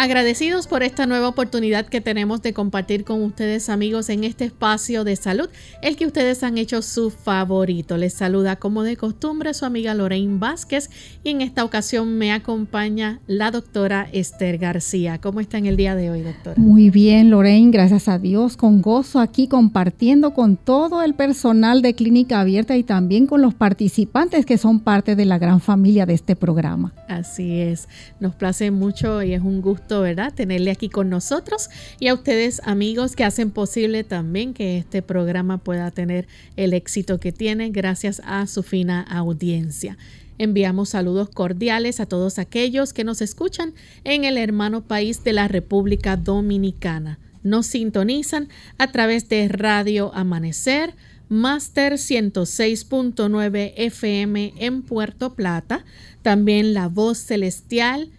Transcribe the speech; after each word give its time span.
Agradecidos 0.00 0.68
por 0.68 0.84
esta 0.84 1.06
nueva 1.06 1.26
oportunidad 1.26 1.86
que 1.86 2.00
tenemos 2.00 2.40
de 2.40 2.52
compartir 2.52 3.02
con 3.02 3.20
ustedes 3.24 3.68
amigos 3.68 4.10
en 4.10 4.22
este 4.22 4.44
espacio 4.44 5.02
de 5.02 5.16
salud, 5.16 5.48
el 5.82 5.96
que 5.96 6.06
ustedes 6.06 6.44
han 6.44 6.56
hecho 6.56 6.82
su 6.82 7.10
favorito. 7.10 7.96
Les 7.96 8.14
saluda 8.14 8.54
como 8.54 8.84
de 8.84 8.96
costumbre 8.96 9.54
su 9.54 9.64
amiga 9.64 9.94
Lorraine 9.94 10.38
Vázquez 10.38 10.88
y 11.24 11.30
en 11.30 11.40
esta 11.40 11.64
ocasión 11.64 12.16
me 12.16 12.30
acompaña 12.30 13.18
la 13.26 13.50
doctora 13.50 14.08
Esther 14.12 14.58
García. 14.58 15.20
¿Cómo 15.20 15.40
está 15.40 15.58
en 15.58 15.66
el 15.66 15.76
día 15.76 15.96
de 15.96 16.12
hoy, 16.12 16.22
doctora? 16.22 16.54
Muy 16.60 16.90
bien, 16.90 17.30
Lorraine, 17.30 17.72
gracias 17.72 18.06
a 18.06 18.20
Dios, 18.20 18.56
con 18.56 18.80
gozo 18.80 19.18
aquí 19.18 19.48
compartiendo 19.48 20.32
con 20.32 20.56
todo 20.56 21.02
el 21.02 21.14
personal 21.14 21.82
de 21.82 21.94
Clínica 21.94 22.38
Abierta 22.38 22.76
y 22.76 22.84
también 22.84 23.26
con 23.26 23.42
los 23.42 23.54
participantes 23.54 24.46
que 24.46 24.58
son 24.58 24.78
parte 24.78 25.16
de 25.16 25.24
la 25.24 25.38
gran 25.38 25.60
familia 25.60 26.06
de 26.06 26.14
este 26.14 26.36
programa. 26.36 26.94
Así 27.08 27.62
es, 27.62 27.88
nos 28.20 28.34
place 28.34 28.70
mucho 28.70 29.22
y 29.22 29.32
es 29.32 29.40
un 29.40 29.62
gusto 29.62 30.02
¿verdad? 30.02 30.34
Tenerle 30.34 30.70
aquí 30.70 30.90
con 30.90 31.08
nosotros 31.08 31.70
y 31.98 32.08
a 32.08 32.14
ustedes 32.14 32.60
amigos 32.64 33.16
que 33.16 33.24
hacen 33.24 33.50
posible 33.50 34.04
también 34.04 34.52
que 34.52 34.76
este 34.76 35.00
programa 35.00 35.56
pueda 35.56 35.90
tener 35.90 36.28
el 36.56 36.74
éxito 36.74 37.18
que 37.18 37.32
tiene 37.32 37.70
gracias 37.70 38.20
a 38.26 38.46
su 38.46 38.62
fina 38.62 39.00
audiencia. 39.00 39.96
Enviamos 40.36 40.90
saludos 40.90 41.30
cordiales 41.30 41.98
a 41.98 42.06
todos 42.06 42.38
aquellos 42.38 42.92
que 42.92 43.04
nos 43.04 43.22
escuchan 43.22 43.72
en 44.04 44.24
el 44.24 44.36
hermano 44.36 44.82
país 44.82 45.24
de 45.24 45.32
la 45.32 45.48
República 45.48 46.18
Dominicana. 46.18 47.18
Nos 47.42 47.66
sintonizan 47.66 48.48
a 48.76 48.92
través 48.92 49.30
de 49.30 49.48
Radio 49.48 50.12
Amanecer, 50.14 50.94
Master 51.28 51.94
106.9 51.94 53.72
FM 53.76 54.54
en 54.56 54.82
Puerto 54.82 55.34
Plata, 55.34 55.84
también 56.22 56.74
La 56.74 56.88
Voz 56.88 57.18
Celestial 57.18 58.10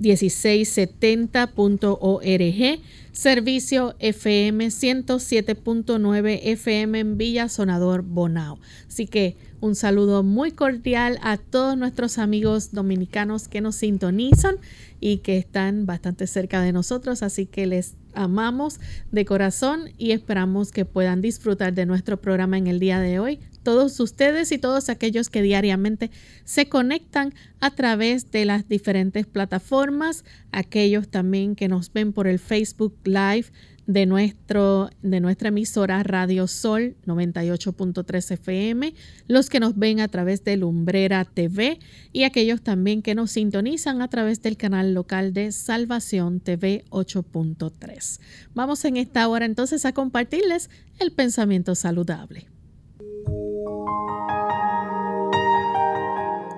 1670.org, 0.00 2.80
servicio 3.12 3.94
FM 4.00 4.66
107.9 4.66 6.40
FM 6.42 6.98
en 6.98 7.16
Villa 7.16 7.48
Sonador 7.48 8.02
Bonao. 8.02 8.58
Así 8.88 9.06
que 9.06 9.36
un 9.60 9.74
saludo 9.74 10.22
muy 10.22 10.52
cordial 10.52 11.18
a 11.22 11.36
todos 11.36 11.76
nuestros 11.76 12.18
amigos 12.18 12.72
dominicanos 12.72 13.48
que 13.48 13.60
nos 13.60 13.76
sintonizan 13.76 14.56
y 15.00 15.18
que 15.18 15.38
están 15.38 15.86
bastante 15.86 16.26
cerca 16.26 16.60
de 16.60 16.72
nosotros, 16.72 17.22
así 17.22 17.46
que 17.46 17.66
les 17.66 17.94
amamos 18.18 18.80
de 19.12 19.24
corazón 19.24 19.90
y 19.96 20.10
esperamos 20.10 20.72
que 20.72 20.84
puedan 20.84 21.22
disfrutar 21.22 21.72
de 21.72 21.86
nuestro 21.86 22.20
programa 22.20 22.58
en 22.58 22.66
el 22.66 22.80
día 22.80 23.00
de 23.00 23.18
hoy. 23.18 23.40
Todos 23.62 23.98
ustedes 24.00 24.50
y 24.52 24.58
todos 24.58 24.88
aquellos 24.88 25.30
que 25.30 25.42
diariamente 25.42 26.10
se 26.44 26.68
conectan 26.68 27.34
a 27.60 27.70
través 27.70 28.30
de 28.30 28.44
las 28.44 28.68
diferentes 28.68 29.26
plataformas, 29.26 30.24
aquellos 30.52 31.08
también 31.08 31.54
que 31.54 31.68
nos 31.68 31.92
ven 31.92 32.12
por 32.12 32.26
el 32.26 32.38
Facebook 32.38 32.96
Live 33.04 33.46
de, 33.88 34.04
nuestro, 34.04 34.90
de 35.02 35.18
nuestra 35.18 35.48
emisora 35.48 36.02
Radio 36.02 36.46
Sol 36.46 36.94
98.3 37.06 38.32
FM, 38.32 38.94
los 39.26 39.48
que 39.48 39.60
nos 39.60 39.76
ven 39.76 40.00
a 40.00 40.08
través 40.08 40.44
de 40.44 40.58
Lumbrera 40.58 41.24
TV 41.24 41.80
y 42.12 42.24
aquellos 42.24 42.60
también 42.60 43.00
que 43.00 43.14
nos 43.14 43.32
sintonizan 43.32 44.02
a 44.02 44.08
través 44.08 44.42
del 44.42 44.58
canal 44.58 44.92
local 44.92 45.32
de 45.32 45.50
Salvación 45.52 46.40
TV 46.40 46.84
8.3. 46.90 48.20
Vamos 48.54 48.84
en 48.84 48.98
esta 48.98 49.26
hora 49.26 49.46
entonces 49.46 49.86
a 49.86 49.92
compartirles 49.92 50.68
el 51.00 51.12
pensamiento 51.12 51.74
saludable. 51.74 52.46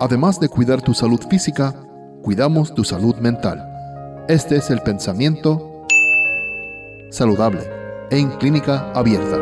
Además 0.01 0.41
de 0.41 0.49
cuidar 0.49 0.83
tu 0.83 0.95
salud 0.95 1.21
física, 1.31 1.87
cuidamos 2.23 2.75
tu 2.75 2.83
salud 2.83 3.15
mental. 3.17 3.65
Este 4.29 4.57
es 4.57 4.71
el 4.71 4.81
pensamiento 4.81 5.70
saludable 7.11 7.61
en 8.11 8.31
clínica 8.39 8.91
abierta. 8.93 9.37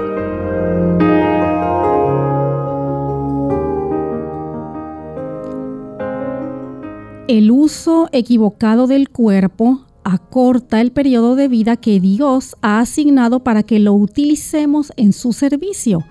El 7.28 7.50
uso 7.50 8.08
equivocado 8.12 8.86
del 8.86 9.10
cuerpo 9.10 9.84
acorta 10.02 10.80
el 10.80 10.92
periodo 10.92 11.36
de 11.36 11.48
vida 11.48 11.76
que 11.76 12.00
Dios 12.00 12.56
ha 12.62 12.80
asignado 12.80 13.40
para 13.40 13.62
que 13.62 13.78
lo 13.78 13.92
utilicemos 13.92 14.92
en 14.96 15.12
su 15.12 15.34
servicio. 15.34 16.04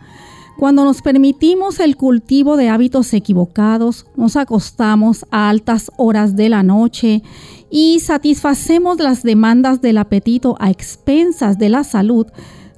Cuando 0.57 0.83
nos 0.83 1.04
permitimos 1.04 1.80
el 1.80 1.95
cultivo 1.95 2.57
de 2.57 2.69
hábitos 2.69 3.13
equivocados, 3.13 4.07
nos 4.15 4.36
acostamos 4.36 5.24
a 5.30 5.50
altas 5.50 5.92
horas 5.98 6.36
de 6.36 6.50
la 6.50 6.63
noche 6.63 7.21
y 7.69 8.00
satisfacemos 8.00 8.98
las 8.98 9.21
demandas 9.21 9.81
del 9.81 10.00
apetito 10.00 10.56
a 10.59 10.71
expensas 10.71 11.59
de 11.59 11.69
la 11.69 11.83
salud, 11.83 12.25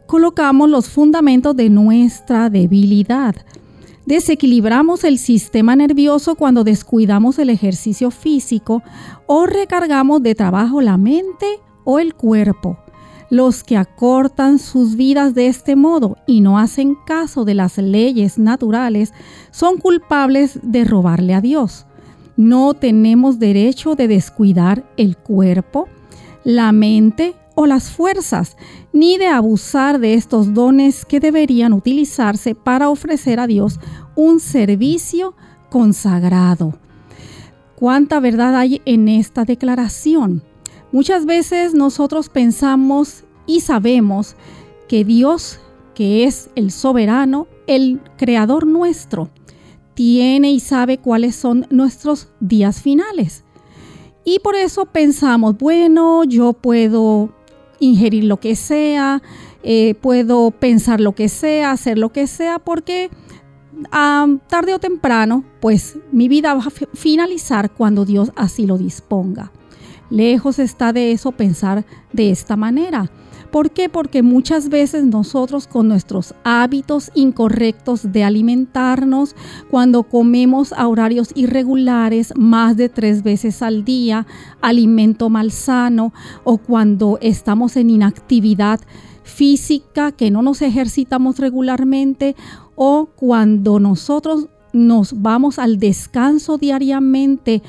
colocamos 0.08 0.70
los 0.70 0.90
fundamentos 0.90 1.56
de 1.56 1.70
nuestra 1.70 2.50
debilidad. 2.50 3.36
Desequilibramos 4.06 5.06
el 5.06 5.18
sistema 5.18 5.78
nervioso 5.78 6.36
cuando 6.36 6.66
descuidamos 6.66 7.40
el 7.40 7.50
ejercicio 7.50 8.12
físico 8.12 8.84
o 9.26 9.46
recargamos 9.46 10.22
de 10.22 10.36
trabajo 10.36 10.82
la 10.82 10.98
mente 10.98 11.46
o 11.86 12.00
el 12.00 12.14
cuerpo. 12.14 12.78
Los 13.30 13.64
que 13.64 13.78
acortan 13.78 14.58
sus 14.58 14.96
vidas 14.96 15.36
de 15.36 15.48
este 15.48 15.76
modo 15.76 16.18
y 16.26 16.42
no 16.42 16.58
hacen 16.58 16.96
caso 17.06 17.46
de 17.46 17.54
las 17.54 17.78
leyes 17.78 18.40
naturales 18.40 19.14
son 19.52 19.78
culpables 19.78 20.60
de 20.64 20.84
robarle 20.84 21.36
a 21.36 21.42
Dios. 21.42 21.86
No 22.38 22.74
tenemos 22.74 23.38
derecho 23.38 23.96
de 23.96 24.08
descuidar 24.08 24.84
el 24.98 25.18
cuerpo, 25.18 25.88
la 26.44 26.72
mente 26.72 27.36
o 27.54 27.68
las 27.68 27.92
fuerzas, 27.92 28.56
ni 28.94 29.18
de 29.18 29.28
abusar 29.28 30.00
de 30.00 30.14
estos 30.14 30.54
dones 30.54 31.06
que 31.06 31.20
deberían 31.20 31.74
utilizarse 31.74 32.56
para 32.56 32.90
ofrecer 32.90 33.40
a 33.40 33.48
Dios 33.48 33.80
un 34.16 34.40
servicio 34.40 35.36
consagrado. 35.70 36.74
¿Cuánta 37.76 38.20
verdad 38.20 38.56
hay 38.56 38.82
en 38.86 39.08
esta 39.08 39.46
declaración? 39.46 40.44
Muchas 40.92 41.26
veces 41.26 41.74
nosotros 41.74 42.30
pensamos 42.30 43.24
y 43.46 43.62
sabemos 43.62 44.36
que 44.88 45.04
Dios, 45.04 45.60
que 45.94 46.24
es 46.24 46.50
el 46.56 46.72
soberano, 46.72 47.48
el 47.68 48.02
creador 48.18 48.66
nuestro, 48.66 49.30
tiene 49.94 50.52
y 50.52 50.60
sabe 50.60 50.98
cuáles 50.98 51.36
son 51.36 51.68
nuestros 51.70 52.30
días 52.40 52.82
finales. 52.82 53.44
Y 54.24 54.40
por 54.40 54.56
eso 54.56 54.86
pensamos, 54.86 55.58
bueno, 55.58 56.24
yo 56.24 56.54
puedo 56.54 57.30
ingerir 57.80 58.26
lo 58.26 58.40
que 58.40 58.56
sea, 58.56 59.22
eh, 59.64 59.96
puedo 59.96 60.52
pensar 60.52 61.00
lo 61.02 61.14
que 61.14 61.30
sea, 61.30 61.72
hacer 61.72 61.98
lo 61.98 62.12
que 62.12 62.28
sea, 62.28 62.60
porque 62.60 63.10
tarde 64.48 64.74
o 64.74 64.80
temprano, 64.80 65.44
pues 65.62 65.98
mi 66.12 66.28
vida 66.28 66.54
va 66.54 66.64
a 66.64 66.96
finalizar 66.96 67.72
cuando 67.72 68.06
Dios 68.06 68.32
así 68.36 68.66
lo 68.66 68.78
disponga. 68.78 69.52
Lejos 70.10 70.60
está 70.60 70.94
de 70.94 71.12
eso 71.12 71.32
pensar 71.32 71.86
de 72.14 72.32
esta 72.32 72.56
manera. 72.56 73.10
¿Por 73.52 73.72
qué? 73.72 73.90
Porque 73.90 74.22
muchas 74.22 74.70
veces 74.70 75.06
nosotros 75.06 75.66
con 75.66 75.88
nuestros 75.88 76.36
hábitos 76.44 77.10
incorrectos 77.16 78.12
de 78.12 78.24
alimentarnos, 78.24 79.36
cuando 79.72 80.04
comemos 80.04 80.72
a 80.74 80.88
horarios 80.88 81.32
irregulares 81.34 82.32
más 82.36 82.78
de 82.78 82.90
tres 82.90 83.24
veces 83.24 83.64
al 83.64 83.84
día, 83.86 84.28
alimento 84.62 85.30
malsano 85.30 86.14
o 86.44 86.58
cuando 86.58 87.18
estamos 87.22 87.76
en 87.76 87.90
inactividad 87.90 88.82
física, 89.24 90.12
que 90.12 90.30
no 90.30 90.44
nos 90.44 90.62
ejercitamos 90.62 91.40
regularmente 91.40 92.36
o 92.76 93.08
cuando 93.16 93.80
nosotros 93.80 94.48
nos 94.74 95.22
vamos 95.24 95.58
al 95.58 95.80
descanso 95.80 96.60
diariamente 96.60 97.64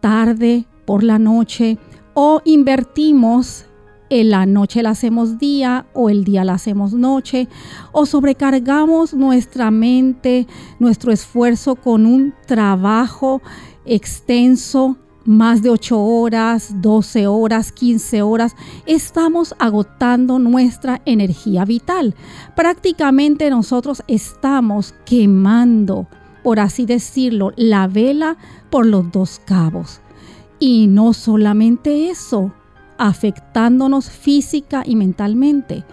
tarde 0.00 0.66
por 0.84 1.02
la 1.02 1.18
noche 1.18 1.78
o 2.14 2.40
invertimos 2.44 3.66
en 4.10 4.30
la 4.30 4.46
noche 4.46 4.82
la 4.82 4.90
hacemos 4.90 5.38
día 5.38 5.86
o 5.94 6.10
el 6.10 6.24
día 6.24 6.44
la 6.44 6.54
hacemos 6.54 6.92
noche 6.92 7.48
o 7.92 8.06
sobrecargamos 8.06 9.14
nuestra 9.14 9.70
mente, 9.70 10.46
nuestro 10.78 11.10
esfuerzo 11.10 11.74
con 11.74 12.06
un 12.06 12.34
trabajo 12.46 13.42
extenso, 13.84 14.96
más 15.24 15.62
de 15.62 15.70
8 15.70 15.98
horas, 15.98 16.82
12 16.82 17.26
horas, 17.26 17.72
15 17.72 18.22
horas, 18.22 18.54
estamos 18.86 19.54
agotando 19.58 20.38
nuestra 20.38 21.00
energía 21.06 21.64
vital. 21.64 22.14
Prácticamente 22.54 23.48
nosotros 23.48 24.02
estamos 24.06 24.94
quemando, 25.06 26.06
por 26.42 26.60
así 26.60 26.84
decirlo, 26.84 27.52
la 27.56 27.88
vela 27.88 28.36
por 28.70 28.84
los 28.84 29.10
dos 29.10 29.40
cabos. 29.46 30.02
Y 30.58 30.86
no 30.86 31.12
solamente 31.12 32.10
eso, 32.10 32.52
afectándonos 32.98 34.10
física 34.10 34.82
y 34.86 34.96
mentalmente, 34.96 35.84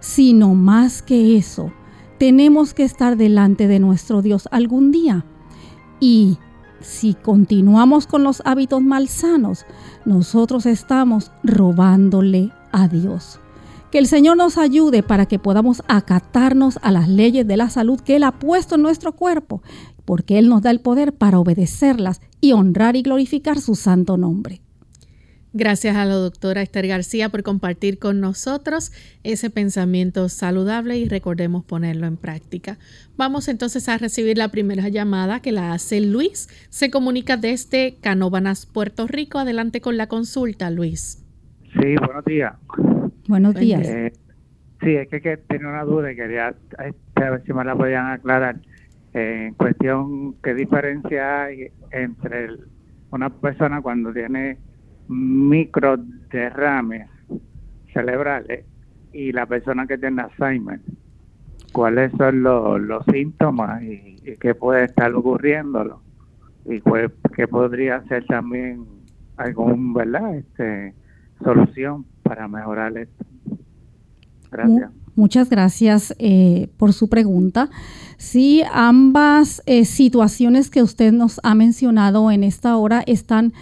sino 0.00 0.54
más 0.54 1.02
que 1.02 1.36
eso, 1.36 1.72
tenemos 2.18 2.74
que 2.74 2.84
estar 2.84 3.16
delante 3.16 3.66
de 3.66 3.80
nuestro 3.80 4.22
Dios 4.22 4.48
algún 4.50 4.92
día. 4.92 5.24
Y 6.00 6.38
si 6.80 7.14
continuamos 7.14 8.06
con 8.06 8.22
los 8.22 8.42
hábitos 8.44 8.82
malsanos, 8.82 9.64
nosotros 10.04 10.66
estamos 10.66 11.32
robándole 11.42 12.52
a 12.72 12.88
Dios. 12.88 13.40
Que 13.90 13.98
el 13.98 14.06
Señor 14.06 14.36
nos 14.36 14.56
ayude 14.56 15.02
para 15.02 15.26
que 15.26 15.40
podamos 15.40 15.82
acatarnos 15.88 16.78
a 16.82 16.92
las 16.92 17.08
leyes 17.08 17.46
de 17.46 17.56
la 17.56 17.70
salud 17.70 18.00
que 18.00 18.16
Él 18.16 18.22
ha 18.22 18.38
puesto 18.38 18.76
en 18.76 18.82
nuestro 18.82 19.12
cuerpo, 19.12 19.62
porque 20.04 20.38
Él 20.38 20.48
nos 20.48 20.62
da 20.62 20.70
el 20.70 20.80
poder 20.80 21.12
para 21.12 21.40
obedecerlas 21.40 22.20
y 22.40 22.52
honrar 22.52 22.94
y 22.94 23.02
glorificar 23.02 23.60
su 23.60 23.74
santo 23.74 24.16
nombre. 24.16 24.60
Gracias 25.52 25.96
a 25.96 26.04
la 26.04 26.14
doctora 26.14 26.62
Esther 26.62 26.86
García 26.86 27.28
por 27.28 27.42
compartir 27.42 27.98
con 27.98 28.20
nosotros 28.20 28.92
ese 29.24 29.50
pensamiento 29.50 30.28
saludable 30.28 30.96
y 30.96 31.08
recordemos 31.08 31.64
ponerlo 31.64 32.06
en 32.06 32.16
práctica. 32.16 32.78
Vamos 33.16 33.48
entonces 33.48 33.88
a 33.88 33.98
recibir 33.98 34.38
la 34.38 34.52
primera 34.52 34.88
llamada 34.88 35.40
que 35.40 35.50
la 35.50 35.72
hace 35.72 36.00
Luis. 36.00 36.48
Se 36.68 36.90
comunica 36.90 37.36
desde 37.36 37.96
Canóbanas, 38.00 38.66
Puerto 38.66 39.08
Rico. 39.08 39.40
Adelante 39.40 39.80
con 39.80 39.96
la 39.96 40.06
consulta, 40.06 40.70
Luis. 40.70 41.24
Sí, 41.72 41.96
buenos 42.00 42.24
días. 42.24 42.52
Buenos 43.30 43.54
días. 43.54 43.86
Eh, 43.86 44.12
sí, 44.80 44.96
es 44.96 45.08
que, 45.08 45.36
tenía 45.36 45.68
una 45.68 45.84
duda 45.84 46.10
y 46.10 46.16
quería 46.16 46.48
este, 46.48 47.24
a 47.24 47.30
ver 47.30 47.44
si 47.46 47.52
me 47.52 47.64
la 47.64 47.76
podían 47.76 48.08
aclarar. 48.08 48.56
Eh, 49.14 49.46
en 49.46 49.54
cuestión, 49.54 50.34
¿qué 50.42 50.52
diferencia 50.52 51.44
hay 51.44 51.68
entre 51.92 52.48
una 53.12 53.30
persona 53.30 53.80
cuando 53.82 54.12
tiene 54.12 54.58
microderrames 55.06 57.08
cerebrales 57.92 58.64
y 59.12 59.30
la 59.30 59.46
persona 59.46 59.86
que 59.86 59.96
tiene 59.96 60.22
Alzheimer. 60.22 60.80
¿Cuáles 61.72 62.10
son 62.18 62.42
los, 62.42 63.04
síntomas 63.12 63.80
y, 63.84 64.16
qué 64.40 64.56
puede 64.56 64.86
estar 64.86 65.14
ocurriéndolo? 65.14 66.02
Y 66.64 66.80
pues, 66.80 67.12
qué 67.36 67.46
podría 67.46 68.02
ser 68.08 68.26
también 68.26 68.84
algún, 69.36 69.94
¿verdad? 69.94 70.34
Este, 70.34 70.94
solución 71.44 72.04
para 72.30 72.46
mejorar 72.46 72.96
esto. 72.96 73.24
Gracias. 74.52 74.90
Muchas 75.16 75.50
gracias 75.50 76.14
eh, 76.20 76.68
por 76.76 76.92
su 76.92 77.08
pregunta. 77.08 77.70
Sí, 78.18 78.62
ambas 78.72 79.64
eh, 79.66 79.84
situaciones 79.84 80.70
que 80.70 80.84
usted 80.84 81.10
nos 81.10 81.40
ha 81.42 81.56
mencionado 81.56 82.30
en 82.30 82.44
esta 82.44 82.76
hora 82.76 83.02
están 83.04 83.52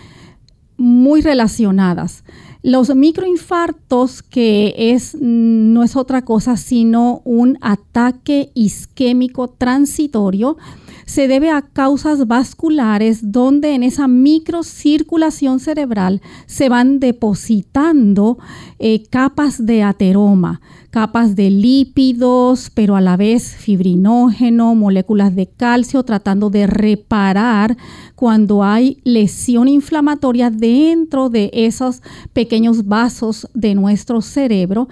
muy 0.76 1.23
relacionadas. 1.23 2.25
Los 2.62 2.94
microinfartos, 2.94 4.23
que 4.23 4.75
es, 4.76 5.17
no 5.19 5.82
es 5.82 5.97
otra 5.97 6.26
cosa 6.26 6.59
sino 6.59 7.23
un 7.25 7.56
ataque 7.62 8.50
isquémico 8.53 9.49
transitorio, 9.49 10.59
se 11.08 11.26
debe 11.26 11.50
a 11.50 11.62
causas 11.62 12.26
vasculares 12.26 13.32
donde 13.32 13.75
en 13.75 13.82
esa 13.82 14.06
microcirculación 14.06 15.58
cerebral 15.58 16.20
se 16.44 16.69
van 16.69 17.00
depositando 17.00 18.36
eh, 18.79 19.05
capas 19.08 19.65
de 19.65 19.82
ateroma, 19.82 20.60
capas 20.91 21.34
de 21.34 21.48
lípidos, 21.48 22.70
pero 22.74 22.94
a 22.94 23.00
la 23.00 23.17
vez 23.17 23.56
fibrinógeno, 23.56 24.74
moléculas 24.74 25.34
de 25.34 25.46
calcio, 25.46 26.03
tratando 26.03 26.50
de 26.50 26.67
reparar 26.67 27.79
cuando 28.15 28.62
hay 28.62 29.00
lesión 29.03 29.67
inflamatoria 29.67 30.50
dentro 30.50 31.31
de 31.31 31.50
esos 31.55 32.03
pequeños 32.34 32.86
vasos 32.86 33.48
de 33.55 33.74
nuestro 33.74 34.20
cerebro 34.20 34.88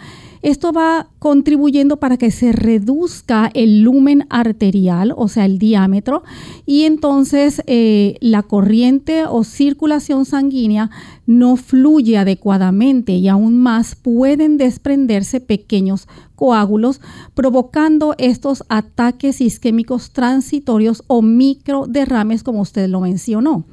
esto 0.46 0.72
va 0.72 1.08
contribuyendo 1.18 1.96
para 1.96 2.18
que 2.18 2.30
se 2.30 2.52
reduzca 2.52 3.50
el 3.52 3.82
lumen 3.82 4.28
arterial, 4.30 5.12
o 5.16 5.26
sea, 5.26 5.44
el 5.44 5.58
diámetro, 5.58 6.22
y 6.64 6.84
entonces 6.84 7.62
eh, 7.66 8.14
la 8.20 8.44
corriente 8.44 9.24
o 9.28 9.42
circulación 9.42 10.24
sanguínea 10.24 10.88
no 11.26 11.56
fluye 11.56 12.16
adecuadamente 12.16 13.14
y 13.14 13.26
aún 13.26 13.58
más 13.58 13.96
pueden 13.96 14.56
desprenderse 14.56 15.40
pequeños 15.40 16.06
coágulos, 16.36 17.00
provocando 17.34 18.14
estos 18.16 18.62
ataques 18.68 19.40
isquémicos 19.40 20.12
transitorios 20.12 21.02
o 21.08 21.22
microderrames, 21.22 22.44
como 22.44 22.60
usted 22.60 22.88
lo 22.88 23.00
mencionó 23.00 23.64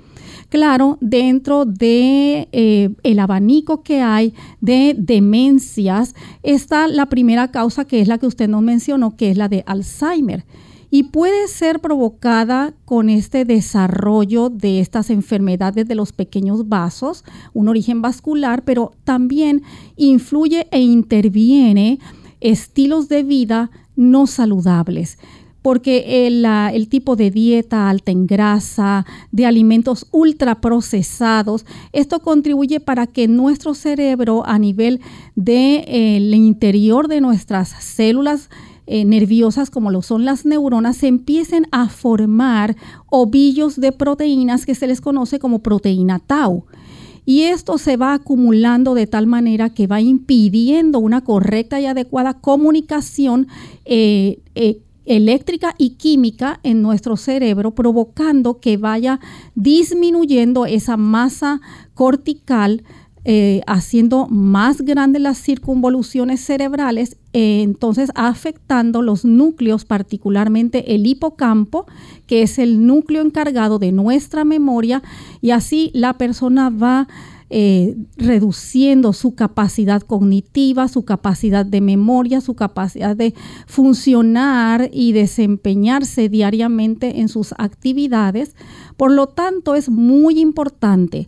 claro, 0.54 1.00
dentro 1.02 1.66
de 1.66 2.48
eh, 2.52 2.90
el 3.02 3.18
abanico 3.18 3.82
que 3.82 4.02
hay 4.02 4.36
de 4.62 4.96
demencias 4.96 6.14
está 6.44 6.88
la 6.88 7.08
primera 7.08 7.50
causa 7.50 7.86
que 7.86 8.02
es 8.02 8.08
la 8.08 8.20
que 8.20 8.28
usted 8.28 8.48
nos 8.48 8.62
mencionó, 8.62 9.18
que 9.18 9.32
es 9.32 9.38
la 9.38 9.50
de 9.50 9.64
Alzheimer. 9.66 10.46
Y 10.92 11.06
puede 11.06 11.48
ser 11.48 11.80
provocada 11.80 12.76
con 12.86 13.10
este 13.10 13.46
desarrollo 13.46 14.52
de 14.52 14.80
estas 14.80 15.10
enfermedades 15.10 15.88
de 15.88 15.96
los 15.96 16.14
pequeñños 16.14 16.70
vasos, 16.70 17.24
un 17.56 17.68
origen 17.68 18.04
vascular, 18.04 18.64
pero 18.64 18.92
también 19.06 19.64
influye 19.96 20.68
e 20.70 20.82
interviene 20.82 21.98
estilos 22.42 23.10
de 23.10 23.24
vida 23.24 23.72
no 23.96 24.28
saludables 24.28 25.18
porque 25.64 26.28
el, 26.28 26.88
tipo 26.90 27.16
de 27.16 27.32
dieta 27.32 27.90
alta 27.90 28.12
en 28.12 28.28
grasa, 28.28 29.06
de 29.32 29.48
alimentos 29.48 30.06
ultraprocesados, 30.12 31.66
esto 31.94 32.20
contribuye 32.20 32.82
para 32.82 33.08
que 33.08 33.28
nuestro 33.28 33.74
cerebro 33.74 34.44
a 34.46 34.60
nivel 34.60 35.00
del 35.36 36.30
de, 36.30 36.38
interior 36.38 37.08
de 37.08 37.22
nuestras 37.22 37.70
células 37.70 38.50
eh, 38.86 39.06
nerviosas 39.06 39.70
como 39.70 39.90
lo 39.90 40.02
son 40.02 40.26
las 40.26 40.46
neuronas 40.46 40.98
se 40.98 41.08
empiecen 41.08 41.66
a 41.72 41.88
formar 41.88 42.76
ovillos 43.10 43.80
de 43.80 43.94
proteínas 43.94 44.66
que 44.66 44.76
se 44.76 44.88
les 44.88 45.00
conoce 45.00 45.40
como 45.40 45.60
proteína 45.60 46.20
tau. 46.20 46.66
Y 47.26 47.44
esto 47.44 47.78
se 47.78 47.96
va 47.96 48.14
acumulando 48.14 48.96
de 48.96 49.08
tal 49.08 49.28
manera 49.28 49.70
que 49.70 49.88
va 49.88 50.02
impidiendo 50.02 51.00
una 51.00 51.22
correcta 51.22 51.80
y 51.80 51.86
adecuada 51.86 52.34
comunicación 52.34 53.48
eh, 53.86 54.40
eh, 54.56 54.82
eléctrica 55.06 55.76
y 55.78 55.92
química 55.92 56.60
en 56.64 56.82
nuestro 56.82 57.18
cerebro, 57.18 57.72
provocando 57.72 58.60
que 58.60 58.78
vaya 58.78 59.20
disminuyendo 59.56 60.66
esa 60.66 60.98
masa 60.98 61.62
cortical, 61.94 62.84
eh, 63.26 63.62
haciendo 63.68 64.28
más 64.28 64.82
grandes 64.82 65.22
las 65.22 65.38
circunvoluciones 65.38 66.42
cerebrales, 66.42 67.16
eh, 67.32 67.62
entonces 67.62 68.12
afectando 68.16 69.02
los 69.02 69.24
núcleos, 69.24 69.86
particularmente 69.86 70.94
el 70.94 71.08
hipocampo, 71.08 71.86
que 72.28 72.42
es 72.42 72.60
el 72.60 72.86
núcleo 72.86 73.22
encargado 73.22 73.80
de 73.80 73.94
nuestra 73.94 74.44
memoria, 74.44 75.02
y 75.40 75.52
así 75.52 75.90
la 75.94 76.18
persona 76.18 76.70
va 76.70 77.08
eh, 77.56 77.96
reduciendo 78.18 79.14
su 79.14 79.36
capacidad 79.36 80.02
cognitiva, 80.02 80.88
su 80.88 81.06
capacidad 81.06 81.64
de 81.64 81.82
memoria, 81.82 82.42
su 82.42 82.56
capacidad 82.56 83.16
de 83.16 83.36
funcionar 83.68 84.90
y 84.92 85.12
desempeñarse 85.12 86.30
diariamente 86.30 87.20
en 87.20 87.30
sus 87.30 87.54
actividades. 87.60 88.56
Por 88.98 89.12
lo 89.12 89.28
tanto, 89.28 89.76
es 89.76 89.90
muy 89.90 90.40
importante, 90.40 91.28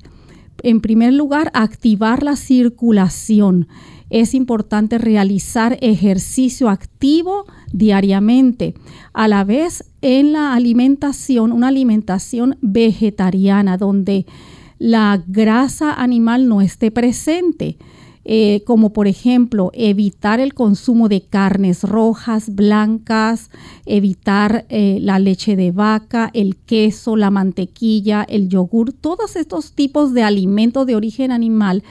en 0.64 0.82
primer 0.82 1.14
lugar, 1.14 1.52
activar 1.54 2.24
la 2.24 2.38
circulación. 2.38 3.68
Es 4.10 4.34
importante 4.34 4.98
realizar 4.98 5.78
ejercicio 5.80 6.70
activo 6.70 7.46
diariamente. 7.72 8.74
A 9.14 9.28
la 9.28 9.44
vez, 9.44 9.84
en 10.02 10.34
la 10.34 10.56
alimentación, 10.56 11.52
una 11.52 11.68
alimentación 11.68 12.58
vegetariana, 12.62 13.78
donde 13.78 14.26
la 14.80 15.24
grasa 15.28 15.94
animal 15.94 16.48
no 16.48 16.62
esté 16.62 16.92
presente. 16.92 17.78
Eh, 18.28 18.64
como 18.66 18.92
por 18.92 19.06
ejemplo 19.06 19.70
evitar 19.76 20.40
el 20.40 20.56
consumo 20.56 21.10
de 21.10 21.22
carnes 21.22 21.84
rojas, 21.84 22.56
blancas, 22.56 23.52
evitar 23.86 24.66
eh, 24.70 24.98
la 25.00 25.20
leche 25.20 25.56
de 25.56 25.72
vaca, 25.72 26.32
el 26.34 26.56
queso, 26.56 27.18
la 27.18 27.30
mantequilla, 27.30 28.26
el 28.28 28.50
yogur, 28.50 28.94
todos 28.94 29.36
estos 29.36 29.74
tipos 29.74 30.12
de 30.16 30.24
alimentos 30.24 30.88
de 30.88 30.96
origen 30.96 31.32
animal 31.32 31.84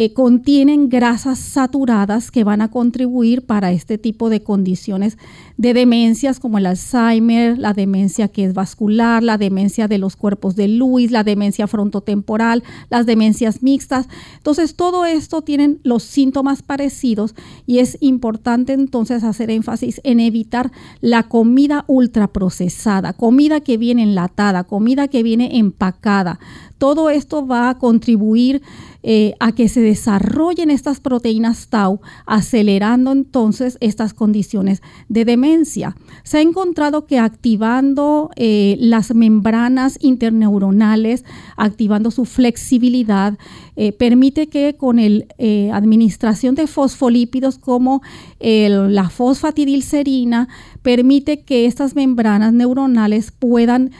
eh, 0.00 0.12
contienen 0.12 0.88
grasas 0.88 1.40
saturadas 1.40 2.30
que 2.30 2.44
van 2.44 2.60
a 2.60 2.70
contribuir 2.70 3.44
para 3.44 3.72
este 3.72 3.98
tipo 3.98 4.30
de 4.30 4.44
condiciones 4.44 5.18
de 5.56 5.74
demencias 5.74 6.38
como 6.38 6.58
el 6.58 6.66
Alzheimer, 6.66 7.58
la 7.58 7.72
demencia 7.72 8.28
que 8.28 8.44
es 8.44 8.54
vascular, 8.54 9.24
la 9.24 9.38
demencia 9.38 9.88
de 9.88 9.98
los 9.98 10.14
cuerpos 10.14 10.54
de 10.54 10.68
Lewis, 10.68 11.10
la 11.10 11.24
demencia 11.24 11.66
frontotemporal, 11.66 12.62
las 12.90 13.06
demencias 13.06 13.60
mixtas. 13.64 14.08
Entonces, 14.36 14.76
todo 14.76 15.04
esto 15.04 15.42
tienen 15.42 15.80
los 15.82 16.04
síntomas 16.04 16.62
parecidos 16.62 17.34
y 17.66 17.80
es 17.80 17.98
importante 18.00 18.74
entonces 18.74 19.24
hacer 19.24 19.50
énfasis 19.50 20.00
en 20.04 20.20
evitar 20.20 20.70
la 21.00 21.24
comida 21.24 21.84
ultraprocesada, 21.88 23.14
comida 23.14 23.62
que 23.62 23.76
viene 23.76 24.04
enlatada, 24.04 24.62
comida 24.62 25.08
que 25.08 25.24
viene 25.24 25.58
empacada. 25.58 26.38
Todo 26.78 27.10
esto 27.10 27.46
va 27.46 27.70
a 27.70 27.78
contribuir 27.78 28.62
eh, 29.04 29.34
a 29.38 29.52
que 29.52 29.68
se 29.68 29.80
desarrollen 29.80 30.70
estas 30.70 30.98
proteínas 30.98 31.68
tau, 31.68 32.00
acelerando 32.26 33.12
entonces 33.12 33.78
estas 33.80 34.12
condiciones 34.12 34.82
de 35.08 35.24
demencia. 35.24 35.96
Se 36.24 36.38
ha 36.38 36.40
encontrado 36.40 37.06
que 37.06 37.20
activando 37.20 38.30
eh, 38.34 38.76
las 38.80 39.14
membranas 39.14 39.98
interneuronales, 40.02 41.24
activando 41.56 42.10
su 42.10 42.24
flexibilidad, 42.24 43.38
eh, 43.76 43.92
permite 43.92 44.48
que 44.48 44.74
con 44.76 44.96
la 44.96 45.76
administración 45.76 46.56
de 46.56 46.66
fosfolípidos 46.66 47.58
como 47.58 48.02
la 48.40 49.10
fosfatidilcerina, 49.10 50.48
permite 50.82 51.42
que 51.42 51.66
estas 51.66 51.94
membranas 51.94 52.52
neuronales 52.52 53.30
puedan 53.30 53.92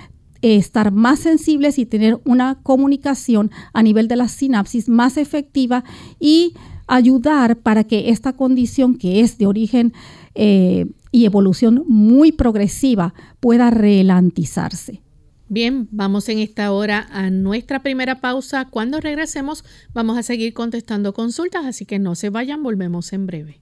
estar 0.42 0.92
más 0.92 1.20
sensibles 1.20 1.78
y 1.78 1.86
tener 1.86 2.20
una 2.24 2.60
comunicación 2.62 3.50
a 3.72 3.82
nivel 3.82 4.08
de 4.08 4.16
la 4.16 4.28
sinapsis 4.28 4.88
más 4.88 5.16
efectiva 5.16 5.84
y 6.18 6.54
ayudar 6.86 7.58
para 7.58 7.84
que 7.84 8.10
esta 8.10 8.32
condición 8.32 8.96
que 8.96 9.20
es 9.20 9.38
de 9.38 9.46
origen 9.46 9.92
eh, 10.34 10.86
y 11.12 11.24
evolución 11.24 11.84
muy 11.86 12.32
progresiva 12.32 13.14
pueda 13.40 13.70
relantizarse. 13.70 15.02
Bien, 15.50 15.88
vamos 15.90 16.28
en 16.28 16.40
esta 16.40 16.72
hora 16.72 17.08
a 17.10 17.30
nuestra 17.30 17.82
primera 17.82 18.20
pausa. 18.20 18.66
Cuando 18.66 19.00
regresemos 19.00 19.64
vamos 19.94 20.18
a 20.18 20.22
seguir 20.22 20.52
contestando 20.52 21.14
consultas, 21.14 21.64
así 21.64 21.86
que 21.86 21.98
no 21.98 22.14
se 22.14 22.28
vayan, 22.28 22.62
volvemos 22.62 23.12
en 23.12 23.26
breve. 23.26 23.60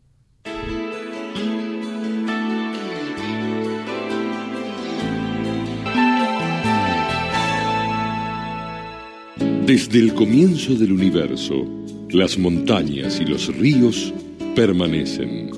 Desde 9.66 9.98
el 9.98 10.14
comienzo 10.14 10.76
del 10.76 10.92
universo, 10.92 11.66
las 12.10 12.38
montañas 12.38 13.20
y 13.20 13.24
los 13.24 13.48
ríos 13.48 14.14
permanecen. 14.54 15.50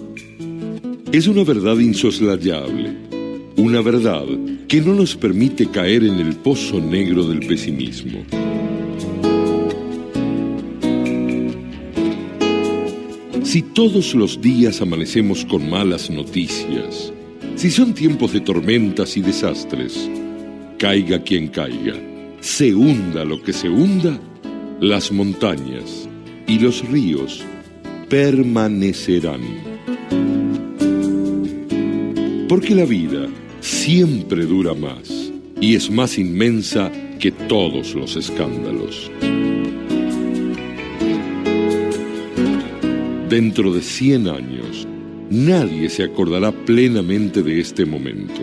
Es 1.13 1.27
una 1.27 1.45
verdad 1.45 1.79
insoslayable, 1.79 2.95
una 3.59 3.83
verdad 3.83 4.25
que 4.67 4.81
no 4.81 4.95
nos 4.95 5.15
permite 5.15 5.67
caer 5.67 6.05
en 6.05 6.21
el 6.21 6.37
pozo 6.37 6.81
negro 6.81 7.29
del 7.29 7.41
pesimismo. 7.47 8.25
Si 13.43 13.61
todos 13.61 14.15
los 14.15 14.41
días 14.41 14.81
amanecemos 14.81 15.45
con 15.45 15.69
malas 15.69 16.09
noticias, 16.09 17.13
si 17.57 17.71
son 17.71 17.93
tiempos 17.93 18.33
de 18.33 18.41
tormentas 18.41 19.19
y 19.19 19.21
desastres, 19.21 20.09
caiga 20.79 21.23
quien 21.23 21.49
caiga 21.49 22.09
se 22.41 22.75
hunda 22.75 23.25
lo 23.25 23.43
que 23.43 23.53
se 23.53 23.69
hunda, 23.69 24.19
las 24.81 25.11
montañas 25.11 26.09
y 26.47 26.59
los 26.59 26.89
ríos 26.89 27.45
permanecerán. 28.09 29.41
Porque 32.49 32.75
la 32.75 32.85
vida 32.85 33.27
siempre 33.61 34.47
dura 34.47 34.75
más 34.75 35.33
y 35.61 35.75
es 35.75 35.91
más 35.91 36.19
inmensa 36.19 36.91
que 37.19 37.33
todos 37.33 37.95
los 37.95 38.17
escándalos. 38.17 39.11
Dentro 43.29 43.75
de 43.75 43.83
100 43.83 44.29
años, 44.29 44.89
nadie 45.29 45.91
se 45.91 46.05
acordará 46.05 46.53
plenamente 46.53 47.43
de 47.43 47.61
este 47.61 47.85
momento. 47.85 48.41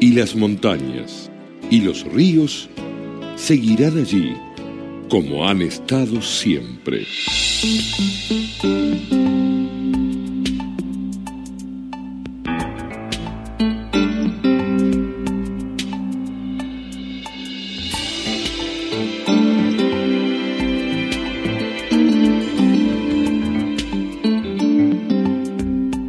Y 0.00 0.12
las 0.12 0.36
montañas 0.36 1.30
y 1.70 1.80
los 1.80 2.04
ríos 2.12 2.68
seguirán 3.42 3.98
allí 3.98 4.36
como 5.08 5.48
han 5.48 5.62
estado 5.62 6.22
siempre. 6.22 7.04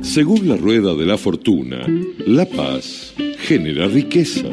Según 0.04 0.48
la 0.48 0.56
rueda 0.56 0.94
de 0.94 1.06
la 1.08 1.18
fortuna, 1.18 1.88
la 2.28 2.46
paz 2.46 3.16
genera 3.40 3.88
riqueza. 3.88 4.48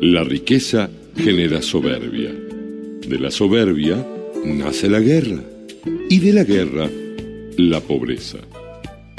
La 0.00 0.24
riqueza 0.24 0.88
genera 1.16 1.62
soberbia. 1.62 2.32
De 3.06 3.18
la 3.18 3.30
soberbia 3.30 4.06
nace 4.44 4.88
la 4.88 5.00
guerra 5.00 5.42
y 6.08 6.18
de 6.18 6.32
la 6.32 6.44
guerra 6.44 6.88
la 7.56 7.80
pobreza. 7.80 8.38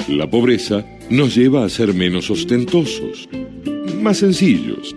La 0.08 0.28
pobreza 0.28 0.84
nos 1.10 1.34
lleva 1.34 1.64
a 1.64 1.68
ser 1.68 1.94
menos 1.94 2.30
ostentosos, 2.30 3.28
más 4.00 4.18
sencillos. 4.18 4.96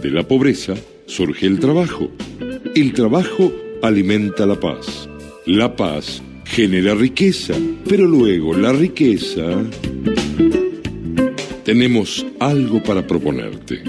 De 0.00 0.10
la 0.10 0.26
pobreza 0.26 0.74
surge 1.06 1.46
el 1.46 1.58
trabajo. 1.58 2.10
El 2.74 2.92
trabajo 2.92 3.52
alimenta 3.82 4.46
la 4.46 4.58
paz. 4.58 5.08
La 5.46 5.74
paz 5.74 6.22
genera 6.44 6.94
riqueza, 6.94 7.54
pero 7.88 8.06
luego 8.06 8.54
la 8.54 8.72
riqueza... 8.72 9.64
Tenemos 11.64 12.26
algo 12.40 12.82
para 12.82 13.06
proponerte 13.06 13.82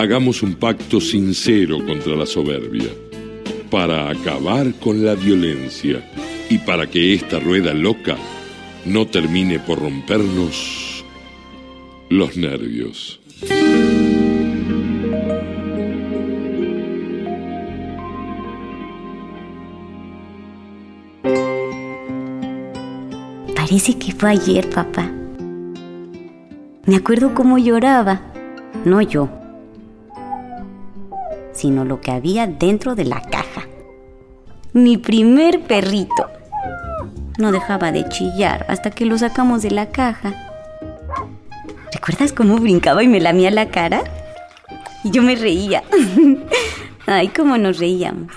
hagamos 0.00 0.42
un 0.42 0.54
pacto 0.54 0.98
sincero 0.98 1.84
contra 1.84 2.16
la 2.16 2.24
soberbia, 2.24 2.88
para 3.70 4.08
acabar 4.08 4.72
con 4.80 5.04
la 5.04 5.14
violencia 5.14 6.02
y 6.48 6.56
para 6.58 6.86
que 6.86 7.12
esta 7.12 7.38
rueda 7.38 7.74
loca 7.74 8.16
no 8.86 9.06
termine 9.06 9.58
por 9.58 9.78
rompernos 9.78 11.04
los 12.08 12.36
nervios. 12.36 13.20
Parece 23.54 23.98
que 23.98 24.12
fue 24.12 24.30
ayer, 24.30 24.68
papá. 24.70 25.12
Me 26.86 26.96
acuerdo 26.96 27.34
cómo 27.34 27.58
lloraba. 27.58 28.22
No 28.84 29.02
yo, 29.02 29.39
sino 31.60 31.84
lo 31.84 32.00
que 32.00 32.10
había 32.10 32.46
dentro 32.46 32.94
de 32.94 33.04
la 33.04 33.20
caja. 33.20 33.66
Mi 34.72 34.96
primer 34.96 35.60
perrito. 35.60 36.30
No 37.38 37.52
dejaba 37.52 37.92
de 37.92 38.08
chillar 38.08 38.64
hasta 38.68 38.90
que 38.90 39.04
lo 39.04 39.18
sacamos 39.18 39.62
de 39.62 39.70
la 39.70 39.90
caja. 39.90 40.32
¿Recuerdas 41.92 42.32
cómo 42.32 42.56
brincaba 42.56 43.02
y 43.02 43.08
me 43.08 43.20
lamía 43.20 43.50
la 43.50 43.68
cara? 43.68 44.02
Y 45.04 45.10
yo 45.10 45.22
me 45.22 45.36
reía. 45.36 45.82
Ay, 47.06 47.28
cómo 47.28 47.58
nos 47.58 47.78
reíamos. 47.78 48.32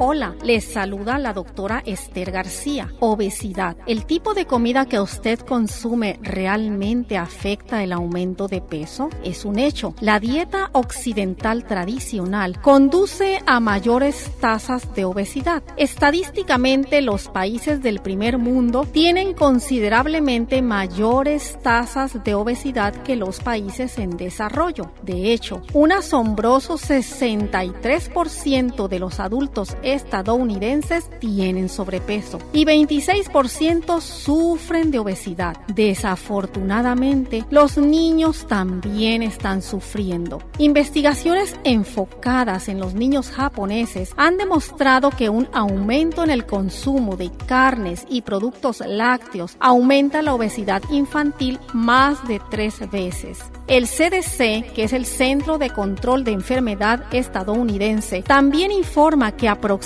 Hola, 0.00 0.36
les 0.44 0.62
saluda 0.62 1.18
la 1.18 1.32
doctora 1.32 1.82
Esther 1.84 2.30
García. 2.30 2.92
Obesidad. 3.00 3.76
¿El 3.88 4.04
tipo 4.04 4.32
de 4.32 4.46
comida 4.46 4.86
que 4.86 5.00
usted 5.00 5.40
consume 5.40 6.20
realmente 6.22 7.16
afecta 7.16 7.82
el 7.82 7.92
aumento 7.92 8.46
de 8.46 8.60
peso? 8.60 9.10
Es 9.24 9.44
un 9.44 9.58
hecho. 9.58 9.96
La 10.00 10.20
dieta 10.20 10.70
occidental 10.72 11.64
tradicional 11.64 12.60
conduce 12.60 13.40
a 13.44 13.58
mayores 13.58 14.30
tasas 14.40 14.94
de 14.94 15.04
obesidad. 15.04 15.64
Estadísticamente, 15.76 17.02
los 17.02 17.26
países 17.26 17.82
del 17.82 17.98
primer 17.98 18.38
mundo 18.38 18.84
tienen 18.84 19.34
considerablemente 19.34 20.62
mayores 20.62 21.58
tasas 21.60 22.22
de 22.22 22.36
obesidad 22.36 22.94
que 23.02 23.16
los 23.16 23.40
países 23.40 23.98
en 23.98 24.16
desarrollo. 24.16 24.92
De 25.02 25.32
hecho, 25.32 25.60
un 25.72 25.90
asombroso 25.90 26.78
63% 26.78 28.86
de 28.86 28.98
los 29.00 29.18
adultos 29.18 29.76
estadounidenses 29.94 31.08
tienen 31.20 31.68
sobrepeso 31.68 32.38
y 32.52 32.64
26% 32.64 34.00
sufren 34.00 34.90
de 34.90 34.98
obesidad. 34.98 35.56
Desafortunadamente, 35.68 37.44
los 37.50 37.78
niños 37.78 38.46
también 38.46 39.22
están 39.22 39.62
sufriendo. 39.62 40.42
Investigaciones 40.58 41.56
enfocadas 41.64 42.68
en 42.68 42.80
los 42.80 42.94
niños 42.94 43.30
japoneses 43.30 44.12
han 44.16 44.36
demostrado 44.36 45.10
que 45.10 45.28
un 45.28 45.48
aumento 45.52 46.24
en 46.24 46.30
el 46.30 46.46
consumo 46.46 47.16
de 47.16 47.30
carnes 47.46 48.04
y 48.08 48.22
productos 48.22 48.82
lácteos 48.86 49.56
aumenta 49.60 50.22
la 50.22 50.34
obesidad 50.34 50.82
infantil 50.90 51.58
más 51.72 52.26
de 52.26 52.40
tres 52.50 52.90
veces. 52.90 53.38
El 53.66 53.86
CDC, 53.86 54.72
que 54.72 54.84
es 54.84 54.94
el 54.94 55.04
Centro 55.04 55.58
de 55.58 55.68
Control 55.68 56.24
de 56.24 56.32
Enfermedad 56.32 57.04
estadounidense, 57.12 58.22
también 58.22 58.72
informa 58.72 59.32
que 59.32 59.48
aproximadamente 59.48 59.77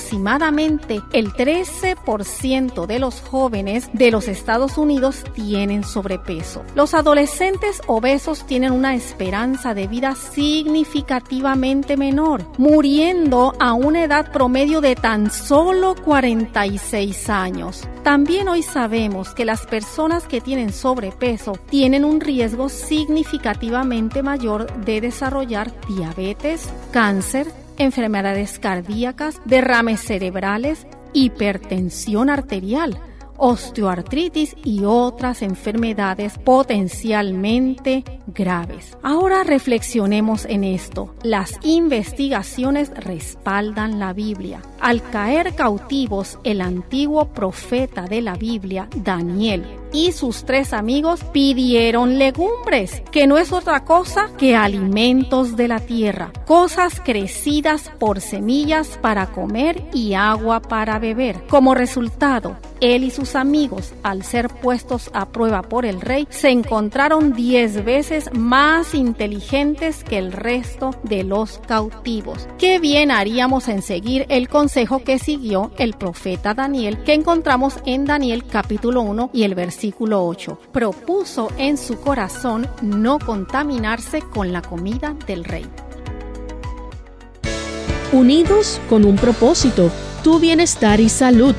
el 1.12 1.32
13% 1.32 2.86
de 2.86 2.98
los 2.98 3.20
jóvenes 3.20 3.90
de 3.92 4.10
los 4.10 4.28
Estados 4.28 4.78
Unidos 4.78 5.24
tienen 5.34 5.84
sobrepeso. 5.84 6.62
Los 6.74 6.94
adolescentes 6.94 7.80
obesos 7.86 8.46
tienen 8.46 8.72
una 8.72 8.94
esperanza 8.94 9.74
de 9.74 9.86
vida 9.86 10.14
significativamente 10.14 11.96
menor, 11.96 12.44
muriendo 12.58 13.54
a 13.58 13.74
una 13.74 14.04
edad 14.04 14.32
promedio 14.32 14.80
de 14.80 14.94
tan 14.94 15.30
solo 15.30 15.94
46 16.04 17.28
años. 17.28 17.88
También 18.02 18.48
hoy 18.48 18.62
sabemos 18.62 19.34
que 19.34 19.44
las 19.44 19.66
personas 19.66 20.26
que 20.26 20.40
tienen 20.40 20.72
sobrepeso 20.72 21.52
tienen 21.70 22.04
un 22.04 22.20
riesgo 22.20 22.68
significativamente 22.68 24.22
mayor 24.22 24.72
de 24.84 25.00
desarrollar 25.00 25.72
diabetes, 25.86 26.68
cáncer, 26.90 27.61
enfermedades 27.78 28.58
cardíacas, 28.58 29.40
derrames 29.44 30.00
cerebrales, 30.00 30.86
hipertensión 31.12 32.30
arterial, 32.30 32.98
osteoartritis 33.36 34.56
y 34.64 34.84
otras 34.84 35.42
enfermedades 35.42 36.38
potencialmente 36.38 38.04
graves. 38.28 38.96
Ahora 39.02 39.42
reflexionemos 39.42 40.44
en 40.44 40.64
esto. 40.64 41.14
Las 41.22 41.58
investigaciones 41.62 42.90
respaldan 42.94 43.98
la 43.98 44.12
Biblia. 44.12 44.62
Al 44.80 45.02
caer 45.02 45.54
cautivos 45.54 46.38
el 46.44 46.60
antiguo 46.60 47.32
profeta 47.32 48.02
de 48.02 48.22
la 48.22 48.36
Biblia, 48.36 48.88
Daniel, 48.94 49.64
y 49.92 50.12
sus 50.12 50.44
tres 50.44 50.72
amigos 50.72 51.20
pidieron 51.32 52.18
legumbres, 52.18 53.02
que 53.10 53.26
no 53.26 53.38
es 53.38 53.52
otra 53.52 53.84
cosa 53.84 54.30
que 54.38 54.56
alimentos 54.56 55.56
de 55.56 55.68
la 55.68 55.80
tierra, 55.80 56.32
cosas 56.46 57.00
crecidas 57.04 57.90
por 57.98 58.20
semillas 58.20 58.98
para 59.00 59.26
comer 59.26 59.84
y 59.92 60.14
agua 60.14 60.60
para 60.60 60.98
beber. 60.98 61.46
Como 61.48 61.74
resultado, 61.74 62.56
él 62.80 63.04
y 63.04 63.10
sus 63.10 63.36
amigos, 63.36 63.92
al 64.02 64.24
ser 64.24 64.48
puestos 64.48 65.10
a 65.12 65.26
prueba 65.26 65.62
por 65.62 65.86
el 65.86 66.00
rey, 66.00 66.26
se 66.30 66.50
encontraron 66.50 67.32
diez 67.32 67.84
veces 67.84 68.30
más 68.32 68.94
inteligentes 68.94 70.02
que 70.02 70.18
el 70.18 70.32
resto 70.32 70.90
de 71.04 71.22
los 71.22 71.58
cautivos. 71.66 72.48
Qué 72.58 72.80
bien 72.80 73.10
haríamos 73.10 73.68
en 73.68 73.82
seguir 73.82 74.26
el 74.28 74.48
consejo 74.48 75.04
que 75.04 75.18
siguió 75.18 75.70
el 75.78 75.94
profeta 75.94 76.54
Daniel, 76.54 77.02
que 77.04 77.14
encontramos 77.14 77.76
en 77.86 78.04
Daniel 78.04 78.44
capítulo 78.50 79.02
1 79.02 79.30
y 79.32 79.44
el 79.44 79.54
versículo 79.54 79.81
8. 79.90 80.58
Propuso 80.72 81.48
en 81.58 81.76
su 81.76 81.98
corazón 81.98 82.68
no 82.82 83.18
contaminarse 83.18 84.20
con 84.20 84.52
la 84.52 84.62
comida 84.62 85.16
del 85.26 85.42
rey. 85.44 85.66
Unidos 88.12 88.80
con 88.88 89.04
un 89.04 89.16
propósito, 89.16 89.90
tu 90.22 90.38
bienestar 90.38 91.00
y 91.00 91.08
salud. 91.08 91.56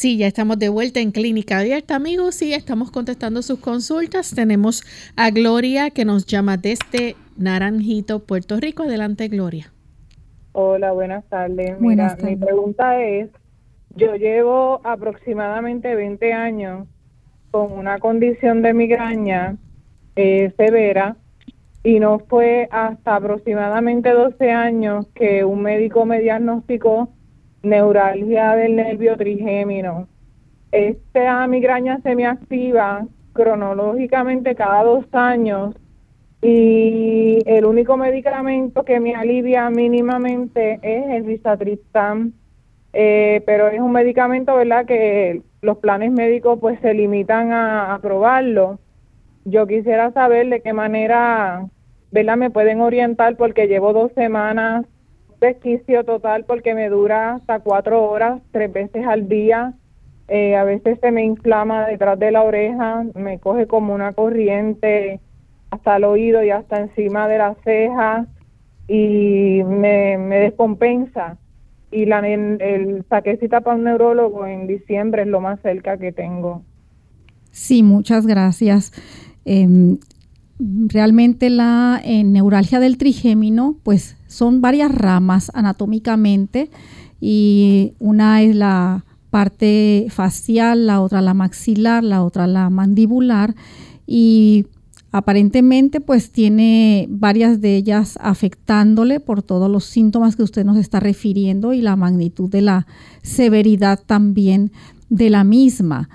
Sí, 0.04 0.18
ya 0.18 0.28
estamos 0.28 0.60
de 0.60 0.68
vuelta 0.68 1.00
en 1.00 1.12
Clínica 1.12 1.60
Abierta, 1.60 1.96
amigos, 1.96 2.42
y 2.42 2.54
estamos 2.54 2.92
contestando 2.92 3.42
sus 3.42 3.60
consultas. 3.60 4.36
Tenemos 4.36 4.84
a 5.16 5.32
Gloria 5.32 5.92
que 5.92 6.04
nos 6.04 6.26
llama 6.26 6.58
desde 6.58 7.16
Naranjito, 7.38 8.20
Puerto 8.20 8.60
Rico. 8.60 8.84
Adelante, 8.84 9.30
Gloria. 9.30 9.72
Hola, 10.52 10.92
buenas 10.92 11.24
tardes. 11.30 11.80
Mira, 11.80 12.18
mi 12.22 12.36
pregunta 12.36 13.02
es, 13.02 13.30
yo 13.96 14.18
llevo 14.18 14.82
aproximadamente 14.84 15.96
20 15.96 16.34
años 16.34 16.86
con 17.52 17.72
una 17.72 18.00
condición 18.00 18.62
de 18.62 18.74
migraña 18.74 19.56
eh, 20.18 20.52
severa 20.58 21.16
y 21.82 22.02
no 22.02 22.20
fue 22.20 22.68
hasta 22.72 23.16
aproximadamente 23.16 24.10
12 24.10 24.52
años 24.52 25.08
que 25.16 25.46
un 25.46 25.62
médico 25.62 26.06
me 26.06 26.20
diagnosticó 26.20 27.08
neuralgia 27.64 28.56
del 28.56 28.76
nervio 28.76 29.18
trigémino. 29.18 30.08
Esta 30.72 31.48
migraña 31.48 32.00
se 32.02 32.16
me 32.16 32.26
activa 32.26 33.08
cronológicamente 33.34 34.54
cada 34.56 34.84
dos 34.84 35.06
años 35.14 35.76
y 36.42 37.40
el 37.46 37.66
único 37.66 37.96
medicamento 37.96 38.84
que 38.84 39.00
me 39.00 39.16
alivia 39.16 39.70
mínimamente 39.70 40.80
es 40.82 41.10
el 41.10 41.26
rizatriptan, 41.26 42.34
eh, 42.92 43.42
pero 43.46 43.70
es 43.70 43.80
un 43.80 43.94
medicamento, 43.94 44.56
¿verdad?, 44.56 44.86
que 44.86 45.42
los 45.62 45.78
planes 45.78 46.12
médicos 46.12 46.60
pues 46.60 46.80
se 46.82 46.94
limitan 46.94 47.54
a 47.54 47.94
aprobarlo. 47.94 48.80
Yo 49.46 49.66
quisiera 49.68 50.12
saber 50.12 50.50
de 50.50 50.62
qué 50.62 50.74
manera, 50.74 51.66
¿verdad? 52.12 52.38
Me 52.38 52.50
pueden 52.50 52.82
orientar 52.82 53.38
porque 53.38 53.68
llevo 53.68 53.94
dos 53.94 54.12
semanas 54.14 54.86
desquicio 55.44 56.04
total 56.04 56.46
porque 56.46 56.74
me 56.74 56.90
dura 56.90 57.36
hasta 57.36 57.60
cuatro 57.60 58.04
horas, 58.10 58.42
tres 58.52 58.72
veces 58.72 59.06
al 59.06 59.28
día. 59.28 59.74
Eh, 60.28 60.56
a 60.56 60.64
veces 60.64 60.98
se 61.02 61.12
me 61.12 61.24
inflama 61.24 61.86
detrás 61.86 62.18
de 62.18 62.32
la 62.32 62.44
oreja, 62.44 63.04
me 63.14 63.40
coge 63.40 63.68
como 63.68 63.94
una 63.94 64.14
corriente 64.14 65.20
hasta 65.70 65.98
el 65.98 66.06
oído 66.06 66.44
y 66.44 66.50
hasta 66.50 66.80
encima 66.80 67.28
de 67.28 67.38
la 67.38 67.56
ceja 67.64 68.26
y 68.88 69.62
me, 69.64 70.18
me 70.18 70.40
descompensa. 70.40 71.38
Y 71.92 72.06
la, 72.06 72.20
el, 72.20 72.62
el 72.62 73.06
saqué 73.10 73.38
para 73.50 73.76
un 73.76 73.84
neurólogo 73.84 74.48
en 74.48 74.66
diciembre 74.66 75.24
es 75.24 75.28
lo 75.28 75.42
más 75.42 75.60
cerca 75.62 75.98
que 75.98 76.12
tengo. 76.12 76.64
Sí, 77.52 77.84
muchas 77.84 78.26
gracias. 78.26 78.92
Em, 79.46 80.00
realmente 80.60 81.50
la 81.50 82.02
neuralgia 82.06 82.80
del 82.80 82.98
trigémino, 82.98 83.78
pues 83.84 84.16
son 84.28 84.62
varias 84.62 84.94
ramas 84.94 85.52
anatómicamente 85.54 86.70
y 87.20 87.94
una 88.00 88.42
es 88.42 88.56
la 88.56 89.06
parte 89.30 90.08
facial, 90.10 90.86
la 90.86 91.02
otra 91.02 91.22
la 91.22 91.34
maxilar, 91.34 92.04
la 92.04 92.24
otra 92.24 92.46
la 92.46 92.70
mandibular 92.70 93.56
y 94.06 94.68
aparentemente 95.12 96.02
pues 96.02 96.32
tiene 96.32 97.08
varias 97.10 97.62
de 97.62 97.76
ellas 97.76 98.18
afectándole 98.22 99.20
por 99.20 99.42
todos 99.42 99.72
los 99.72 99.86
síntomas 99.86 100.36
que 100.36 100.44
usted 100.44 100.66
nos 100.66 100.78
está 100.78 101.00
refiriendo 101.00 101.74
y 101.74 101.82
la 101.82 101.96
magnitud 101.96 102.50
de 102.50 102.62
la 102.62 102.88
severidad 103.22 104.00
también 104.06 104.72
de 105.10 105.30
la 105.30 105.44
misma. 105.44 106.10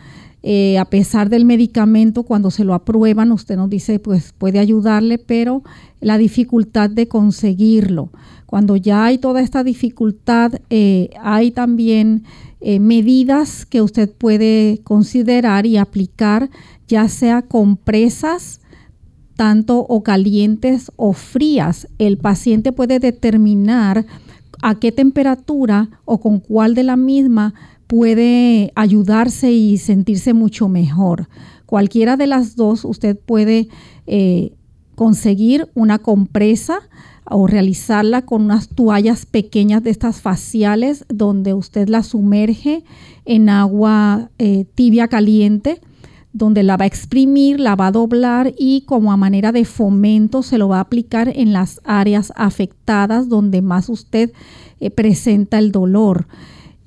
Eh, 0.51 0.79
a 0.79 0.87
pesar 0.87 1.29
del 1.29 1.45
medicamento, 1.45 2.23
cuando 2.23 2.51
se 2.51 2.65
lo 2.65 2.73
aprueban, 2.73 3.33
usted 3.33 3.59
nos 3.59 3.69
dice, 3.69 3.99
pues 3.99 4.33
puede 4.33 4.59
ayudarle, 4.59 5.19
pero 5.19 5.63
la 6.01 6.17
dificultad 6.17 6.89
de 6.89 7.07
conseguirlo. 7.07 8.09
Cuando 8.47 8.75
ya 8.77 9.05
hay 9.05 9.19
toda 9.19 9.43
esta 9.43 9.63
dificultad, 9.63 10.55
eh, 10.71 11.11
hay 11.21 11.51
también 11.51 12.25
eh, 12.63 12.81
medidas 12.81 13.67
que 13.67 13.83
usted 13.83 14.11
puede 14.11 14.81
considerar 14.85 15.67
y 15.67 15.77
aplicar, 15.77 16.49
ya 16.87 17.11
sea 17.11 17.43
compresas, 17.43 18.63
tanto 19.37 19.81
o 19.81 20.03
calientes 20.03 20.91
o 20.97 21.13
frías. 21.13 21.89
El 21.99 22.17
paciente 22.17 22.73
puede 22.73 23.01
determinar 23.01 24.07
a 24.63 24.77
qué 24.77 24.93
temperatura 24.93 25.91
o 26.07 26.23
con 26.23 26.41
cuál 26.41 26.75
de 26.75 26.85
la 26.85 26.97
misma 26.97 27.53
puede 27.88 28.70
ayudarse 28.77 29.51
y 29.51 29.79
sentirse 29.79 30.35
mucho 30.35 30.68
mejor. 30.68 31.29
Cualquiera 31.66 32.16
de 32.16 32.29
las 32.29 32.55
dos, 32.55 32.85
usted 32.85 33.18
puede 33.18 33.68
eh, 34.07 34.53
conseguir 34.94 35.68
una 35.74 35.98
compresa 35.98 36.79
o 37.24 37.46
realizarla 37.46 38.22
con 38.22 38.42
unas 38.42 38.68
toallas 38.68 39.27
pequeñas 39.27 39.83
de 39.83 39.90
estas 39.90 40.20
faciales 40.20 41.05
donde 41.09 41.55
usted 41.55 41.88
la 41.88 42.03
sumerge 42.03 42.85
en 43.24 43.48
agua 43.48 44.31
eh, 44.38 44.64
tibia 44.74 45.09
caliente 45.09 45.81
donde 46.33 46.62
la 46.62 46.77
va 46.77 46.85
a 46.85 46.87
exprimir, 46.87 47.59
la 47.59 47.74
va 47.74 47.88
a 47.88 47.92
doblar 47.92 48.55
y 48.57 48.83
como 48.83 49.12
a 49.12 49.16
manera 49.16 49.51
de 49.51 49.64
fomento 49.64 50.42
se 50.42 50.59
lo 50.59 50.68
va 50.68 50.79
a 50.79 50.83
aplicar 50.83 51.29
en 51.35 51.53
las 51.53 51.81
áreas 51.85 52.33
afectadas 52.37 53.29
donde 53.29 53.62
más 53.62 53.88
usted 53.88 54.33
eh, 54.81 54.90
presenta 54.90 55.59
el 55.59 55.72
dolor. 55.72 56.27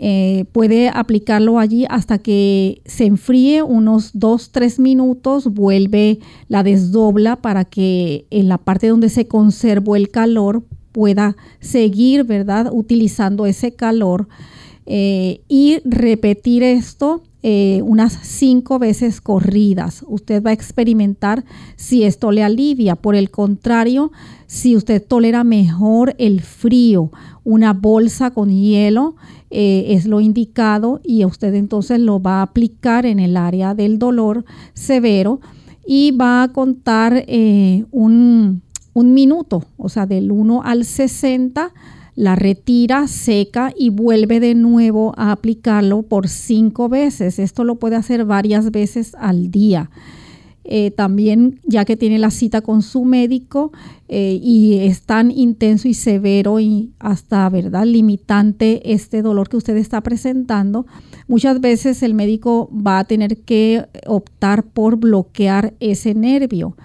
Eh, 0.03 0.45
puede 0.51 0.89
aplicarlo 0.89 1.59
allí 1.59 1.85
hasta 1.87 2.17
que 2.17 2.81
se 2.85 3.05
enfríe 3.05 3.61
unos 3.61 4.15
2-3 4.15 4.79
minutos, 4.79 5.53
vuelve, 5.53 6.17
la 6.47 6.63
desdobla 6.63 7.35
para 7.35 7.65
que 7.65 8.25
en 8.31 8.49
la 8.49 8.57
parte 8.57 8.87
donde 8.87 9.09
se 9.09 9.27
conservó 9.27 9.95
el 9.95 10.09
calor 10.09 10.63
pueda 10.91 11.37
seguir, 11.59 12.23
¿verdad? 12.23 12.71
Utilizando 12.71 13.45
ese 13.45 13.73
calor 13.73 14.27
eh, 14.87 15.41
y 15.47 15.81
repetir 15.85 16.63
esto 16.63 17.21
eh, 17.43 17.82
unas 17.84 18.13
cinco 18.21 18.77
veces 18.77 19.19
corridas. 19.19 20.04
Usted 20.08 20.43
va 20.43 20.51
a 20.51 20.54
experimentar 20.54 21.43
si 21.75 22.04
esto 22.04 22.32
le 22.32 22.43
alivia. 22.43 22.95
Por 22.95 23.15
el 23.15 23.32
contrario, 23.32 24.12
si 24.45 24.75
usted 24.75 25.04
tolera 25.06 25.43
mejor 25.43 26.15
el 26.19 26.41
frío, 26.41 27.12
una 27.43 27.73
bolsa 27.73 28.32
con 28.32 28.49
hielo 28.49 29.15
eh, 29.49 29.86
es 29.89 30.06
lo 30.06 30.21
indicado 30.21 31.01
y 31.04 31.25
usted 31.25 31.56
entonces 31.56 31.99
lo 31.99 32.21
va 32.21 32.39
a 32.39 32.43
aplicar 32.43 33.06
en 33.06 33.19
el 33.19 33.36
área 33.36 33.73
del 33.73 33.97
dolor 33.97 34.45
severo 34.73 35.41
y 35.86 36.12
va 36.12 36.43
a 36.43 36.54
contar 36.54 37.25
eh, 37.27 37.86
un, 37.91 38.62
un 38.93 39.13
minuto, 39.13 39.65
o 39.77 39.89
sea, 39.89 40.06
del 40.06 40.32
1 40.32 40.62
al 40.63 40.86
60 40.86 41.73
la 42.15 42.36
retira, 42.36 43.08
seca 43.08 43.74
y 43.76 43.89
vuelve 43.89 44.39
de 44.39 44.56
nuevo 44.56 45.13
a 45.17 45.32
aplicarlo 45.32 46.04
por 46.04 46.28
cinco 46.28 46.89
veces. 46.89 47.39
Esto 47.39 47.63
lo 47.63 47.76
puede 47.76 47.95
hacer 47.95 48.26
varias 48.26 48.71
veces 48.71 49.15
al 49.15 49.52
día. 49.52 49.89
Eh, 50.63 50.91
también 50.91 51.60
ya 51.63 51.86
que 51.86 51.97
tiene 51.97 52.19
la 52.19 52.30
cita 52.30 52.62
con 52.62 52.84
su 52.84 53.04
médico 53.04 53.71
eh, 54.08 54.39
y 54.41 54.78
es 54.78 55.02
tan 55.02 55.32
intenso 55.32 55.88
y 55.88 55.95
severo 55.95 56.60
y 56.60 56.91
hasta, 57.00 57.50
¿verdad?, 57.50 57.86
limitante 57.86 58.93
este 58.93 59.24
dolor 59.24 59.50
que 59.50 59.58
usted 59.58 59.76
está 59.76 60.02
presentando, 60.02 60.86
muchas 61.28 61.62
veces 61.62 62.04
el 62.04 62.13
médico 62.13 62.69
va 62.71 63.00
a 63.00 63.06
tener 63.06 63.38
que 63.38 63.88
optar 64.06 64.63
por 64.63 64.97
bloquear 64.97 65.74
ese 65.80 66.13
nervio. 66.13 66.78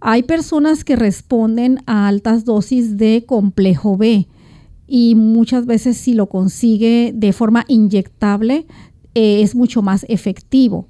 Hay 0.00 0.22
personas 0.22 0.84
que 0.84 0.94
responden 0.94 1.80
a 1.86 2.06
altas 2.06 2.44
dosis 2.44 2.98
de 2.98 3.24
complejo 3.26 3.96
B 3.96 4.28
y 4.88 5.14
muchas 5.14 5.66
veces 5.66 5.98
si 5.98 6.14
lo 6.14 6.28
consigue 6.28 7.12
de 7.14 7.32
forma 7.32 7.64
inyectable 7.68 8.66
eh, 9.14 9.42
es 9.42 9.54
mucho 9.54 9.82
más 9.82 10.06
efectivo. 10.08 10.88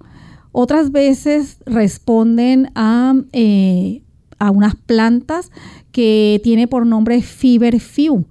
Otras 0.52 0.92
veces 0.92 1.58
responden 1.66 2.70
a, 2.74 3.14
eh, 3.32 4.02
a 4.38 4.50
unas 4.50 4.76
plantas 4.76 5.50
que 5.92 6.40
tiene 6.42 6.68
por 6.68 6.86
nombre 6.86 7.20
Few. 7.22 8.26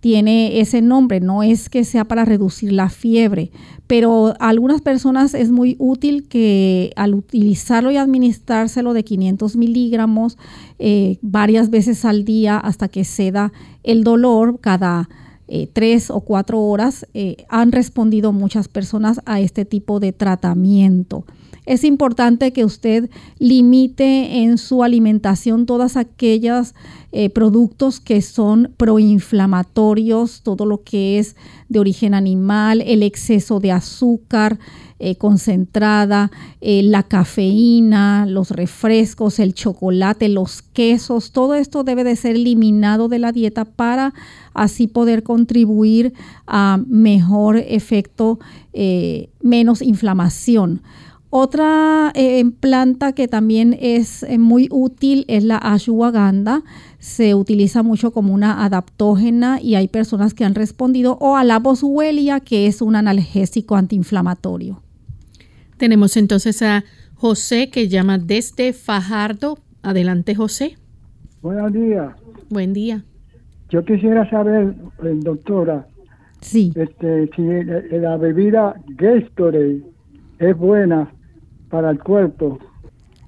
Tiene 0.00 0.60
ese 0.60 0.80
nombre, 0.80 1.20
no 1.20 1.42
es 1.42 1.68
que 1.68 1.84
sea 1.84 2.06
para 2.06 2.24
reducir 2.24 2.72
la 2.72 2.88
fiebre, 2.88 3.50
pero 3.90 4.36
a 4.38 4.50
algunas 4.50 4.82
personas 4.82 5.34
es 5.34 5.50
muy 5.50 5.74
útil 5.80 6.28
que 6.28 6.92
al 6.94 7.12
utilizarlo 7.12 7.90
y 7.90 7.96
administrárselo 7.96 8.92
de 8.92 9.02
500 9.02 9.56
miligramos 9.56 10.38
eh, 10.78 11.18
varias 11.22 11.70
veces 11.70 12.04
al 12.04 12.24
día 12.24 12.56
hasta 12.56 12.86
que 12.86 13.02
ceda 13.02 13.52
el 13.82 14.04
dolor 14.04 14.60
cada 14.60 15.08
eh, 15.48 15.68
tres 15.72 16.08
o 16.08 16.20
cuatro 16.20 16.60
horas, 16.60 17.04
eh, 17.14 17.38
han 17.48 17.72
respondido 17.72 18.30
muchas 18.30 18.68
personas 18.68 19.20
a 19.26 19.40
este 19.40 19.64
tipo 19.64 19.98
de 19.98 20.12
tratamiento. 20.12 21.24
Es 21.66 21.82
importante 21.82 22.52
que 22.52 22.64
usted 22.64 23.10
limite 23.40 24.42
en 24.42 24.56
su 24.56 24.84
alimentación 24.84 25.66
todas 25.66 25.96
aquellas 25.96 26.76
eh, 27.12 27.28
productos 27.28 27.98
que 27.98 28.22
son 28.22 28.72
proinflamatorios, 28.76 30.42
todo 30.42 30.64
lo 30.64 30.84
que 30.84 31.18
es 31.18 31.34
de 31.68 31.80
origen 31.80 32.14
animal, 32.14 32.82
el 32.82 33.02
exceso 33.02 33.58
de 33.58 33.72
azúcar 33.72 34.60
eh, 35.00 35.16
concentrada, 35.16 36.30
eh, 36.60 36.82
la 36.84 37.02
cafeína, 37.02 38.26
los 38.26 38.52
refrescos, 38.52 39.40
el 39.40 39.54
chocolate, 39.54 40.28
los 40.28 40.62
quesos, 40.62 41.32
todo 41.32 41.54
esto 41.54 41.82
debe 41.82 42.04
de 42.04 42.14
ser 42.14 42.36
eliminado 42.36 43.08
de 43.08 43.18
la 43.18 43.32
dieta 43.32 43.64
para 43.64 44.14
así 44.54 44.86
poder 44.86 45.24
contribuir 45.24 46.12
a 46.46 46.80
mejor 46.86 47.56
efecto, 47.56 48.38
menos 49.42 49.82
inflamación. 49.82 50.82
Otra 51.32 52.10
eh, 52.16 52.44
planta 52.58 53.12
que 53.12 53.28
también 53.28 53.76
es 53.80 54.24
eh, 54.24 54.36
muy 54.36 54.66
útil 54.72 55.24
es 55.28 55.44
la 55.44 55.58
ashwagandha. 55.58 56.62
Se 56.98 57.36
utiliza 57.36 57.84
mucho 57.84 58.10
como 58.10 58.34
una 58.34 58.64
adaptógena 58.64 59.60
y 59.62 59.76
hay 59.76 59.86
personas 59.86 60.34
que 60.34 60.44
han 60.44 60.56
respondido 60.56 61.16
o 61.20 61.36
a 61.36 61.44
la 61.44 61.60
boswellia, 61.60 62.40
que 62.40 62.66
es 62.66 62.82
un 62.82 62.96
analgésico 62.96 63.76
antiinflamatorio. 63.76 64.82
Tenemos 65.76 66.16
entonces 66.16 66.62
a 66.62 66.82
José 67.14 67.70
que 67.70 67.86
llama 67.86 68.18
desde 68.18 68.72
Fajardo. 68.72 69.58
Adelante, 69.82 70.34
José. 70.34 70.78
Buenos 71.42 71.72
días. 71.72 72.12
Buen 72.48 72.72
día. 72.72 73.04
Yo 73.68 73.84
quisiera 73.84 74.28
saber, 74.28 74.74
eh, 75.04 75.14
doctora, 75.22 75.86
sí. 76.40 76.72
este, 76.74 77.30
si 77.36 77.42
la 78.00 78.16
bebida 78.16 78.74
Gatorade 78.96 79.80
es 80.40 80.56
buena 80.56 81.08
para 81.70 81.90
el 81.90 81.98
cuerpo. 82.00 82.58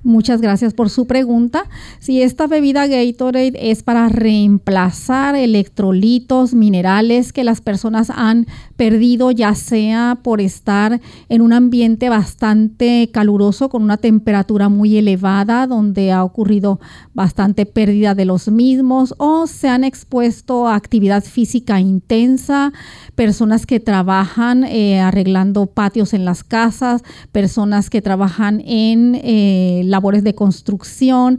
Muchas 0.05 0.41
gracias 0.41 0.75
por 0.75 0.91
su 0.91 1.07
pregunta. 1.07 1.65
Si 2.01 2.23
esta 2.23 2.49
bebida 2.49 2.89
Gatorade 2.89 3.71
es 3.71 3.85
para 3.85 4.09
reemplazar 4.09 5.37
electrolitos, 5.37 6.55
minerales 6.55 7.33
que 7.33 7.45
las 7.45 7.61
personas 7.61 8.11
han 8.11 8.47
perdido, 8.77 9.31
ya 9.31 9.55
sea 9.55 10.19
por 10.21 10.41
estar 10.41 11.01
en 11.29 11.41
un 11.41 11.53
ambiente 11.53 12.09
bastante 12.09 13.11
caluroso 13.13 13.69
con 13.69 13.85
una 13.85 13.97
temperatura 13.97 14.69
muy 14.69 14.97
elevada, 14.97 15.69
donde 15.69 16.11
ha 16.11 16.25
ocurrido 16.25 16.81
bastante 17.15 17.65
pérdida 17.65 18.17
de 18.17 18.25
los 18.25 18.49
mismos, 18.49 19.15
o 19.19 19.47
se 19.47 19.69
han 19.69 19.85
expuesto 19.85 20.67
a 20.67 20.75
actividad 20.75 21.23
física 21.23 21.79
intensa, 21.79 22.73
personas 23.15 23.67
que 23.67 23.79
trabajan 23.79 24.65
eh, 24.65 24.99
arreglando 24.99 25.67
patios 25.67 26.13
en 26.13 26.25
las 26.25 26.43
casas, 26.43 27.05
personas 27.31 27.89
que 27.89 28.03
trabajan 28.03 28.61
en 28.67 29.15
eh, 29.23 29.83
labores 29.93 30.25
de 30.25 30.35
construcción. 30.35 31.39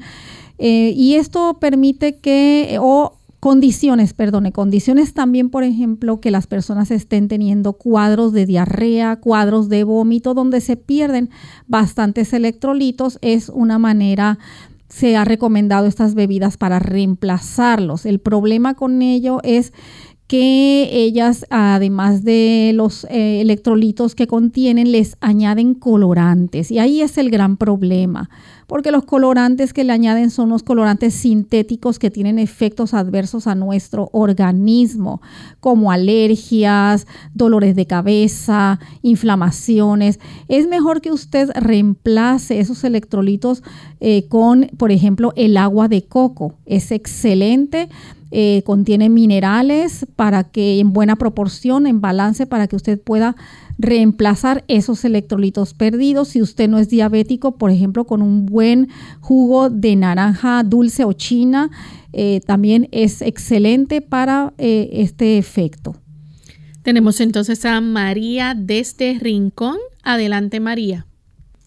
Eh, 0.57 0.93
y 0.95 1.15
esto 1.15 1.57
permite 1.59 2.15
que, 2.15 2.77
o 2.79 3.17
condiciones, 3.41 4.13
perdone, 4.13 4.53
condiciones 4.53 5.13
también, 5.13 5.49
por 5.49 5.65
ejemplo, 5.65 6.21
que 6.21 6.31
las 6.31 6.47
personas 6.47 6.91
estén 6.91 7.27
teniendo 7.27 7.73
cuadros 7.73 8.31
de 8.31 8.45
diarrea, 8.45 9.17
cuadros 9.17 9.67
de 9.67 9.83
vómito, 9.83 10.33
donde 10.33 10.61
se 10.61 10.77
pierden 10.77 11.29
bastantes 11.67 12.31
electrolitos, 12.31 13.19
es 13.21 13.49
una 13.49 13.79
manera 13.79 14.39
se 14.87 15.17
ha 15.17 15.25
recomendado 15.25 15.87
estas 15.87 16.13
bebidas 16.13 16.55
para 16.55 16.77
reemplazarlos. 16.77 18.05
El 18.05 18.19
problema 18.19 18.75
con 18.75 19.01
ello 19.01 19.39
es 19.43 19.73
que 20.27 20.89
ellas, 20.91 21.45
además 21.49 22.23
de 22.23 22.71
los 22.73 23.05
eh, 23.09 23.41
electrolitos 23.41 24.15
que 24.15 24.25
contienen, 24.25 24.91
les 24.91 25.17
añaden 25.19 25.73
colorantes. 25.73 26.71
Y 26.71 26.79
ahí 26.79 27.01
es 27.01 27.17
el 27.17 27.29
gran 27.29 27.57
problema, 27.57 28.29
porque 28.65 28.91
los 28.91 29.03
colorantes 29.03 29.73
que 29.73 29.83
le 29.83 29.91
añaden 29.91 30.29
son 30.29 30.49
los 30.49 30.63
colorantes 30.63 31.13
sintéticos 31.13 31.99
que 31.99 32.09
tienen 32.09 32.39
efectos 32.39 32.93
adversos 32.93 33.47
a 33.47 33.55
nuestro 33.55 34.09
organismo, 34.13 35.21
como 35.59 35.91
alergias, 35.91 37.05
dolores 37.33 37.75
de 37.75 37.86
cabeza, 37.86 38.79
inflamaciones. 39.01 40.19
Es 40.47 40.67
mejor 40.67 41.01
que 41.01 41.12
usted 41.12 41.49
reemplace 41.53 42.59
esos 42.59 42.86
electrolitos 42.86 43.62
eh, 43.99 44.25
con, 44.29 44.69
por 44.77 44.91
ejemplo, 44.91 45.33
el 45.36 45.57
agua 45.57 45.89
de 45.89 46.03
coco. 46.03 46.55
Es 46.65 46.91
excelente 46.91 47.89
eh, 48.36 48.63
contiene 48.65 49.10
minerales 49.10 50.08
para 50.15 50.43
que 50.43 50.80
en 50.80 50.91
buena 50.91 51.17
proporción, 51.17 51.86
en 51.86 52.02
balance, 52.02 52.48
para 52.48 52.67
que 52.67 52.76
usted 52.76 53.00
pueda 53.00 53.36
reemplazar 53.78 54.63
esos 54.67 55.06
electrolitos 55.06 55.76
perdidos. 55.76 56.30
Si 56.30 56.41
usted 56.41 56.67
no 56.67 56.80
es 56.80 56.89
diabético, 56.89 57.60
por 57.60 57.69
ejemplo, 57.69 58.06
con 58.06 58.24
un 58.24 58.48
buen 58.48 58.89
jugo 59.19 59.69
de 59.69 59.96
naranja 59.96 60.63
dulce 60.63 61.04
o 61.06 61.13
china, 61.13 61.69
eh, 62.12 62.41
también 62.43 62.88
es 62.91 63.22
excelente 63.22 64.02
para 64.02 64.54
eh, 64.58 64.89
este 64.93 65.38
efecto. 65.38 65.96
Tenemos 66.82 67.22
entonces 67.22 67.63
a 67.65 67.82
María 67.82 68.56
desde 68.58 69.19
Rincón. 69.19 69.78
Adelante, 70.02 70.60
María. 70.60 71.06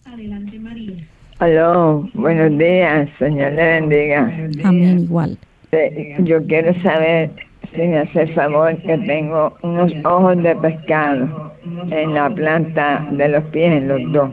Adelante, 0.03 0.59
María. 0.59 1.07
Aló, 1.39 2.09
buenos 2.13 2.57
días, 2.57 3.09
Señor 3.19 3.53
le 3.53 3.79
bendiga. 3.79 4.49
Amén, 4.65 4.99
igual. 4.99 5.37
Yo 6.19 6.45
quiero 6.47 6.73
saber 6.81 7.31
si 7.73 7.81
me 7.81 7.99
hace 7.99 8.27
favor 8.27 8.77
que 8.83 8.97
tengo 8.99 9.53
unos 9.63 9.91
ojos 10.05 10.41
de 10.41 10.55
pescado 10.55 11.51
en 11.91 12.13
la 12.13 12.29
planta 12.29 13.05
de 13.11 13.27
los 13.27 13.43
pies, 13.45 13.73
en 13.73 13.87
los 13.87 14.11
dos. 14.11 14.29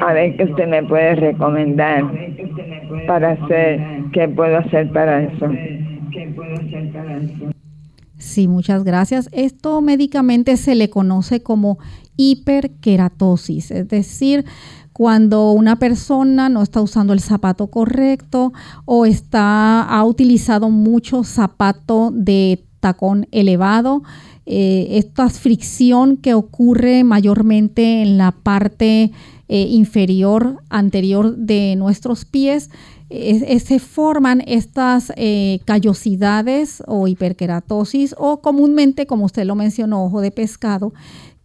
A 0.00 0.12
ver 0.12 0.36
qué 0.36 0.44
usted 0.44 0.66
me 0.66 0.82
puede 0.82 1.14
recomendar 1.14 2.04
para 3.06 3.32
hacer, 3.32 3.80
qué 4.12 4.28
puedo 4.28 4.58
hacer 4.58 4.90
para 4.90 5.22
eso. 5.22 5.50
Sí, 8.18 8.46
muchas 8.46 8.84
gracias. 8.84 9.28
Esto 9.32 9.80
médicamente 9.80 10.56
se 10.56 10.74
le 10.74 10.90
conoce 10.90 11.42
como 11.42 11.78
hiperkeratosis, 12.16 13.70
es 13.70 13.88
decir, 13.88 14.44
cuando 14.92 15.52
una 15.52 15.76
persona 15.76 16.48
no 16.48 16.62
está 16.62 16.80
usando 16.80 17.12
el 17.12 17.20
zapato 17.20 17.68
correcto 17.68 18.52
o 18.84 19.06
está, 19.06 19.82
ha 19.82 20.04
utilizado 20.04 20.70
mucho 20.70 21.24
zapato 21.24 22.10
de 22.12 22.64
tacón 22.80 23.26
elevado. 23.30 24.02
Eh, 24.44 24.88
esta 24.98 25.28
fricción 25.28 26.16
que 26.16 26.34
ocurre 26.34 27.04
mayormente 27.04 28.02
en 28.02 28.18
la 28.18 28.32
parte 28.32 29.12
eh, 29.48 29.66
inferior 29.68 30.62
anterior 30.68 31.36
de 31.36 31.76
nuestros 31.76 32.24
pies, 32.24 32.70
se 33.12 33.78
forman 33.78 34.42
estas 34.46 35.12
eh, 35.16 35.60
callosidades 35.66 36.82
o 36.86 37.06
hiperkeratosis 37.06 38.14
o 38.16 38.40
comúnmente, 38.40 39.06
como 39.06 39.26
usted 39.26 39.44
lo 39.44 39.54
mencionó, 39.54 40.06
ojo 40.06 40.22
de 40.22 40.30
pescado, 40.30 40.94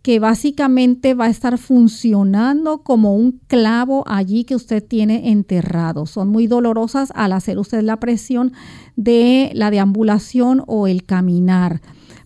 que 0.08 0.20
básicamente 0.20 1.16
va 1.16 1.26
a 1.26 1.30
estar 1.30 1.58
funcionando 1.58 2.78
como 2.78 3.14
un 3.14 3.42
clavo 3.48 4.06
allí 4.08 4.46
que 4.46 4.56
usted 4.56 4.82
tiene 4.82 5.32
enterrado. 5.32 6.06
Son 6.06 6.30
muy 6.30 6.48
dolorosas 6.48 7.12
al 7.14 7.34
hacer 7.34 7.60
usted 7.60 7.82
la 7.82 8.00
presión 8.00 8.54
de 8.96 9.52
la 9.54 9.70
deambulación 9.70 10.64
o 10.66 10.88
el 10.88 11.04
caminar. 11.04 11.82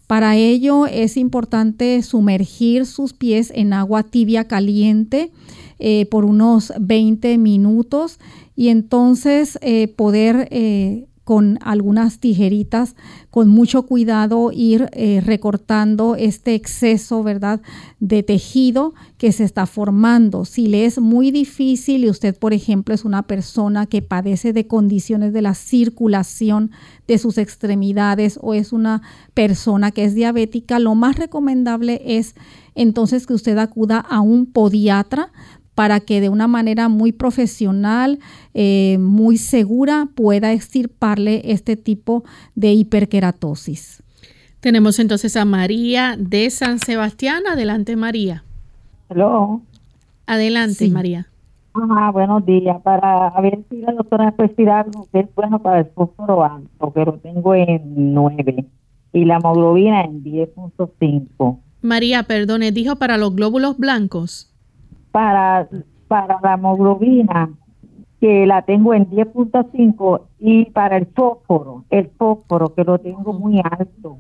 Para 0.05 0.35
ello 0.35 0.85
es 0.85 1.17
importante 1.17 2.03
sumergir 2.03 2.85
sus 2.85 3.13
pies 3.13 3.51
en 3.55 3.73
agua 3.73 4.03
tibia 4.03 4.47
caliente 4.47 5.31
eh, 5.79 6.05
por 6.05 6.23
unos 6.23 6.71
20 6.79 7.39
minutos 7.39 8.19
y 8.55 8.67
entonces 8.67 9.57
eh, 9.63 9.87
poder 9.87 10.47
eh, 10.51 11.07
con 11.23 11.59
algunas 11.61 12.19
tijeritas, 12.19 12.95
con 13.29 13.47
mucho 13.47 13.83
cuidado 13.83 14.51
ir 14.51 14.89
eh, 14.93 15.21
recortando 15.23 16.15
este 16.15 16.55
exceso, 16.55 17.23
¿verdad?, 17.23 17.61
de 17.99 18.23
tejido 18.23 18.93
que 19.17 19.31
se 19.31 19.43
está 19.43 19.67
formando. 19.67 20.45
Si 20.45 20.67
le 20.67 20.85
es 20.85 20.99
muy 20.99 21.31
difícil 21.31 22.03
y 22.03 22.09
usted, 22.09 22.37
por 22.37 22.53
ejemplo, 22.53 22.95
es 22.95 23.05
una 23.05 23.23
persona 23.23 23.85
que 23.85 24.01
padece 24.01 24.51
de 24.51 24.67
condiciones 24.67 25.31
de 25.31 25.43
la 25.43 25.53
circulación 25.53 26.71
de 27.07 27.17
sus 27.17 27.37
extremidades 27.37 28.39
o 28.41 28.53
es 28.53 28.73
una 28.73 29.01
persona 29.33 29.91
que 29.91 30.05
es 30.05 30.15
diabética, 30.15 30.79
lo 30.79 30.95
más 30.95 31.17
recomendable 31.17 32.01
es 32.03 32.35
entonces 32.73 33.27
que 33.27 33.33
usted 33.33 33.57
acuda 33.57 33.99
a 33.99 34.21
un 34.21 34.45
podiatra 34.45 35.31
para 35.81 35.99
que 35.99 36.21
de 36.21 36.29
una 36.29 36.45
manera 36.45 36.89
muy 36.89 37.11
profesional, 37.11 38.19
eh, 38.53 38.99
muy 38.99 39.37
segura, 39.37 40.09
pueda 40.13 40.53
extirparle 40.53 41.41
este 41.43 41.75
tipo 41.75 42.23
de 42.53 42.71
hiperkeratosis. 42.73 44.03
Tenemos 44.59 44.99
entonces 44.99 45.35
a 45.35 45.43
María 45.43 46.17
de 46.19 46.51
San 46.51 46.77
Sebastián. 46.77 47.47
Adelante, 47.51 47.95
María. 47.95 48.43
Hello. 49.09 49.61
Adelante, 50.27 50.87
María. 50.91 51.25
Ajá, 51.73 52.11
buenos 52.11 52.45
días. 52.45 52.79
Para 52.83 53.31
ver 53.41 53.57
si 53.67 53.77
la 53.77 53.93
doctora 53.93 54.33
puede 54.33 54.49
decir 54.49 54.69
algo 54.69 55.07
que 55.11 55.21
es 55.21 55.33
bueno 55.33 55.63
para 55.63 55.79
el 55.79 55.87
fósforo 55.95 56.43
alto, 56.43 56.93
que 56.93 57.05
lo 57.05 57.13
tengo 57.13 57.55
en 57.55 58.13
9 58.13 58.65
y 59.13 59.25
la 59.25 59.37
hemoglobina 59.37 60.03
en 60.03 60.23
10.5. 60.23 61.57
María, 61.81 62.21
perdone, 62.21 62.71
dijo 62.71 62.97
para 62.97 63.17
los 63.17 63.35
glóbulos 63.35 63.79
blancos 63.79 64.50
para, 65.11 65.67
para 66.07 66.39
la 66.41 66.53
hemoglobina, 66.55 67.49
que 68.19 68.45
la 68.45 68.61
tengo 68.61 68.93
en 68.93 69.09
10.5, 69.09 70.21
y 70.39 70.65
para 70.65 70.97
el 70.97 71.07
fósforo, 71.07 71.85
el 71.89 72.09
fósforo, 72.17 72.73
que 72.73 72.83
lo 72.83 72.99
tengo 72.99 73.33
muy 73.33 73.59
alto. 73.63 74.17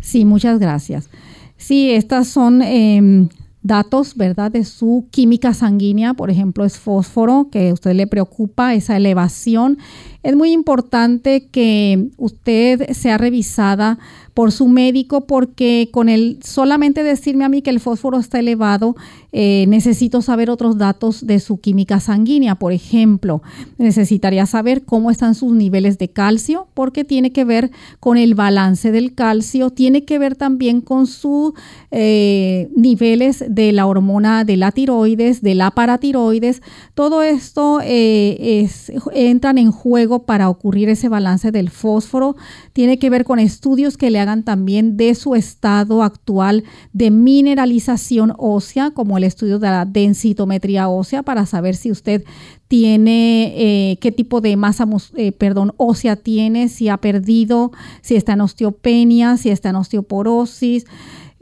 Sí, 0.00 0.24
muchas 0.24 0.58
gracias. 0.58 1.10
Sí, 1.56 1.90
estas 1.90 2.28
son 2.28 2.62
em, 2.62 3.28
datos, 3.62 4.16
¿verdad?, 4.16 4.50
de 4.50 4.64
su 4.64 5.06
química 5.10 5.54
sanguínea, 5.54 6.14
por 6.14 6.30
ejemplo, 6.30 6.64
es 6.64 6.78
fósforo, 6.78 7.48
que 7.50 7.70
a 7.70 7.72
usted 7.72 7.94
le 7.94 8.06
preocupa, 8.06 8.74
esa 8.74 8.96
elevación. 8.96 9.78
Es 10.22 10.36
muy 10.36 10.52
importante 10.52 11.48
que 11.50 12.08
usted 12.16 12.92
sea 12.92 13.18
revisada 13.18 13.98
por 14.34 14.50
su 14.50 14.68
médico 14.68 15.22
porque 15.22 15.90
con 15.92 16.08
el 16.08 16.38
solamente 16.42 17.02
decirme 17.02 17.44
a 17.44 17.48
mí 17.48 17.60
que 17.60 17.70
el 17.70 17.80
fósforo 17.80 18.18
está 18.18 18.38
elevado, 18.38 18.96
eh, 19.32 19.66
necesito 19.68 20.22
saber 20.22 20.50
otros 20.50 20.78
datos 20.78 21.26
de 21.26 21.40
su 21.40 21.60
química 21.60 22.00
sanguínea. 22.00 22.54
Por 22.54 22.72
ejemplo, 22.72 23.42
necesitaría 23.78 24.46
saber 24.46 24.84
cómo 24.84 25.10
están 25.10 25.34
sus 25.34 25.52
niveles 25.52 25.98
de 25.98 26.08
calcio 26.08 26.66
porque 26.74 27.04
tiene 27.04 27.32
que 27.32 27.44
ver 27.44 27.70
con 28.00 28.16
el 28.16 28.34
balance 28.34 28.90
del 28.90 29.14
calcio, 29.14 29.70
tiene 29.70 30.04
que 30.04 30.18
ver 30.18 30.36
también 30.36 30.80
con 30.80 31.06
sus 31.06 31.52
eh, 31.90 32.70
niveles 32.74 33.44
de 33.48 33.72
la 33.72 33.86
hormona 33.86 34.44
de 34.44 34.56
la 34.56 34.72
tiroides, 34.72 35.42
de 35.42 35.54
la 35.54 35.70
paratiroides. 35.70 36.62
Todo 36.94 37.22
esto 37.22 37.80
eh, 37.82 38.68
entran 39.14 39.58
en 39.58 39.72
juego 39.72 40.11
para 40.20 40.48
ocurrir 40.48 40.88
ese 40.88 41.08
balance 41.08 41.50
del 41.50 41.70
fósforo. 41.70 42.36
Tiene 42.72 42.98
que 42.98 43.10
ver 43.10 43.24
con 43.24 43.38
estudios 43.38 43.96
que 43.96 44.10
le 44.10 44.20
hagan 44.20 44.44
también 44.44 44.96
de 44.96 45.14
su 45.14 45.34
estado 45.34 46.02
actual 46.02 46.64
de 46.92 47.10
mineralización 47.10 48.34
ósea, 48.38 48.90
como 48.90 49.18
el 49.18 49.24
estudio 49.24 49.58
de 49.58 49.68
la 49.68 49.84
densitometría 49.84 50.88
ósea, 50.88 51.22
para 51.22 51.46
saber 51.46 51.74
si 51.74 51.90
usted 51.90 52.24
tiene, 52.68 53.52
eh, 53.56 53.98
qué 54.00 54.12
tipo 54.12 54.40
de 54.40 54.56
masa, 54.56 54.88
eh, 55.16 55.32
perdón, 55.32 55.74
ósea 55.76 56.16
tiene, 56.16 56.68
si 56.68 56.88
ha 56.88 56.96
perdido, 56.96 57.70
si 58.00 58.16
está 58.16 58.32
en 58.32 58.40
osteopenia, 58.40 59.36
si 59.36 59.50
está 59.50 59.70
en 59.70 59.76
osteoporosis. 59.76 60.86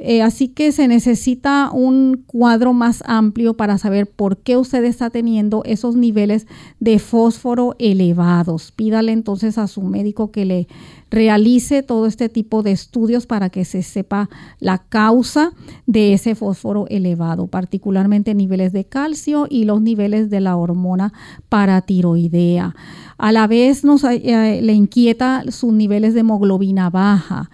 Eh, 0.03 0.23
así 0.23 0.49
que 0.49 0.73
se 0.73 0.89
necesita 0.89 1.71
un 1.71 2.25
cuadro 2.27 2.73
más 2.73 3.05
amplio 3.07 3.55
para 3.55 3.77
saber 3.77 4.07
por 4.07 4.39
qué 4.39 4.57
usted 4.57 4.83
está 4.85 5.11
teniendo 5.11 5.63
esos 5.65 5.95
niveles 5.95 6.47
de 6.79 6.99
fósforo 6.99 7.77
elevados. 7.79 8.73
Pídale 8.73 9.13
entonces 9.13 9.59
a 9.59 9.67
su 9.67 9.83
médico 9.83 10.31
que 10.31 10.47
le 10.47 10.69
realice 11.11 11.83
todo 11.83 12.07
este 12.07 12.31
tipo 12.31 12.63
de 12.63 12.73
estudios 12.73 13.27
para 13.27 13.51
que 13.51 13.67
se 13.67 13.83
sepa 13.83 14.31
la 14.59 14.79
causa 14.79 15.53
de 15.87 16.15
ese 16.15 16.35
fósforo 16.35 16.87
elevado, 16.89 17.49
particularmente 17.49 18.35
niveles 18.35 18.73
de 18.73 18.87
calcio 18.87 19.47
y 19.51 19.65
los 19.65 19.83
niveles 19.83 20.31
de 20.31 20.41
la 20.41 20.57
hormona 20.57 21.13
paratiroidea. 21.51 22.75
A 23.19 23.33
la 23.33 23.47
vez 23.47 23.85
nos 23.85 24.05
eh, 24.05 24.61
le 24.63 24.73
inquieta 24.73 25.45
sus 25.51 25.75
niveles 25.75 26.15
de 26.15 26.21
hemoglobina 26.21 26.89
baja. 26.89 27.51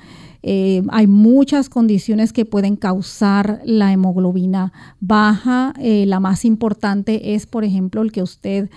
Eh, 0.48 0.85
hay 0.90 1.09
muchas 1.09 1.68
condiciones 1.68 2.32
que 2.32 2.44
pueden 2.44 2.76
causar 2.76 3.61
la 3.64 3.92
hemoglobina 3.92 4.72
baja. 5.00 5.74
Eh, 5.80 6.06
la 6.06 6.20
más 6.20 6.44
importante 6.44 7.35
es, 7.35 7.46
por 7.46 7.64
ejemplo, 7.64 8.00
el 8.00 8.12
que 8.12 8.22
usted 8.22 8.70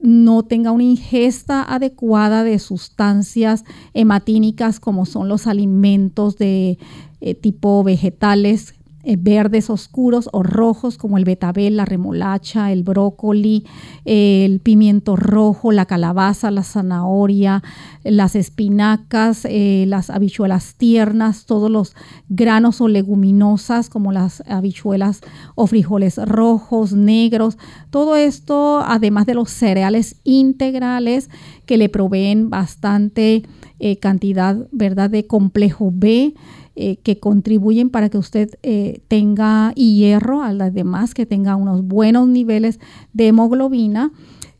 no 0.00 0.42
tenga 0.42 0.72
una 0.72 0.82
ingesta 0.82 1.62
adecuada 1.62 2.42
de 2.42 2.58
sustancias 2.58 3.64
hematínicas 3.94 4.80
como 4.80 5.06
son 5.06 5.28
los 5.28 5.46
alimentos 5.46 6.38
de 6.38 6.76
eh, 7.20 7.34
tipo 7.36 7.84
vegetales 7.84 8.74
eh, 9.04 9.16
verdes 9.18 9.70
oscuros 9.70 10.28
o 10.32 10.42
rojos 10.42 10.96
como 10.96 11.18
el 11.18 11.24
betabel, 11.24 11.76
la 11.76 11.84
remolacha, 11.84 12.72
el 12.72 12.82
brócoli, 12.84 13.64
el 14.04 14.60
pimiento 14.60 15.16
rojo, 15.16 15.72
la 15.72 15.86
calabaza, 15.86 16.50
la 16.50 16.62
zanahoria, 16.62 17.62
las 18.04 18.36
espinacas, 18.36 19.44
eh, 19.44 19.84
las 19.88 20.10
habichuelas 20.10 20.74
tiernas, 20.76 21.46
todos 21.46 21.70
los 21.70 21.94
granos 22.28 22.80
o 22.80 22.88
leguminosas 22.88 23.88
como 23.88 24.12
las 24.12 24.42
habichuelas 24.46 25.20
o 25.54 25.66
frijoles 25.66 26.16
rojos, 26.16 26.92
negros, 26.92 27.58
todo 27.90 28.16
esto 28.16 28.80
además 28.84 29.26
de 29.26 29.34
los 29.34 29.50
cereales 29.50 30.16
integrales 30.24 31.30
que 31.66 31.76
le 31.76 31.88
proveen 31.88 32.50
bastante 32.50 33.42
eh, 33.78 33.98
cantidad, 33.98 34.68
¿verdad?, 34.70 35.10
de 35.10 35.26
complejo 35.26 35.90
B, 35.92 36.34
eh, 36.74 36.96
que 37.02 37.18
contribuyen 37.18 37.90
para 37.90 38.08
que 38.08 38.18
usted 38.18 38.50
eh, 38.62 39.02
tenga 39.08 39.72
hierro, 39.74 40.42
a 40.42 40.52
demás 40.70 41.12
que 41.12 41.26
tenga 41.26 41.54
unos 41.56 41.82
buenos 41.82 42.28
niveles 42.28 42.80
de 43.12 43.28
hemoglobina. 43.28 44.10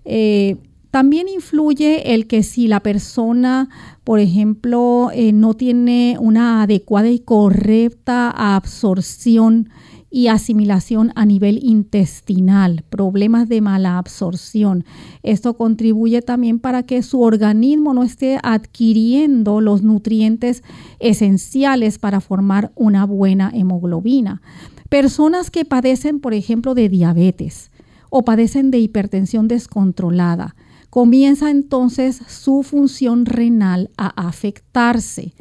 Eh, 0.04 0.56
también 0.90 1.28
influye 1.28 2.14
el 2.14 2.26
que 2.26 2.42
si 2.42 2.68
la 2.68 2.80
persona, 2.80 3.70
por 4.04 4.20
ejemplo, 4.20 5.10
no 5.32 5.54
tiene 5.54 6.18
una 6.20 6.62
adecuada 6.62 7.08
y 7.08 7.18
correcta 7.18 8.30
absorción 8.30 9.70
y 10.12 10.28
asimilación 10.28 11.10
a 11.14 11.24
nivel 11.24 11.58
intestinal, 11.64 12.84
problemas 12.90 13.48
de 13.48 13.62
mala 13.62 13.96
absorción. 13.96 14.84
Esto 15.22 15.56
contribuye 15.56 16.20
también 16.20 16.58
para 16.58 16.82
que 16.82 17.02
su 17.02 17.22
organismo 17.22 17.94
no 17.94 18.02
esté 18.02 18.38
adquiriendo 18.42 19.62
los 19.62 19.82
nutrientes 19.82 20.62
esenciales 21.00 21.98
para 21.98 22.20
formar 22.20 22.72
una 22.74 23.06
buena 23.06 23.50
hemoglobina. 23.54 24.42
Personas 24.90 25.50
que 25.50 25.64
padecen, 25.64 26.20
por 26.20 26.34
ejemplo, 26.34 26.74
de 26.74 26.90
diabetes 26.90 27.70
o 28.10 28.22
padecen 28.22 28.70
de 28.70 28.78
hipertensión 28.80 29.48
descontrolada, 29.48 30.54
comienza 30.90 31.50
entonces 31.50 32.20
su 32.28 32.62
función 32.62 33.24
renal 33.24 33.90
a 33.96 34.08
afectarse 34.28 35.32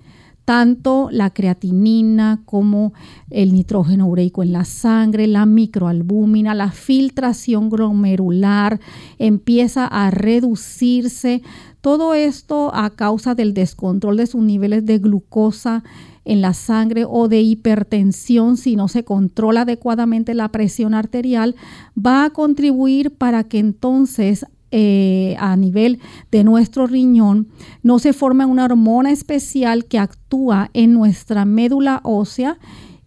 tanto 0.52 1.08
la 1.14 1.30
creatinina 1.30 2.42
como 2.44 2.92
el 3.30 3.54
nitrógeno 3.54 4.06
ureico 4.08 4.44
en 4.44 4.52
la 4.52 4.66
sangre, 4.66 5.26
la 5.26 5.46
microalbúmina, 5.46 6.54
la 6.54 6.72
filtración 6.72 7.70
glomerular 7.70 8.82
empieza 9.18 9.86
a 9.86 10.12
reducirse. 10.12 11.42
Todo 11.80 12.14
esto 12.14 12.70
a 12.76 12.90
causa 12.90 13.34
del 13.34 13.54
descontrol 13.54 14.18
de 14.18 14.28
sus 14.28 14.44
niveles 14.44 14.86
de 14.86 14.98
glucosa 14.98 15.86
en 16.26 16.42
la 16.42 16.54
sangre 16.54 17.06
o 17.08 17.30
de 17.30 17.40
hipertensión 17.40 18.58
si 18.58 18.76
no 18.76 18.90
se 18.90 19.06
controla 19.06 19.62
adecuadamente 19.62 20.34
la 20.34 20.50
presión 20.50 20.94
arterial, 20.94 21.56
va 21.98 22.26
a 22.26 22.30
contribuir 22.32 23.12
para 23.12 23.46
que 23.46 23.60
entonces 23.60 24.46
eh, 24.72 25.36
a 25.40 25.56
nivel 25.56 26.00
de 26.32 26.44
nuestro 26.44 26.88
riñón, 26.88 27.48
no 27.84 28.00
se 28.00 28.14
forma 28.14 28.46
una 28.46 28.66
hormona 28.66 29.12
especial 29.12 29.86
que 29.86 30.00
actúa 30.00 30.70
en 30.74 30.94
nuestra 30.94 31.46
médula 31.46 32.02
ósea 32.04 32.58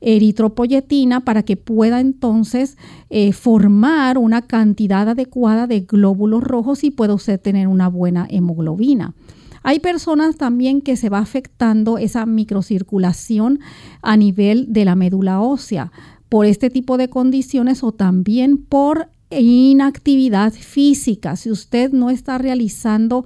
eritropoyetina 0.05 1.21
para 1.21 1.43
que 1.43 1.57
pueda 1.57 2.01
entonces 2.01 2.77
eh, 3.09 3.33
formar 3.33 4.19
una 4.19 4.43
cantidad 4.43 5.09
adecuada 5.09 5.67
de 5.67 5.81
glóbulos 5.81 6.45
rojos 6.45 6.85
y 6.85 6.91
pueda 6.91 7.15
usted 7.15 7.41
tener 7.41 7.69
una 7.69 7.89
buena 7.89 8.27
hemoglobina. 8.29 9.15
Hay 9.63 9.81
personas 9.81 10.37
también 10.37 10.83
que 10.83 10.99
se 10.99 11.09
va 11.09 11.21
afectando 11.21 11.97
esa 11.97 12.27
microcirculación 12.27 13.61
a 14.03 14.19
nivel 14.19 14.71
de 14.75 14.85
la 14.85 14.95
médula 14.95 15.41
ósea 15.41 15.91
por 16.29 16.45
este 16.45 16.69
tipo 16.69 16.99
de 16.99 17.09
condiciones 17.09 17.83
o 17.83 17.93
también 17.93 18.59
por 18.59 19.09
inactividad 19.41 20.53
física. 20.53 21.37
Si 21.37 21.51
usted 21.51 21.93
no 21.93 22.11
está 22.11 22.39
realizando 22.39 23.25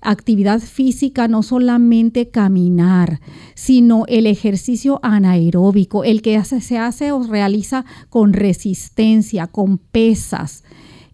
actividad 0.00 0.60
física, 0.60 1.28
no 1.28 1.42
solamente 1.42 2.28
caminar, 2.28 3.20
sino 3.54 4.04
el 4.06 4.26
ejercicio 4.26 5.00
anaeróbico, 5.02 6.04
el 6.04 6.22
que 6.22 6.42
se 6.44 6.78
hace 6.78 7.12
o 7.12 7.22
realiza 7.22 7.84
con 8.10 8.32
resistencia, 8.32 9.46
con 9.46 9.78
pesas. 9.78 10.63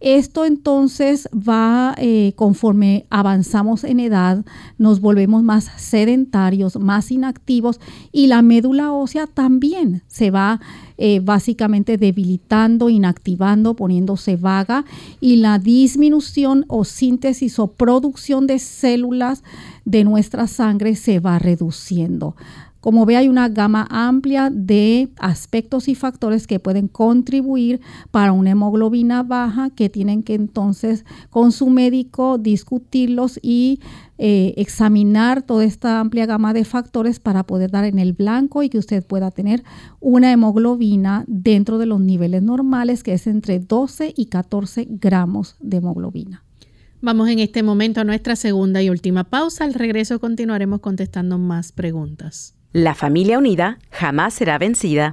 Esto 0.00 0.46
entonces 0.46 1.28
va, 1.32 1.94
eh, 1.98 2.32
conforme 2.34 3.04
avanzamos 3.10 3.84
en 3.84 4.00
edad, 4.00 4.44
nos 4.78 5.02
volvemos 5.02 5.42
más 5.42 5.64
sedentarios, 5.76 6.78
más 6.78 7.10
inactivos 7.10 7.80
y 8.10 8.26
la 8.26 8.40
médula 8.40 8.92
ósea 8.92 9.26
también 9.26 10.02
se 10.06 10.30
va 10.30 10.60
eh, 10.96 11.20
básicamente 11.20 11.98
debilitando, 11.98 12.88
inactivando, 12.88 13.76
poniéndose 13.76 14.36
vaga 14.36 14.86
y 15.20 15.36
la 15.36 15.58
disminución 15.58 16.64
o 16.68 16.84
síntesis 16.84 17.58
o 17.58 17.72
producción 17.72 18.46
de 18.46 18.58
células 18.58 19.42
de 19.84 20.04
nuestra 20.04 20.46
sangre 20.46 20.96
se 20.96 21.20
va 21.20 21.38
reduciendo. 21.38 22.36
Como 22.80 23.04
ve, 23.04 23.16
hay 23.16 23.28
una 23.28 23.48
gama 23.48 23.86
amplia 23.90 24.48
de 24.50 25.10
aspectos 25.18 25.88
y 25.88 25.94
factores 25.94 26.46
que 26.46 26.60
pueden 26.60 26.88
contribuir 26.88 27.80
para 28.10 28.32
una 28.32 28.50
hemoglobina 28.50 29.22
baja 29.22 29.68
que 29.70 29.90
tienen 29.90 30.22
que 30.22 30.34
entonces 30.34 31.04
con 31.28 31.52
su 31.52 31.68
médico 31.68 32.38
discutirlos 32.38 33.38
y 33.42 33.80
eh, 34.16 34.54
examinar 34.56 35.42
toda 35.42 35.64
esta 35.64 36.00
amplia 36.00 36.26
gama 36.26 36.54
de 36.54 36.64
factores 36.64 37.20
para 37.20 37.44
poder 37.44 37.70
dar 37.70 37.84
en 37.84 37.98
el 37.98 38.14
blanco 38.14 38.62
y 38.62 38.70
que 38.70 38.78
usted 38.78 39.04
pueda 39.04 39.30
tener 39.30 39.62
una 40.00 40.32
hemoglobina 40.32 41.24
dentro 41.26 41.78
de 41.78 41.86
los 41.86 42.00
niveles 42.00 42.42
normales 42.42 43.02
que 43.02 43.12
es 43.12 43.26
entre 43.26 43.58
12 43.58 44.14
y 44.16 44.26
14 44.26 44.86
gramos 44.90 45.56
de 45.60 45.78
hemoglobina. 45.78 46.44
Vamos 47.02 47.30
en 47.30 47.38
este 47.38 47.62
momento 47.62 48.02
a 48.02 48.04
nuestra 48.04 48.36
segunda 48.36 48.82
y 48.82 48.90
última 48.90 49.24
pausa. 49.24 49.64
Al 49.64 49.72
regreso 49.72 50.20
continuaremos 50.20 50.80
contestando 50.80 51.38
más 51.38 51.72
preguntas. 51.72 52.60
La 52.72 52.94
familia 52.94 53.37
unida 53.37 53.78
jamás 53.90 54.33
será 54.33 54.56
vencida. 54.56 55.12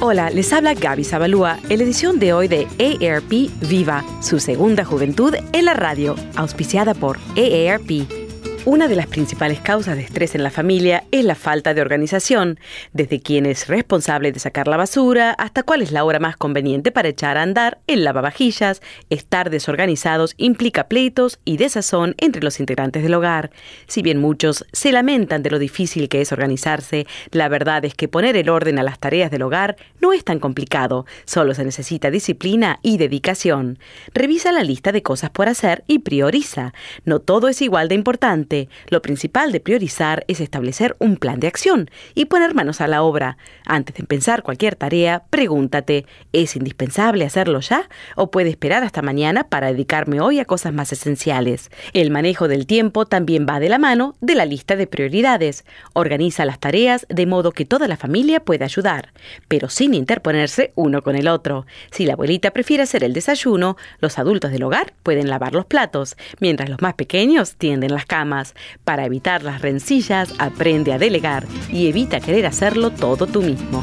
Hola, 0.00 0.30
les 0.30 0.52
habla 0.52 0.74
Gaby 0.74 1.02
Zabalúa 1.02 1.58
en 1.68 1.78
la 1.78 1.84
edición 1.84 2.20
de 2.20 2.32
hoy 2.32 2.46
de 2.46 2.68
AARP 2.78 3.50
Viva, 3.68 4.04
su 4.22 4.38
segunda 4.38 4.84
juventud 4.84 5.34
en 5.52 5.64
la 5.64 5.74
radio, 5.74 6.14
auspiciada 6.36 6.94
por 6.94 7.18
AARP. 7.36 8.17
Una 8.64 8.88
de 8.88 8.96
las 8.96 9.06
principales 9.06 9.60
causas 9.60 9.96
de 9.96 10.02
estrés 10.02 10.34
en 10.34 10.42
la 10.42 10.50
familia 10.50 11.04
es 11.10 11.24
la 11.24 11.34
falta 11.34 11.72
de 11.72 11.80
organización, 11.80 12.58
desde 12.92 13.20
quién 13.20 13.46
es 13.46 13.66
responsable 13.66 14.30
de 14.30 14.40
sacar 14.40 14.68
la 14.68 14.76
basura 14.76 15.30
hasta 15.30 15.62
cuál 15.62 15.80
es 15.80 15.90
la 15.90 16.04
hora 16.04 16.18
más 16.18 16.36
conveniente 16.36 16.92
para 16.92 17.08
echar 17.08 17.38
a 17.38 17.42
andar 17.42 17.78
el 17.86 18.04
lavavajillas. 18.04 18.82
Estar 19.08 19.48
desorganizados 19.48 20.34
implica 20.36 20.88
pleitos 20.88 21.38
y 21.44 21.56
desazón 21.56 22.14
entre 22.18 22.42
los 22.42 22.60
integrantes 22.60 23.02
del 23.02 23.14
hogar. 23.14 23.50
Si 23.86 24.02
bien 24.02 24.18
muchos 24.18 24.66
se 24.72 24.92
lamentan 24.92 25.42
de 25.42 25.50
lo 25.50 25.58
difícil 25.58 26.08
que 26.08 26.20
es 26.20 26.32
organizarse, 26.32 27.06
la 27.30 27.48
verdad 27.48 27.84
es 27.84 27.94
que 27.94 28.08
poner 28.08 28.36
el 28.36 28.50
orden 28.50 28.78
a 28.78 28.82
las 28.82 28.98
tareas 28.98 29.30
del 29.30 29.42
hogar 29.42 29.76
no 30.00 30.12
es 30.12 30.24
tan 30.24 30.40
complicado, 30.40 31.06
solo 31.24 31.54
se 31.54 31.64
necesita 31.64 32.10
disciplina 32.10 32.80
y 32.82 32.98
dedicación. 32.98 33.78
Revisa 34.12 34.52
la 34.52 34.64
lista 34.64 34.92
de 34.92 35.02
cosas 35.02 35.30
por 35.30 35.48
hacer 35.48 35.84
y 35.86 36.00
prioriza. 36.00 36.74
No 37.04 37.20
todo 37.20 37.48
es 37.48 37.62
igual 37.62 37.88
de 37.88 37.94
importante 37.94 38.47
lo 38.88 39.02
principal 39.02 39.52
de 39.52 39.60
priorizar 39.60 40.24
es 40.28 40.40
establecer 40.40 40.96
un 40.98 41.16
plan 41.16 41.40
de 41.40 41.46
acción 41.46 41.90
y 42.14 42.26
poner 42.26 42.54
manos 42.54 42.80
a 42.80 42.88
la 42.88 43.02
obra. 43.02 43.36
Antes 43.66 43.96
de 43.96 44.02
empezar 44.02 44.42
cualquier 44.42 44.76
tarea, 44.76 45.24
pregúntate, 45.30 46.06
¿es 46.32 46.56
indispensable 46.56 47.24
hacerlo 47.24 47.60
ya 47.60 47.88
o 48.16 48.30
puede 48.30 48.50
esperar 48.50 48.82
hasta 48.84 49.02
mañana 49.02 49.44
para 49.44 49.68
dedicarme 49.68 50.20
hoy 50.20 50.40
a 50.40 50.44
cosas 50.44 50.72
más 50.72 50.92
esenciales? 50.92 51.70
El 51.92 52.10
manejo 52.10 52.48
del 52.48 52.66
tiempo 52.66 53.06
también 53.06 53.46
va 53.48 53.60
de 53.60 53.68
la 53.68 53.78
mano 53.78 54.16
de 54.20 54.34
la 54.34 54.46
lista 54.46 54.76
de 54.76 54.86
prioridades. 54.86 55.64
Organiza 55.92 56.44
las 56.44 56.58
tareas 56.58 57.06
de 57.08 57.26
modo 57.26 57.52
que 57.52 57.64
toda 57.64 57.88
la 57.88 57.96
familia 57.96 58.40
pueda 58.40 58.64
ayudar, 58.64 59.12
pero 59.48 59.68
sin 59.68 59.94
interponerse 59.94 60.72
uno 60.74 61.02
con 61.02 61.16
el 61.16 61.28
otro. 61.28 61.66
Si 61.90 62.06
la 62.06 62.14
abuelita 62.14 62.50
prefiere 62.52 62.84
hacer 62.84 63.04
el 63.04 63.12
desayuno, 63.12 63.76
los 64.00 64.18
adultos 64.18 64.52
del 64.52 64.62
hogar 64.62 64.94
pueden 65.02 65.28
lavar 65.28 65.54
los 65.54 65.66
platos, 65.66 66.16
mientras 66.40 66.68
los 66.68 66.80
más 66.80 66.94
pequeños 66.94 67.56
tienden 67.56 67.92
las 67.92 68.06
camas. 68.06 68.37
Para 68.84 69.04
evitar 69.04 69.42
las 69.42 69.62
rencillas, 69.62 70.32
aprende 70.38 70.92
a 70.92 70.98
delegar 70.98 71.48
y 71.70 71.88
evita 71.88 72.20
querer 72.20 72.46
hacerlo 72.46 72.90
todo 72.90 73.26
tú 73.26 73.42
mismo. 73.42 73.82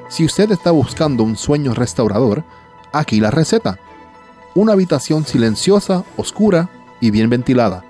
Si 0.09 0.23
usted 0.23 0.49
está 0.51 0.71
buscando 0.71 1.23
un 1.23 1.35
sueño 1.35 1.73
restaurador, 1.73 2.45
aquí 2.93 3.19
la 3.19 3.29
receta 3.29 3.77
una 4.57 4.73
habitación 4.73 5.23
silenciosa, 5.23 6.03
oscura 6.17 6.67
y 6.99 7.11
bien 7.11 7.29
ventilada, 7.29 7.85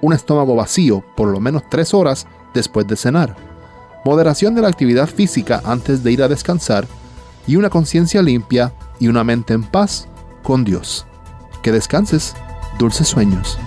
un 0.00 0.12
estómago 0.12 0.54
vacío 0.54 1.04
por 1.16 1.28
lo 1.28 1.40
menos 1.40 1.64
tres 1.68 1.92
horas 1.92 2.28
después 2.54 2.86
de 2.86 2.94
cenar, 2.94 3.34
moderación 4.04 4.54
de 4.54 4.62
la 4.62 4.68
actividad 4.68 5.08
física 5.08 5.60
antes 5.64 6.04
de 6.04 6.12
ir 6.12 6.22
a 6.22 6.28
descansar 6.28 6.86
y 7.48 7.56
una 7.56 7.68
conciencia 7.68 8.22
limpia 8.22 8.72
y 9.00 9.08
una 9.08 9.24
mente 9.24 9.54
en 9.54 9.64
paz 9.64 10.06
con 10.44 10.62
Dios. 10.62 11.04
Que 11.64 11.72
descanses, 11.72 12.34
dulces 12.78 13.08
sueños. 13.08 13.58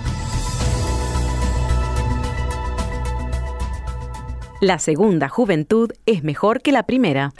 La 4.62 4.78
segunda 4.78 5.28
juventud 5.28 5.90
es 6.06 6.24
mejor 6.24 6.62
que 6.62 6.72
la 6.72 6.84
primera. 6.84 7.34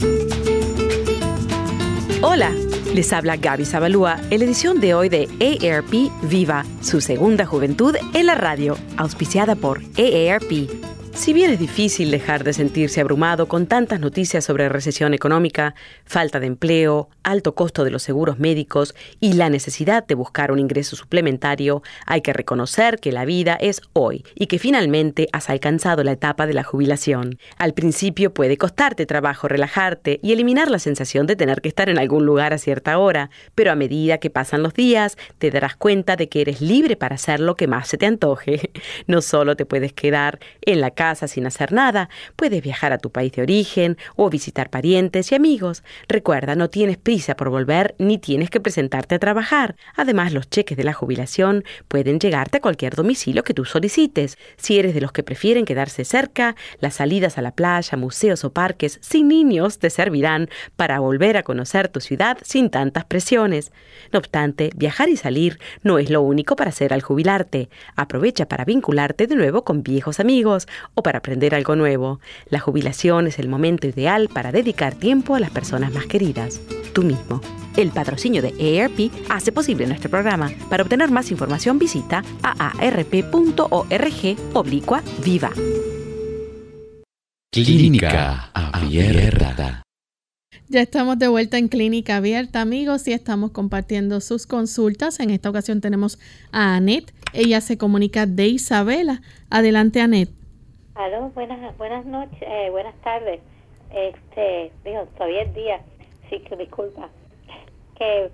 Hola. 2.21 2.51
Les 2.93 3.13
habla 3.13 3.37
Gaby 3.37 3.65
Zabalúa 3.65 4.19
en 4.31 4.39
la 4.39 4.45
edición 4.45 4.79
de 4.79 4.95
hoy 4.95 5.09
de 5.09 5.27
AARP 5.39 6.11
Viva, 6.23 6.65
su 6.81 7.01
segunda 7.01 7.45
juventud 7.45 7.95
en 8.13 8.25
la 8.25 8.33
radio, 8.33 8.77
auspiciada 8.97 9.55
por 9.55 9.81
AARP. 9.97 10.98
Si 11.19 11.33
bien 11.33 11.51
es 11.51 11.59
difícil 11.59 12.11
dejar 12.11 12.45
de 12.45 12.53
sentirse 12.53 13.01
abrumado 13.01 13.49
con 13.49 13.67
tantas 13.67 13.99
noticias 13.99 14.45
sobre 14.45 14.69
recesión 14.69 15.13
económica, 15.13 15.75
falta 16.05 16.39
de 16.39 16.47
empleo, 16.47 17.09
alto 17.23 17.55
costo 17.55 17.83
de 17.83 17.91
los 17.91 18.03
seguros 18.03 18.39
médicos 18.39 18.95
y 19.19 19.33
la 19.33 19.49
necesidad 19.49 20.07
de 20.07 20.15
buscar 20.15 20.49
un 20.49 20.59
ingreso 20.59 20.95
suplementario, 20.95 21.83
hay 22.05 22.21
que 22.21 22.31
reconocer 22.31 22.99
que 22.99 23.11
la 23.11 23.25
vida 23.25 23.57
es 23.59 23.81
hoy 23.91 24.23
y 24.33 24.47
que 24.47 24.59
finalmente 24.59 25.27
has 25.33 25.49
alcanzado 25.49 26.05
la 26.05 26.13
etapa 26.13 26.47
de 26.47 26.53
la 26.53 26.63
jubilación. 26.63 27.37
Al 27.57 27.73
principio 27.73 28.33
puede 28.33 28.57
costarte 28.57 29.05
trabajo 29.05 29.49
relajarte 29.49 30.21
y 30.23 30.31
eliminar 30.31 30.71
la 30.71 30.79
sensación 30.79 31.27
de 31.27 31.35
tener 31.35 31.61
que 31.61 31.67
estar 31.67 31.89
en 31.89 31.99
algún 31.99 32.25
lugar 32.25 32.53
a 32.53 32.57
cierta 32.57 32.97
hora, 32.97 33.29
pero 33.55 33.73
a 33.73 33.75
medida 33.75 34.19
que 34.19 34.29
pasan 34.29 34.63
los 34.63 34.73
días 34.73 35.17
te 35.37 35.51
darás 35.51 35.75
cuenta 35.75 36.15
de 36.15 36.29
que 36.29 36.39
eres 36.39 36.61
libre 36.61 36.95
para 36.95 37.15
hacer 37.15 37.41
lo 37.41 37.57
que 37.57 37.67
más 37.67 37.89
se 37.89 37.97
te 37.97 38.05
antoje. 38.05 38.71
No 39.07 39.21
solo 39.21 39.55
te 39.55 39.65
puedes 39.65 39.91
quedar 39.93 40.39
en 40.61 40.81
la 40.81 40.91
casa, 40.91 41.08
sin 41.15 41.45
hacer 41.45 41.71
nada, 41.71 42.09
puedes 42.35 42.61
viajar 42.61 42.93
a 42.93 42.97
tu 42.97 43.11
país 43.11 43.31
de 43.33 43.41
origen 43.41 43.97
o 44.15 44.29
visitar 44.29 44.69
parientes 44.69 45.31
y 45.31 45.35
amigos. 45.35 45.83
Recuerda, 46.07 46.55
no 46.55 46.69
tienes 46.69 46.97
prisa 46.97 47.35
por 47.35 47.49
volver 47.49 47.95
ni 47.97 48.17
tienes 48.17 48.49
que 48.49 48.59
presentarte 48.59 49.15
a 49.15 49.19
trabajar. 49.19 49.75
Además, 49.95 50.33
los 50.33 50.49
cheques 50.49 50.77
de 50.77 50.83
la 50.83 50.93
jubilación 50.93 51.63
pueden 51.87 52.19
llegarte 52.19 52.57
a 52.57 52.61
cualquier 52.61 52.95
domicilio 52.95 53.43
que 53.43 53.53
tú 53.53 53.65
solicites. 53.65 54.37
Si 54.57 54.77
eres 54.79 54.93
de 54.93 55.01
los 55.01 55.11
que 55.11 55.23
prefieren 55.23 55.65
quedarse 55.65 56.05
cerca, 56.05 56.55
las 56.79 56.95
salidas 56.95 57.37
a 57.37 57.41
la 57.41 57.51
playa, 57.51 57.97
museos 57.97 58.43
o 58.43 58.53
parques 58.53 58.99
sin 59.01 59.27
niños 59.27 59.79
te 59.79 59.89
servirán 59.89 60.49
para 60.75 60.99
volver 60.99 61.37
a 61.37 61.43
conocer 61.43 61.87
tu 61.87 61.99
ciudad 61.99 62.37
sin 62.43 62.69
tantas 62.69 63.05
presiones. 63.05 63.71
No 64.11 64.19
obstante, 64.19 64.71
viajar 64.75 65.09
y 65.09 65.17
salir 65.17 65.59
no 65.83 65.99
es 65.99 66.09
lo 66.09 66.21
único 66.21 66.55
para 66.55 66.69
hacer 66.69 66.93
al 66.93 67.01
jubilarte. 67.01 67.69
Aprovecha 67.95 68.47
para 68.47 68.65
vincularte 68.65 69.27
de 69.27 69.35
nuevo 69.35 69.63
con 69.63 69.83
viejos 69.83 70.19
amigos 70.19 70.67
para 70.95 71.19
aprender 71.19 71.55
algo 71.55 71.75
nuevo. 71.75 72.19
La 72.49 72.59
jubilación 72.59 73.27
es 73.27 73.39
el 73.39 73.47
momento 73.47 73.87
ideal 73.87 74.29
para 74.29 74.51
dedicar 74.51 74.95
tiempo 74.95 75.35
a 75.35 75.39
las 75.39 75.51
personas 75.51 75.93
más 75.93 76.05
queridas, 76.05 76.61
tú 76.93 77.03
mismo. 77.03 77.41
El 77.77 77.91
patrocinio 77.91 78.41
de 78.41 78.81
AARP 78.81 79.11
hace 79.29 79.51
posible 79.51 79.87
nuestro 79.87 80.09
programa. 80.09 80.51
Para 80.69 80.83
obtener 80.83 81.11
más 81.11 81.31
información 81.31 81.79
visita 81.79 82.23
aarp.org 82.43 83.71
oblicua 84.53 85.03
viva. 85.23 85.51
Clínica 87.51 88.51
Abierta. 88.53 89.83
Ya 90.67 90.81
estamos 90.81 91.17
de 91.17 91.27
vuelta 91.27 91.57
en 91.57 91.67
Clínica 91.67 92.17
Abierta, 92.17 92.61
amigos, 92.61 93.07
y 93.07 93.13
estamos 93.13 93.51
compartiendo 93.51 94.21
sus 94.21 94.45
consultas. 94.45 95.19
En 95.19 95.31
esta 95.31 95.49
ocasión 95.49 95.81
tenemos 95.81 96.19
a 96.51 96.75
Anet. 96.75 97.11
Ella 97.33 97.59
se 97.61 97.79
comunica 97.79 98.27
de 98.27 98.49
Isabela. 98.49 99.23
Adelante, 99.49 99.99
Anet. 99.99 100.38
Aló, 100.99 101.29
buenas, 101.29 101.77
buenas 101.77 102.03
noches, 102.05 102.41
eh, 102.41 102.69
buenas 102.71 102.93
tardes. 102.95 103.39
Este, 103.89 104.73
digo, 104.83 105.05
todavía 105.15 105.43
es 105.43 105.53
día, 105.53 105.81
sí 106.29 106.41
que 106.41 106.57
disculpa. 106.57 107.07
Que 107.95 108.29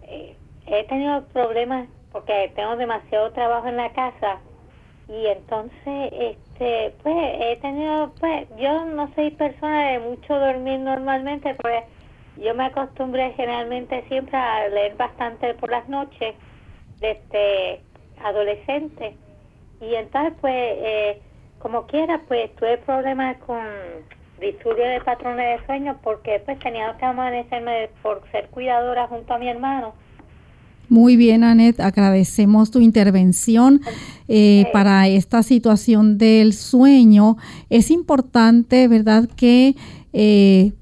eh, 0.00 0.34
he 0.64 0.84
tenido 0.84 1.26
problemas 1.26 1.90
porque 2.12 2.50
tengo 2.56 2.74
demasiado 2.76 3.32
trabajo 3.32 3.68
en 3.68 3.76
la 3.76 3.92
casa 3.92 4.40
y 5.08 5.26
entonces, 5.26 6.10
este, 6.10 6.94
pues 7.02 7.16
he 7.38 7.56
tenido, 7.56 8.10
pues 8.18 8.48
yo 8.56 8.86
no 8.86 9.12
soy 9.14 9.32
persona 9.32 9.90
de 9.90 9.98
mucho 9.98 10.38
dormir 10.38 10.78
normalmente, 10.78 11.54
pues 11.56 11.84
yo 12.36 12.54
me 12.54 12.64
acostumbré 12.64 13.34
generalmente 13.34 14.06
siempre 14.08 14.38
a 14.38 14.66
leer 14.68 14.96
bastante 14.96 15.52
por 15.52 15.70
las 15.70 15.86
noches 15.86 16.34
desde 16.98 17.82
adolescente 18.24 19.18
y 19.82 19.94
entonces 19.94 20.32
pues 20.40 20.54
eh, 20.54 21.22
como 21.66 21.84
quiera, 21.88 22.22
pues 22.28 22.54
tuve 22.54 22.78
problemas 22.78 23.38
con 23.38 23.58
disurio 24.40 24.84
de 24.84 25.00
patrones 25.04 25.58
de 25.58 25.66
sueño 25.66 25.98
porque 26.00 26.40
pues 26.44 26.60
tenía 26.60 26.96
que 26.96 27.04
amanecerme 27.04 27.90
por 28.04 28.22
ser 28.30 28.46
cuidadora 28.50 29.08
junto 29.08 29.34
a 29.34 29.38
mi 29.38 29.48
hermano. 29.48 29.92
Muy 30.88 31.16
bien, 31.16 31.42
Anet, 31.42 31.80
agradecemos 31.80 32.70
tu 32.70 32.78
intervención 32.78 33.80
eh, 34.28 34.66
para 34.72 35.08
esta 35.08 35.42
situación 35.42 36.18
del 36.18 36.52
sueño. 36.52 37.36
Es 37.68 37.90
importante, 37.90 38.86
¿verdad?, 38.86 39.28
que 39.36 39.74
eh, 40.12 40.72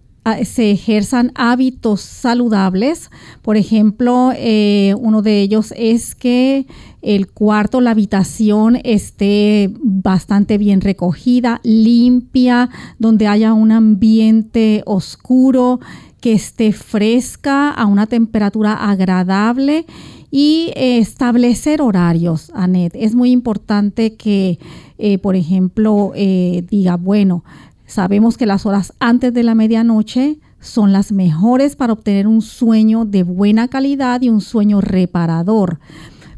se 0.45 0.71
ejerzan 0.71 1.33
hábitos 1.35 2.03
saludables. 2.03 3.11
Por 3.41 3.57
ejemplo, 3.57 4.33
eh, 4.37 4.95
uno 4.99 5.23
de 5.23 5.41
ellos 5.41 5.73
es 5.79 6.15
que 6.15 6.67
el 7.05 7.29
cuarto, 7.29 7.81
la 7.83 7.91
habitación 7.91 8.79
esté 8.83 9.71
bastante 9.83 10.57
bien 10.57 10.81
recogida, 10.81 11.61
limpia, 11.63 12.71
donde 12.99 13.27
haya 13.27 13.53
un 13.53 13.73
ambiente 13.73 14.83
oscuro, 14.87 15.81
que 16.21 16.33
esté 16.33 16.73
fresca 16.73 17.69
a 17.69 17.85
una 17.85 18.07
temperatura 18.07 18.73
agradable 18.73 19.85
y 20.31 20.73
establecer 20.75 21.83
horarios, 21.83 22.51
Anet. 22.55 22.95
Es 22.95 23.15
muy 23.15 23.31
importante 23.31 24.17
que, 24.17 24.59
eh, 24.97 25.19
por 25.19 25.37
ejemplo, 25.37 26.13
eh, 26.15 26.65
diga, 26.71 26.97
bueno, 26.97 27.45
sabemos 27.87 28.39
que 28.39 28.47
las 28.47 28.65
horas 28.65 28.95
antes 28.99 29.35
de 29.35 29.43
la 29.43 29.55
medianoche 29.55 30.39
son 30.61 30.95
las 30.95 31.13
mejores 31.13 31.77
para 31.77 31.93
obtener 31.93 32.27
un 32.27 32.41
sueño 32.41 33.05
de 33.05 33.23
buena 33.23 33.69
calidad 33.69 34.23
y 34.23 34.31
un 34.31 34.41
sueño 34.41 34.81
reparador 34.81 35.79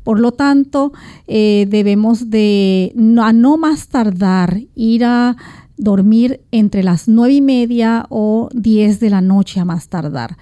Por 0.07 0.21
lo 0.21 0.31
tanto, 0.31 0.93
eh, 1.27 1.67
debemos 1.69 2.31
de 2.31 2.93
a 3.21 3.33
no 3.33 3.57
más 3.57 3.89
tardar 3.89 4.61
ir 4.77 5.05
a 5.05 5.37
dormir 5.77 6.43
entre 6.53 6.85
las 6.85 7.09
nueve 7.09 7.35
y 7.35 7.41
media 7.41 8.07
o 8.09 8.49
10 8.55 9.01
de 9.01 9.11
la 9.11 9.21
noche 9.21 9.59
a 9.59 9.65
más 9.65 9.89
tardar 9.89 10.37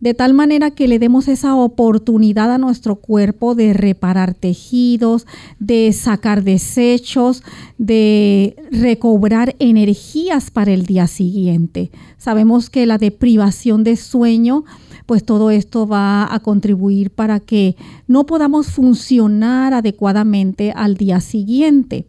de 0.00 0.14
tal 0.14 0.34
manera 0.34 0.70
que 0.70 0.88
le 0.88 0.98
demos 0.98 1.26
esa 1.28 1.54
oportunidad 1.54 2.52
a 2.52 2.58
nuestro 2.58 2.96
cuerpo 2.96 3.54
de 3.54 3.72
reparar 3.72 4.34
tejidos, 4.34 5.26
de 5.58 5.92
sacar 5.92 6.44
desechos, 6.44 7.42
de 7.78 8.56
recobrar 8.70 9.56
energías 9.58 10.50
para 10.50 10.72
el 10.72 10.84
día 10.84 11.06
siguiente. 11.06 11.90
Sabemos 12.18 12.68
que 12.68 12.86
la 12.86 12.98
deprivación 12.98 13.84
de 13.84 13.96
sueño, 13.96 14.64
pues 15.06 15.24
todo 15.24 15.50
esto 15.50 15.86
va 15.86 16.32
a 16.32 16.40
contribuir 16.40 17.10
para 17.10 17.40
que 17.40 17.76
no 18.06 18.26
podamos 18.26 18.66
funcionar 18.68 19.72
adecuadamente 19.72 20.72
al 20.76 20.96
día 20.96 21.20
siguiente. 21.20 22.04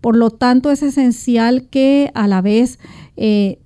Por 0.00 0.16
lo 0.16 0.30
tanto, 0.30 0.70
es 0.70 0.82
esencial 0.82 1.68
que 1.68 2.10
a 2.14 2.26
la 2.26 2.40
vez 2.40 2.78
eh, 3.16 3.58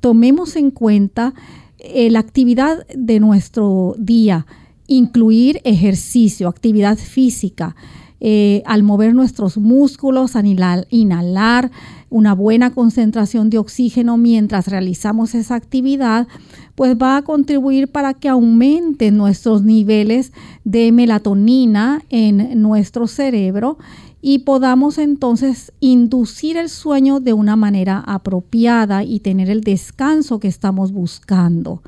tomemos 0.00 0.56
en 0.56 0.70
cuenta 0.70 1.34
eh, 1.78 2.10
la 2.10 2.20
actividad 2.20 2.86
de 2.94 3.20
nuestro 3.20 3.94
día, 3.98 4.46
incluir 4.86 5.60
ejercicio, 5.64 6.48
actividad 6.48 6.96
física, 6.96 7.76
eh, 8.18 8.62
al 8.64 8.82
mover 8.82 9.14
nuestros 9.14 9.58
músculos, 9.58 10.36
al 10.36 10.46
inhalar, 10.90 11.70
una 12.08 12.34
buena 12.34 12.70
concentración 12.70 13.50
de 13.50 13.58
oxígeno 13.58 14.16
mientras 14.16 14.68
realizamos 14.68 15.34
esa 15.34 15.54
actividad, 15.54 16.26
pues 16.74 16.96
va 16.96 17.18
a 17.18 17.22
contribuir 17.22 17.88
para 17.88 18.14
que 18.14 18.28
aumenten 18.28 19.18
nuestros 19.18 19.62
niveles 19.62 20.32
de 20.64 20.92
melatonina 20.92 22.02
en 22.08 22.62
nuestro 22.62 23.06
cerebro 23.06 23.76
y 24.22 24.40
podamos 24.40 24.98
entonces 24.98 25.72
inducir 25.80 26.56
el 26.56 26.68
sueño 26.68 27.20
de 27.20 27.32
una 27.32 27.56
manera 27.56 28.02
apropiada 28.06 29.04
y 29.04 29.20
tener 29.20 29.50
el 29.50 29.60
descanso 29.60 30.40
que 30.40 30.48
estamos 30.48 30.92
buscando. 30.92 31.82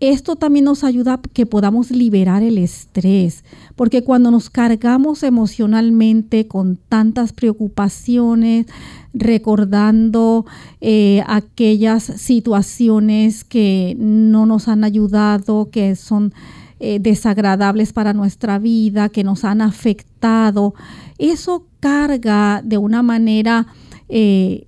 Esto 0.00 0.36
también 0.36 0.64
nos 0.64 0.82
ayuda 0.82 1.14
a 1.14 1.20
que 1.20 1.44
podamos 1.44 1.90
liberar 1.90 2.42
el 2.42 2.56
estrés, 2.56 3.44
porque 3.76 4.02
cuando 4.02 4.30
nos 4.30 4.48
cargamos 4.48 5.22
emocionalmente 5.22 6.48
con 6.48 6.78
tantas 6.88 7.34
preocupaciones, 7.34 8.64
recordando 9.12 10.46
eh, 10.80 11.22
aquellas 11.26 12.02
situaciones 12.02 13.44
que 13.44 13.94
no 13.98 14.46
nos 14.46 14.68
han 14.68 14.84
ayudado, 14.84 15.68
que 15.70 15.94
son 15.96 16.32
eh, 16.80 16.98
desagradables 16.98 17.92
para 17.92 18.14
nuestra 18.14 18.58
vida, 18.58 19.10
que 19.10 19.22
nos 19.22 19.44
han 19.44 19.60
afectado, 19.60 20.74
eso 21.18 21.66
carga 21.78 22.62
de 22.64 22.78
una 22.78 23.02
manera 23.02 23.66
eh, 24.08 24.66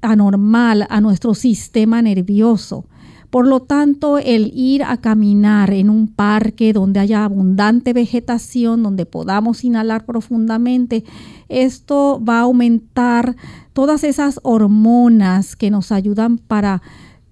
anormal 0.00 0.86
a 0.90 1.00
nuestro 1.00 1.34
sistema 1.34 2.02
nervioso. 2.02 2.84
Por 3.30 3.46
lo 3.46 3.60
tanto, 3.60 4.18
el 4.18 4.52
ir 4.54 4.82
a 4.82 4.98
caminar 4.98 5.72
en 5.72 5.88
un 5.88 6.08
parque 6.08 6.72
donde 6.72 7.00
haya 7.00 7.24
abundante 7.24 7.92
vegetación, 7.92 8.82
donde 8.82 9.06
podamos 9.06 9.64
inhalar 9.64 10.04
profundamente, 10.04 11.04
esto 11.48 12.20
va 12.22 12.40
a 12.40 12.42
aumentar 12.42 13.36
todas 13.72 14.04
esas 14.04 14.38
hormonas 14.42 15.56
que 15.56 15.70
nos 15.70 15.92
ayudan 15.92 16.36
para 16.36 16.82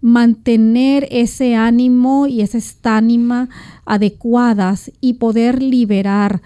mantener 0.00 1.06
ese 1.10 1.54
ánimo 1.54 2.26
y 2.26 2.40
esa 2.40 2.58
estánima 2.58 3.48
adecuadas 3.84 4.90
y 5.00 5.14
poder 5.14 5.62
liberar 5.62 6.42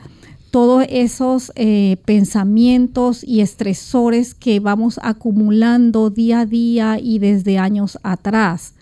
todos 0.55 0.87
esos 0.89 1.51
eh, 1.57 1.97
pensamientos 2.05 3.25
y 3.25 3.41
estresores 3.41 4.35
que 4.35 4.61
vamos 4.61 5.01
acumulando 5.03 6.11
día 6.11 6.41
a 6.41 6.47
día 6.47 6.99
y 7.03 7.19
desde 7.19 7.59
años 7.59 7.99
atrás. 8.05 8.75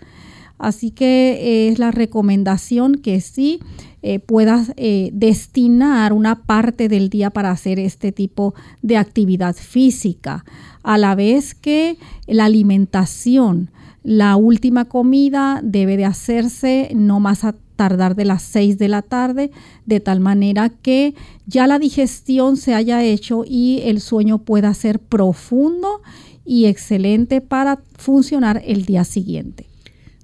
Así 0.59 0.91
que 0.91 1.33
eh, 1.33 1.69
es 1.69 1.79
la 1.79 1.91
recomendación 1.91 2.97
que 2.97 3.23
sí 3.23 3.59
eh, 4.03 4.19
puedas 4.19 4.73
destinar 4.77 6.13
una 6.13 6.43
parte 6.43 6.91
del 6.91 7.09
día 7.09 7.31
para 7.31 7.51
hacer 7.51 7.79
este 7.79 8.13
tipo 8.13 8.53
de 8.83 8.99
actividad 8.99 9.57
física, 9.57 10.45
a 10.83 10.99
la 10.99 11.15
vez 11.15 11.55
que 11.55 11.97
la 12.27 12.45
alimentación 12.45 13.71
la 14.03 14.37
última 14.37 14.87
comida 14.87 15.61
debe 15.63 15.97
de 15.97 16.05
hacerse 16.05 16.91
no 16.95 17.21
más 17.21 17.45
a 17.45 17.55
tardar 17.77 18.15
de 18.17 18.25
las 18.25 18.43
6 18.43 18.79
de 18.79 18.89
la 18.89 19.03
tarde, 19.03 19.51
de 19.87 20.01
tal 20.01 20.21
manera 20.21 20.69
que 20.71 21.15
ya 21.47 21.67
la 21.67 21.79
digestión 21.79 22.57
se 22.57 22.75
haya 22.75 23.03
hecho 23.03 23.45
y 23.47 23.81
el 23.85 24.01
sueño 24.01 24.39
pueda 24.39 24.73
ser 24.75 24.99
profundo 24.99 26.03
y 26.45 26.67
excelente 26.67 27.41
para 27.41 27.83
funcionar 27.97 28.63
el 28.65 28.85
día 28.85 29.05
siguiente. 29.05 29.67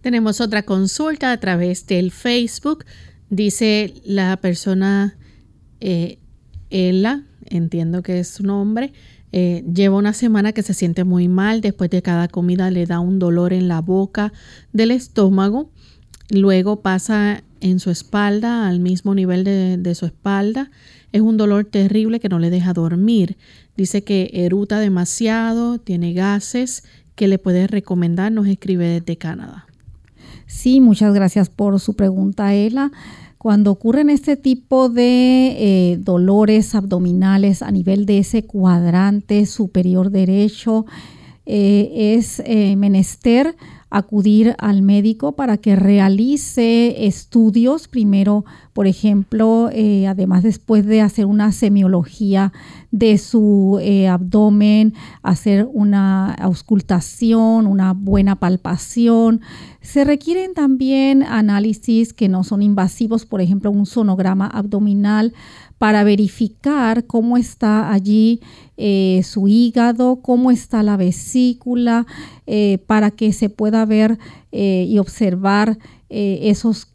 Tenemos 0.03 0.41
otra 0.41 0.62
consulta 0.62 1.33
a 1.33 1.41
través 1.41 1.87
del 1.87 2.11
Facebook. 2.11 2.85
Dice 3.31 3.95
la 4.05 4.37
persona 4.39 5.16
eh, 5.81 6.18
Ella, 6.70 7.24
entiendo 7.47 8.03
que 8.03 8.20
es 8.20 8.29
su 8.29 8.43
nombre, 8.43 8.93
eh, 9.33 9.64
lleva 9.72 9.97
una 9.97 10.12
semana 10.12 10.53
que 10.53 10.62
se 10.62 10.74
siente 10.74 11.05
muy 11.05 11.29
mal, 11.29 11.61
después 11.61 11.91
de 11.91 12.03
cada 12.03 12.29
comida 12.29 12.70
le 12.70 12.87
da 12.87 13.01
un 13.01 13.18
dolor 13.18 13.53
en 13.53 13.68
la 13.68 13.81
boca 13.81 14.33
del 14.72 14.91
estómago, 14.91 15.70
luego 16.31 16.81
pasa 16.81 17.43
en 17.61 17.81
su 17.81 17.91
espalda, 17.91 18.68
al 18.68 18.81
mismo 18.81 19.14
nivel 19.14 19.45
de, 19.45 19.95
su 19.95 20.07
espalda. 20.07 20.70
Es 21.12 21.22
un 21.22 21.37
dolor 21.37 21.64
terrible 21.64 22.20
que 22.20 22.29
no 22.29 22.39
le 22.39 22.51
deja 22.51 22.72
dormir. 22.72 23.37
Dice 23.76 24.05
que 24.05 24.31
eruta 24.33 24.79
demasiado, 24.79 25.79
tiene 25.79 26.12
gases. 26.12 26.85
¿Qué 27.14 27.29
le 27.29 27.39
puede 27.39 27.66
recomendar? 27.66 28.31
Nos 28.31 28.47
escribe 28.47 28.87
desde 28.87 29.16
Canadá. 29.16 29.66
Sí, 30.47 30.81
muchas 30.81 31.12
gracias 31.12 31.51
por 31.51 31.79
su 31.81 31.95
pregunta, 31.95 32.55
Ela. 32.55 32.93
Cuando 33.39 33.70
ocurren 33.70 34.11
este 34.11 34.36
tipo 34.36 34.89
de 34.89 35.93
eh, 35.93 35.97
dolores 35.99 36.74
abdominales 36.74 37.62
a 37.62 37.70
nivel 37.70 38.05
de 38.05 38.18
ese 38.18 38.45
cuadrante 38.45 39.47
superior 39.47 40.11
derecho, 40.11 40.86
eh, 41.47 42.16
es 42.16 42.43
eh, 42.45 42.74
menester 42.76 43.57
acudir 43.91 44.55
al 44.59 44.82
médico 44.82 45.32
para 45.32 45.57
que 45.57 45.76
realice 45.76 47.07
estudios, 47.07 47.89
primero, 47.89 48.45
por 48.72 48.86
ejemplo, 48.86 49.70
eh, 49.72 50.07
además 50.07 50.43
después 50.43 50.84
de 50.86 51.01
hacer 51.01 51.26
una 51.26 51.53
semiología 51.53 52.53
de 52.91 53.18
su 53.18 53.78
eh, 53.82 54.09
abdomen, 54.09 54.95
hacer 55.22 55.68
una 55.72 56.32
auscultación, 56.34 57.66
una 57.66 57.93
buena 57.93 58.36
palpación. 58.36 59.41
Se 59.80 60.05
requieren 60.05 60.55
también 60.55 61.22
análisis 61.22 62.12
que 62.12 62.28
no 62.28 62.45
son 62.45 62.62
invasivos, 62.62 63.26
por 63.26 63.41
ejemplo, 63.41 63.70
un 63.70 63.86
sonograma 63.86 64.47
abdominal 64.47 65.32
para 65.79 66.05
verificar 66.05 67.07
cómo 67.07 67.37
está 67.37 67.93
allí 67.93 68.41
eh, 68.76 69.22
su 69.24 69.49
hígado, 69.49 70.20
cómo 70.22 70.51
está 70.51 70.83
la 70.83 70.97
vesícula, 70.97 72.07
eh, 72.47 72.79
para 72.87 73.11
que 73.11 73.33
se 73.33 73.49
pueda 73.49 73.85
ver 73.87 74.18
eh, 74.53 74.87
y 74.89 74.99
observar 74.99 75.79
esos 76.11 76.89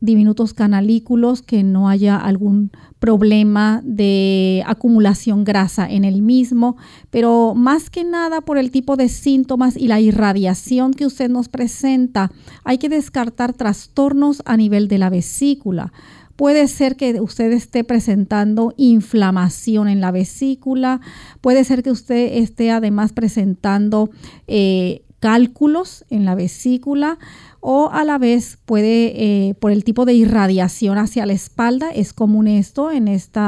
diminutos 0.00 0.54
canalículos, 0.54 1.40
que 1.40 1.62
no 1.62 1.88
haya 1.88 2.16
algún 2.16 2.72
problema 2.98 3.80
de 3.84 4.64
acumulación 4.66 5.44
grasa 5.44 5.88
en 5.88 6.04
el 6.04 6.20
mismo, 6.20 6.76
pero 7.10 7.54
más 7.54 7.90
que 7.90 8.02
nada 8.02 8.40
por 8.40 8.58
el 8.58 8.72
tipo 8.72 8.96
de 8.96 9.08
síntomas 9.08 9.76
y 9.76 9.86
la 9.86 10.00
irradiación 10.00 10.94
que 10.94 11.06
usted 11.06 11.30
nos 11.30 11.48
presenta, 11.48 12.32
hay 12.64 12.78
que 12.78 12.88
descartar 12.88 13.52
trastornos 13.52 14.42
a 14.46 14.56
nivel 14.56 14.88
de 14.88 14.98
la 14.98 15.10
vesícula 15.10 15.92
Puede 16.36 16.66
ser 16.66 16.96
que 16.96 17.20
usted 17.20 17.52
esté 17.52 17.84
presentando 17.84 18.74
inflamación 18.76 19.88
en 19.88 20.00
la 20.00 20.10
vesícula, 20.10 21.00
puede 21.40 21.62
ser 21.64 21.82
que 21.82 21.92
usted 21.92 22.38
esté 22.38 22.72
además 22.72 23.12
presentando 23.12 24.10
eh, 24.48 25.03
cálculos 25.24 26.04
en 26.10 26.26
la 26.26 26.34
vesícula 26.34 27.18
o 27.60 27.88
a 27.90 28.04
la 28.04 28.18
vez 28.18 28.58
puede, 28.66 29.48
eh, 29.48 29.54
por 29.54 29.72
el 29.72 29.84
tipo 29.84 30.04
de 30.04 30.12
irradiación 30.12 30.98
hacia 30.98 31.24
la 31.24 31.32
espalda, 31.32 31.90
es 31.90 32.12
común 32.12 32.46
esto 32.46 32.90
en 32.90 33.08
este 33.08 33.40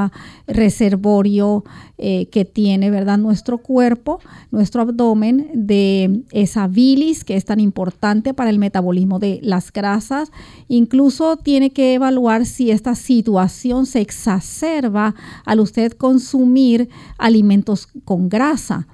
reservorio 0.46 1.64
eh, 1.98 2.28
que 2.30 2.46
tiene, 2.46 2.90
¿verdad? 2.90 3.18
Nuestro 3.18 3.58
cuerpo, 3.58 4.20
nuestro 4.50 4.80
abdomen, 4.80 5.50
de 5.52 6.22
esa 6.32 6.66
bilis 6.66 7.24
que 7.24 7.36
es 7.36 7.44
tan 7.44 7.60
importante 7.60 8.32
para 8.32 8.48
el 8.48 8.58
metabolismo 8.58 9.18
de 9.18 9.38
las 9.42 9.70
grasas. 9.70 10.32
Incluso 10.68 11.36
tiene 11.36 11.68
que 11.68 11.92
evaluar 11.92 12.46
si 12.46 12.70
esta 12.70 12.94
situación 12.94 13.84
se 13.84 14.00
exacerba 14.00 15.14
al 15.44 15.60
usted 15.60 15.92
consumir 15.92 16.88
alimentos 17.18 17.86
con 18.06 18.30
grasa. 18.30 18.86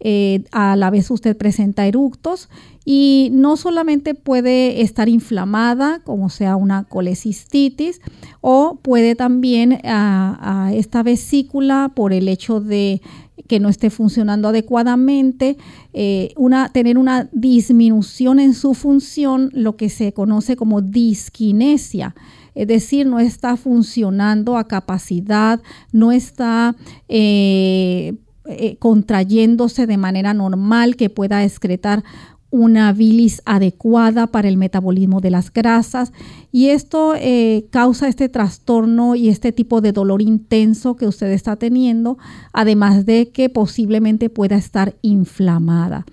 Eh, 0.00 0.44
a 0.52 0.76
la 0.76 0.90
vez 0.90 1.10
usted 1.10 1.36
presenta 1.36 1.86
eructos 1.86 2.48
y 2.84 3.30
no 3.32 3.56
solamente 3.56 4.14
puede 4.14 4.82
estar 4.82 5.08
inflamada, 5.08 6.00
como 6.04 6.28
sea 6.28 6.56
una 6.56 6.84
colecistitis, 6.84 8.00
o 8.40 8.78
puede 8.80 9.16
también 9.16 9.80
a, 9.84 10.70
esta 10.72 11.02
vesícula 11.02 11.92
por 11.94 12.12
el 12.12 12.28
hecho 12.28 12.60
de 12.60 13.02
que 13.48 13.60
no 13.60 13.68
esté 13.68 13.90
funcionando 13.90 14.48
adecuadamente, 14.48 15.56
eh, 15.92 16.34
tener 16.72 16.98
una 16.98 17.28
disminución 17.32 18.38
en 18.38 18.54
su 18.54 18.74
función, 18.74 19.50
lo 19.52 19.76
que 19.76 19.88
se 19.88 20.12
conoce 20.12 20.56
como 20.56 20.80
disquinesia. 20.80 22.14
Es 22.54 22.68
decir, 22.68 23.06
no 23.06 23.18
está 23.18 23.56
funcionando 23.56 24.56
a 24.56 24.66
capacidad, 24.66 25.60
no 25.92 26.10
está 26.10 26.74
eh, 27.08 28.14
eh, 28.48 28.76
contrayéndose 28.78 29.86
de 29.86 29.96
manera 29.96 30.34
normal 30.34 30.96
que 30.96 31.10
pueda 31.10 31.44
excretar 31.44 32.04
una 32.50 32.92
bilis 32.92 33.42
adecuada 33.44 34.28
para 34.28 34.48
el 34.48 34.56
metabolismo 34.56 35.20
de 35.20 35.30
las 35.30 35.52
grasas 35.52 36.12
y 36.52 36.68
esto 36.68 37.14
eh, 37.16 37.66
causa 37.70 38.08
este 38.08 38.28
trastorno 38.28 39.14
y 39.14 39.28
este 39.28 39.52
tipo 39.52 39.80
de 39.80 39.92
dolor 39.92 40.22
intenso 40.22 40.96
que 40.96 41.06
usted 41.06 41.30
está 41.32 41.56
teniendo, 41.56 42.18
además 42.52 43.04
de 43.04 43.30
que 43.30 43.48
posiblemente 43.48 44.30
pueda 44.30 44.56
estar 44.56 44.94
inflamada. 45.02 46.06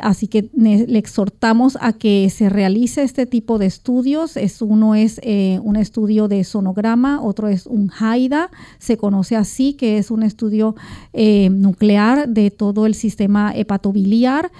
Así 0.00 0.28
que 0.28 0.50
le 0.54 0.98
exhortamos 0.98 1.78
a 1.80 1.92
que 1.92 2.28
se 2.30 2.48
realice 2.48 3.02
este 3.02 3.26
tipo 3.26 3.58
de 3.58 3.66
estudios. 3.66 4.36
Es, 4.36 4.62
uno 4.62 4.94
es 4.94 5.20
eh, 5.22 5.60
un 5.62 5.76
estudio 5.76 6.28
de 6.28 6.44
sonograma, 6.44 7.22
otro 7.22 7.48
es 7.48 7.66
un 7.66 7.90
HAIDA, 7.90 8.50
se 8.78 8.96
conoce 8.96 9.36
así, 9.36 9.74
que 9.74 9.98
es 9.98 10.10
un 10.10 10.22
estudio 10.22 10.74
eh, 11.12 11.50
nuclear 11.50 12.28
de 12.28 12.50
todo 12.50 12.86
el 12.86 12.94
sistema 12.94 13.52
hepatobiliar. 13.54 14.50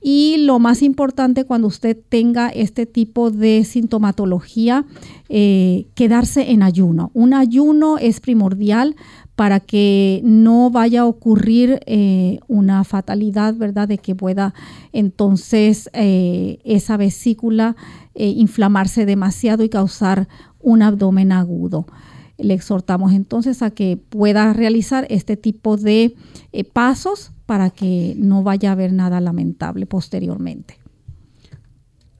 Y 0.00 0.36
lo 0.38 0.60
más 0.60 0.82
importante 0.82 1.44
cuando 1.44 1.66
usted 1.66 1.96
tenga 2.08 2.48
este 2.50 2.86
tipo 2.86 3.30
de 3.30 3.64
sintomatología, 3.64 4.84
eh, 5.28 5.86
quedarse 5.94 6.52
en 6.52 6.62
ayuno. 6.62 7.10
Un 7.14 7.34
ayuno 7.34 7.98
es 7.98 8.20
primordial 8.20 8.94
para 9.38 9.60
que 9.60 10.20
no 10.24 10.68
vaya 10.68 11.02
a 11.02 11.06
ocurrir 11.06 11.78
eh, 11.86 12.40
una 12.48 12.82
fatalidad, 12.82 13.54
¿verdad? 13.54 13.86
De 13.86 13.98
que 13.98 14.16
pueda 14.16 14.52
entonces 14.92 15.88
eh, 15.92 16.58
esa 16.64 16.96
vesícula 16.96 17.76
eh, 18.16 18.30
inflamarse 18.30 19.06
demasiado 19.06 19.62
y 19.62 19.68
causar 19.68 20.26
un 20.58 20.82
abdomen 20.82 21.30
agudo. 21.30 21.86
Le 22.36 22.52
exhortamos 22.52 23.12
entonces 23.12 23.62
a 23.62 23.70
que 23.70 23.96
pueda 23.96 24.52
realizar 24.54 25.06
este 25.08 25.36
tipo 25.36 25.76
de 25.76 26.16
pasos 26.72 27.30
para 27.46 27.70
que 27.70 28.16
no 28.18 28.42
vaya 28.42 28.70
a 28.70 28.72
haber 28.72 28.92
nada 28.92 29.20
lamentable 29.20 29.86
posteriormente. 29.86 30.80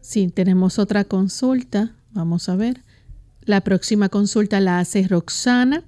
Sí, 0.00 0.28
tenemos 0.28 0.78
otra 0.78 1.02
consulta. 1.02 1.96
Vamos 2.12 2.48
a 2.48 2.54
ver. 2.54 2.84
La 3.49 3.62
próxima 3.62 4.11
consulta 4.11 4.61
la 4.61 4.78
hace 4.78 5.09
Roxana. 5.09 5.82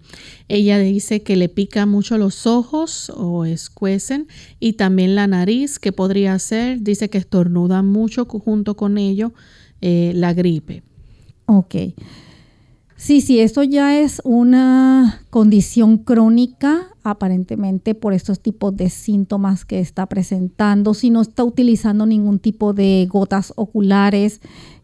Ella 0.48 0.78
dice 0.78 1.22
que 1.22 1.36
le 1.36 1.50
pica 1.50 1.84
mucho 1.84 2.16
los 2.16 2.46
ojos 2.46 3.12
o 3.14 3.44
escuecen 3.44 4.28
y 4.58 4.72
también 4.72 5.14
la 5.14 5.26
nariz, 5.26 5.78
que 5.78 5.92
podría 5.92 6.38
ser. 6.38 6.80
Dice 6.80 7.10
que 7.10 7.18
estornuda 7.18 7.82
mucho 7.82 8.24
junto 8.24 8.76
con 8.76 8.96
ello 8.96 9.34
eh, 9.82 10.12
la 10.14 10.32
gripe. 10.32 10.82
Ok. 11.44 11.74
Sí, 12.96 13.20
sí, 13.20 13.40
esto 13.40 13.62
ya 13.62 13.98
es 13.98 14.22
una 14.24 15.22
condición 15.28 15.98
crónica, 15.98 16.88
aparentemente 17.02 17.94
por 17.94 18.14
estos 18.14 18.40
tipos 18.40 18.74
de 18.74 18.88
síntomas 18.88 19.66
que 19.66 19.80
está 19.80 20.06
presentando. 20.06 20.94
Si 20.94 21.10
no 21.10 21.20
está 21.20 21.44
utilizando 21.44 22.06
ningún 22.06 22.38
tipo 22.38 22.72
de 22.72 23.06
gotas 23.10 23.52
oculares, 23.56 24.40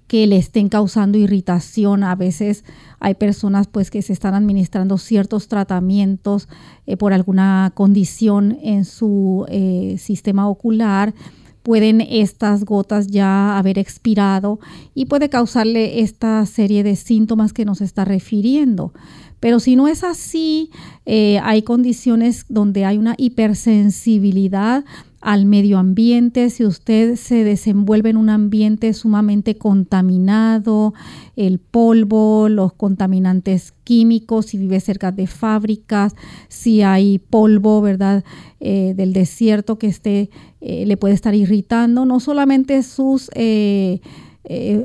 que 0.06 0.26
le 0.26 0.36
estén 0.36 0.68
causando 0.68 1.18
irritación. 1.18 2.04
A 2.04 2.14
veces 2.14 2.64
hay 3.00 3.14
personas 3.14 3.66
pues 3.66 3.90
que 3.90 4.02
se 4.02 4.12
están 4.12 4.34
administrando 4.34 4.98
ciertos 4.98 5.48
tratamientos 5.48 6.48
eh, 6.86 6.96
por 6.96 7.12
alguna 7.12 7.72
condición 7.74 8.58
en 8.62 8.84
su 8.84 9.46
eh, 9.48 9.96
sistema 9.98 10.48
ocular. 10.48 11.14
Pueden 11.62 12.00
estas 12.00 12.64
gotas 12.64 13.08
ya 13.08 13.58
haber 13.58 13.78
expirado 13.78 14.60
y 14.94 15.06
puede 15.06 15.28
causarle 15.28 16.00
esta 16.00 16.46
serie 16.46 16.84
de 16.84 16.94
síntomas 16.94 17.52
que 17.52 17.64
nos 17.64 17.80
está 17.80 18.04
refiriendo. 18.04 18.92
Pero 19.40 19.60
si 19.60 19.76
no 19.76 19.88
es 19.88 20.04
así, 20.04 20.70
eh, 21.04 21.40
hay 21.42 21.62
condiciones 21.62 22.46
donde 22.48 22.84
hay 22.84 22.98
una 22.98 23.14
hipersensibilidad 23.18 24.84
al 25.26 25.44
medio 25.44 25.78
ambiente, 25.78 26.50
si 26.50 26.64
usted 26.64 27.16
se 27.16 27.42
desenvuelve 27.42 28.10
en 28.10 28.16
un 28.16 28.30
ambiente 28.30 28.94
sumamente 28.94 29.58
contaminado, 29.58 30.94
el 31.34 31.58
polvo, 31.58 32.48
los 32.48 32.74
contaminantes 32.74 33.74
químicos, 33.82 34.46
si 34.46 34.56
vive 34.56 34.78
cerca 34.78 35.10
de 35.10 35.26
fábricas, 35.26 36.14
si 36.46 36.82
hay 36.82 37.18
polvo, 37.18 37.80
¿verdad? 37.80 38.22
Eh, 38.60 38.94
del 38.96 39.12
desierto 39.12 39.80
que 39.80 39.88
esté, 39.88 40.30
eh, 40.60 40.86
le 40.86 40.96
puede 40.96 41.14
estar 41.14 41.34
irritando, 41.34 42.04
no 42.04 42.20
solamente 42.20 42.80
sus 42.84 43.28
eh, 43.34 43.98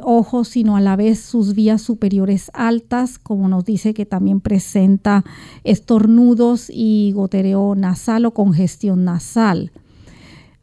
ojos, 0.02 0.48
sino 0.48 0.76
a 0.76 0.82
la 0.82 0.96
vez 0.96 1.20
sus 1.20 1.54
vías 1.54 1.84
superiores 1.84 2.50
altas, 2.56 3.20
como 3.20 3.48
nos 3.48 3.64
dice 3.64 3.94
que 3.94 4.08
también 4.08 4.42
presenta 4.42 5.24
estornudos 5.64 6.72
y 6.74 7.12
gotereo 7.14 7.76
nasal 7.76 8.26
o 8.26 8.32
congestión 8.32 9.06
nasal. 9.06 9.72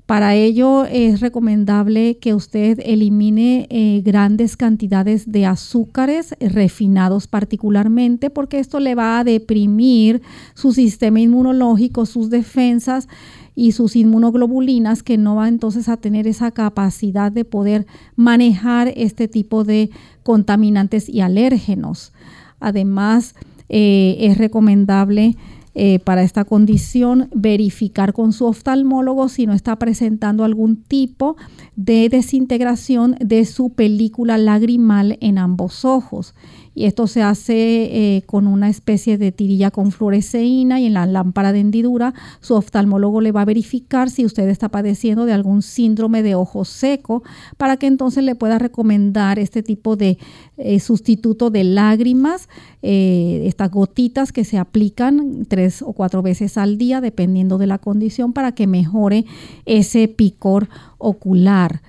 Para 0.08 0.34
ello 0.34 0.86
es 0.86 1.20
recomendable 1.20 2.16
que 2.16 2.32
usted 2.32 2.80
elimine 2.82 3.66
eh, 3.68 4.00
grandes 4.02 4.56
cantidades 4.56 5.30
de 5.30 5.44
azúcares 5.44 6.34
refinados 6.40 7.26
particularmente 7.26 8.30
porque 8.30 8.58
esto 8.58 8.80
le 8.80 8.94
va 8.94 9.18
a 9.18 9.24
deprimir 9.24 10.22
su 10.54 10.72
sistema 10.72 11.20
inmunológico, 11.20 12.06
sus 12.06 12.30
defensas 12.30 13.06
y 13.54 13.72
sus 13.72 13.96
inmunoglobulinas 13.96 15.02
que 15.02 15.18
no 15.18 15.34
va 15.34 15.46
entonces 15.46 15.90
a 15.90 15.98
tener 15.98 16.26
esa 16.26 16.52
capacidad 16.52 17.30
de 17.30 17.44
poder 17.44 17.86
manejar 18.16 18.90
este 18.96 19.28
tipo 19.28 19.62
de 19.62 19.90
contaminantes 20.22 21.10
y 21.10 21.20
alérgenos. 21.20 22.14
Además, 22.60 23.34
eh, 23.68 24.16
es 24.20 24.38
recomendable 24.38 25.36
eh, 25.80 26.00
para 26.00 26.24
esta 26.24 26.44
condición, 26.44 27.28
verificar 27.32 28.12
con 28.12 28.32
su 28.32 28.46
oftalmólogo 28.46 29.28
si 29.28 29.46
no 29.46 29.52
está 29.52 29.76
presentando 29.76 30.42
algún 30.42 30.82
tipo 30.82 31.36
de 31.76 32.08
desintegración 32.08 33.14
de 33.20 33.44
su 33.44 33.70
película 33.70 34.38
lagrimal 34.38 35.18
en 35.20 35.38
ambos 35.38 35.84
ojos 35.84 36.34
y 36.78 36.84
esto 36.84 37.08
se 37.08 37.22
hace 37.22 37.56
eh, 37.56 38.22
con 38.22 38.46
una 38.46 38.68
especie 38.68 39.18
de 39.18 39.32
tirilla 39.32 39.72
con 39.72 39.90
fluoresceína 39.90 40.78
y 40.78 40.86
en 40.86 40.94
la 40.94 41.06
lámpara 41.06 41.52
de 41.52 41.58
hendidura 41.58 42.14
su 42.40 42.54
oftalmólogo 42.54 43.20
le 43.20 43.32
va 43.32 43.40
a 43.40 43.46
verificar 43.46 44.10
si 44.10 44.24
usted 44.24 44.48
está 44.48 44.68
padeciendo 44.68 45.24
de 45.24 45.32
algún 45.32 45.62
síndrome 45.62 46.22
de 46.22 46.36
ojo 46.36 46.64
seco 46.64 47.24
para 47.56 47.78
que 47.78 47.88
entonces 47.88 48.22
le 48.22 48.36
pueda 48.36 48.60
recomendar 48.60 49.40
este 49.40 49.64
tipo 49.64 49.96
de 49.96 50.18
eh, 50.56 50.78
sustituto 50.78 51.50
de 51.50 51.64
lágrimas, 51.64 52.48
eh, 52.82 53.42
estas 53.46 53.72
gotitas 53.72 54.30
que 54.30 54.44
se 54.44 54.56
aplican 54.56 55.46
tres 55.48 55.82
o 55.82 55.92
cuatro 55.94 56.22
veces 56.22 56.56
al 56.58 56.78
día 56.78 57.00
dependiendo 57.00 57.58
de 57.58 57.66
la 57.66 57.78
condición 57.78 58.32
para 58.32 58.52
que 58.52 58.68
mejore 58.68 59.24
ese 59.66 60.06
picor 60.06 60.68
ocular. 60.98 61.82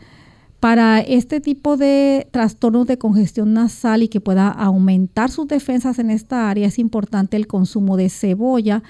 Para 0.60 1.00
este 1.00 1.40
tipo 1.40 1.78
de 1.78 2.28
trastornos 2.32 2.86
de 2.86 2.98
congestión 2.98 3.54
nasal 3.54 4.04
y 4.04 4.10
que 4.10 4.20
pueda 4.20 4.50
aumentar 4.50 5.32
sus 5.32 5.48
defensas 5.48 6.00
en 6.00 6.10
esta 6.10 6.50
área, 6.50 6.68
es 6.68 6.80
importante 6.80 7.38
el 7.38 7.48
consumo 7.48 7.96
de 7.96 8.10
cebolla, 8.10 8.84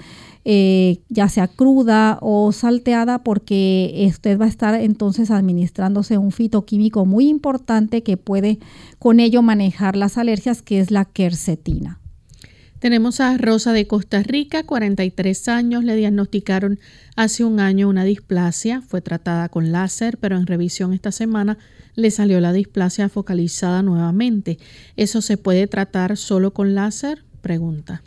eh, 0.44 0.98
ya 1.08 1.28
sea 1.28 1.46
cruda 1.46 2.18
o 2.22 2.50
salteada, 2.50 3.22
porque 3.22 4.04
usted 4.08 4.36
va 4.40 4.46
a 4.46 4.48
estar 4.48 4.74
entonces 4.74 5.30
administrándose 5.30 6.18
un 6.18 6.32
fitoquímico 6.32 7.06
muy 7.06 7.28
importante 7.28 8.02
que 8.02 8.16
puede 8.16 8.58
con 8.98 9.20
ello 9.20 9.40
manejar 9.40 9.94
las 9.94 10.18
alergias, 10.18 10.62
que 10.62 10.80
es 10.80 10.90
la 10.90 11.04
quercetina. 11.04 11.99
Tenemos 12.80 13.20
a 13.20 13.36
Rosa 13.36 13.74
de 13.74 13.86
Costa 13.86 14.22
Rica, 14.22 14.62
43 14.62 15.48
años, 15.48 15.84
le 15.84 15.96
diagnosticaron 15.96 16.80
hace 17.14 17.44
un 17.44 17.60
año 17.60 17.90
una 17.90 18.04
displasia, 18.04 18.80
fue 18.80 19.02
tratada 19.02 19.50
con 19.50 19.70
láser, 19.70 20.16
pero 20.16 20.38
en 20.38 20.46
revisión 20.46 20.94
esta 20.94 21.12
semana 21.12 21.58
le 21.94 22.10
salió 22.10 22.40
la 22.40 22.54
displasia 22.54 23.10
focalizada 23.10 23.82
nuevamente. 23.82 24.58
¿Eso 24.96 25.20
se 25.20 25.36
puede 25.36 25.66
tratar 25.66 26.16
solo 26.16 26.54
con 26.54 26.74
láser? 26.74 27.22
Pregunta. 27.42 28.02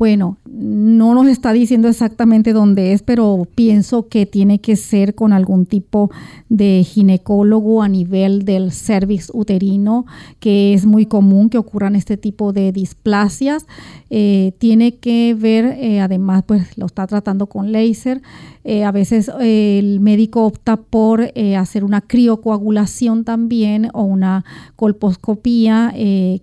Bueno, 0.00 0.38
no 0.46 1.12
nos 1.12 1.28
está 1.28 1.52
diciendo 1.52 1.86
exactamente 1.86 2.54
dónde 2.54 2.94
es, 2.94 3.02
pero 3.02 3.46
pienso 3.54 4.08
que 4.08 4.24
tiene 4.24 4.58
que 4.58 4.76
ser 4.76 5.14
con 5.14 5.34
algún 5.34 5.66
tipo 5.66 6.10
de 6.48 6.82
ginecólogo 6.88 7.82
a 7.82 7.88
nivel 7.88 8.46
del 8.46 8.72
cervix 8.72 9.30
uterino, 9.34 10.06
que 10.38 10.72
es 10.72 10.86
muy 10.86 11.04
común 11.04 11.50
que 11.50 11.58
ocurran 11.58 11.96
este 11.96 12.16
tipo 12.16 12.54
de 12.54 12.72
displasias. 12.72 13.66
Eh, 14.08 14.52
tiene 14.56 14.96
que 14.96 15.36
ver, 15.38 15.66
eh, 15.78 16.00
además, 16.00 16.44
pues 16.46 16.78
lo 16.78 16.86
está 16.86 17.06
tratando 17.06 17.46
con 17.46 17.70
láser. 17.70 18.22
Eh, 18.64 18.84
a 18.84 18.92
veces 18.92 19.30
el 19.38 20.00
médico 20.00 20.46
opta 20.46 20.76
por 20.78 21.30
hacer 21.58 21.84
una 21.84 22.00
criocoagulación 22.00 23.24
también 23.24 23.88
o 23.92 24.02
una 24.02 24.44
colposcopía, 24.76 25.94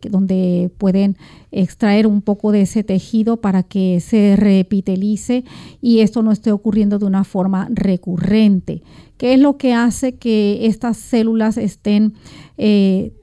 donde 0.10 0.72
pueden 0.78 1.18
extraer 1.52 2.08
un 2.08 2.22
poco 2.22 2.52
de 2.52 2.62
ese 2.62 2.84
tejido 2.84 3.38
que 3.64 4.00
se 4.00 4.36
repitelice 4.36 5.44
y 5.82 6.00
esto 6.00 6.22
no 6.24 6.32
esté 6.32 6.52
ocurriendo 6.52 7.00
de 7.00 7.06
una 7.06 7.24
forma 7.24 7.68
recurrente. 7.72 8.84
¿Qué 9.18 9.34
es 9.34 9.40
lo 9.40 9.58
que 9.58 9.74
hace 9.74 10.16
que 10.16 10.68
estas 10.68 10.98
células 10.98 11.58
estén 11.58 12.14
eh, 12.58 13.14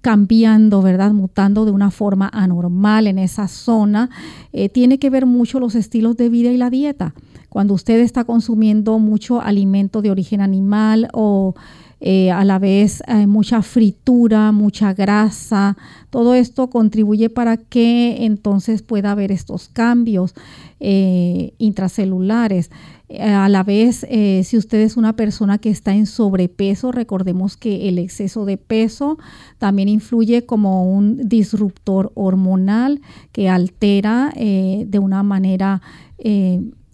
cambiando, 0.00 0.80
¿verdad? 0.82 1.12
Mutando 1.12 1.64
de 1.64 1.72
una 1.72 1.90
forma 1.90 2.30
anormal 2.32 3.06
en 3.06 3.18
esa 3.18 3.48
zona? 3.48 4.10
Eh, 4.52 4.68
tiene 4.68 4.98
que 4.98 5.10
ver 5.10 5.26
mucho 5.26 5.60
los 5.60 5.74
estilos 5.74 6.16
de 6.16 6.28
vida 6.28 6.50
y 6.50 6.56
la 6.56 6.70
dieta. 6.70 7.14
Cuando 7.48 7.74
usted 7.74 7.98
está 8.00 8.24
consumiendo 8.24 8.98
mucho 9.00 9.40
alimento 9.40 10.02
de 10.02 10.10
origen 10.10 10.40
animal 10.40 11.08
o 11.12 11.54
eh, 12.00 12.30
a 12.30 12.44
la 12.44 12.58
vez 12.58 13.02
eh, 13.06 13.26
mucha 13.26 13.60
fritura, 13.60 14.52
mucha 14.52 14.94
grasa. 14.94 15.76
Todo 16.08 16.34
esto 16.34 16.70
contribuye 16.70 17.28
para 17.28 17.58
que 17.58 18.24
entonces 18.24 18.82
pueda 18.82 19.12
haber 19.12 19.30
estos 19.30 19.68
cambios 19.68 20.34
eh, 20.80 21.52
intracelulares. 21.58 22.70
A 23.18 23.48
la 23.48 23.64
vez, 23.64 24.06
si 24.44 24.56
usted 24.56 24.78
es 24.78 24.96
una 24.96 25.16
persona 25.16 25.58
que 25.58 25.68
está 25.68 25.92
en 25.92 26.06
sobrepeso, 26.06 26.92
recordemos 26.92 27.56
que 27.56 27.88
el 27.88 27.98
exceso 27.98 28.44
de 28.44 28.56
peso 28.56 29.18
también 29.58 29.88
influye 29.88 30.46
como 30.46 30.88
un 30.88 31.28
disruptor 31.28 32.12
hormonal 32.14 33.00
que 33.32 33.48
altera 33.48 34.32
de 34.36 34.98
una 35.00 35.24
manera 35.24 35.82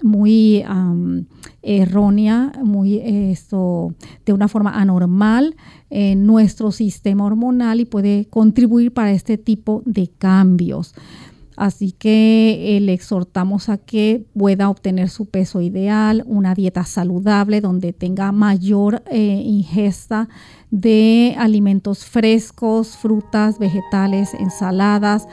muy 0.07 0.64
errónea, 1.62 2.52
muy 2.62 3.00
esto, 3.02 3.94
de 4.24 4.32
una 4.32 4.48
forma 4.48 4.70
anormal 4.70 5.57
en 5.90 6.26
nuestro 6.26 6.72
sistema 6.72 7.24
hormonal 7.24 7.80
y 7.80 7.84
puede 7.84 8.26
contribuir 8.30 8.92
para 8.92 9.12
este 9.12 9.36
tipo 9.36 9.82
de 9.84 10.09
cambios. 10.09 10.94
Así 11.57 11.92
que 11.92 12.76
eh, 12.76 12.80
le 12.80 12.92
exhortamos 12.92 13.70
a 13.70 13.78
que 13.78 14.26
pueda 14.36 14.68
obtener 14.68 15.09
su 15.09 15.26
peso 15.26 15.62
ideal, 15.62 16.22
una 16.26 16.54
dieta 16.54 16.84
saludable 16.84 17.62
donde 17.62 17.94
tenga 17.94 18.30
mayor 18.30 19.02
eh, 19.11 19.42
ingesta 19.42 20.28
de 20.70 21.34
alimentos 21.38 22.04
frescos, 22.04 22.98
frutas, 22.98 23.59
vegetales, 23.59 24.34
ensaladas 24.34 25.26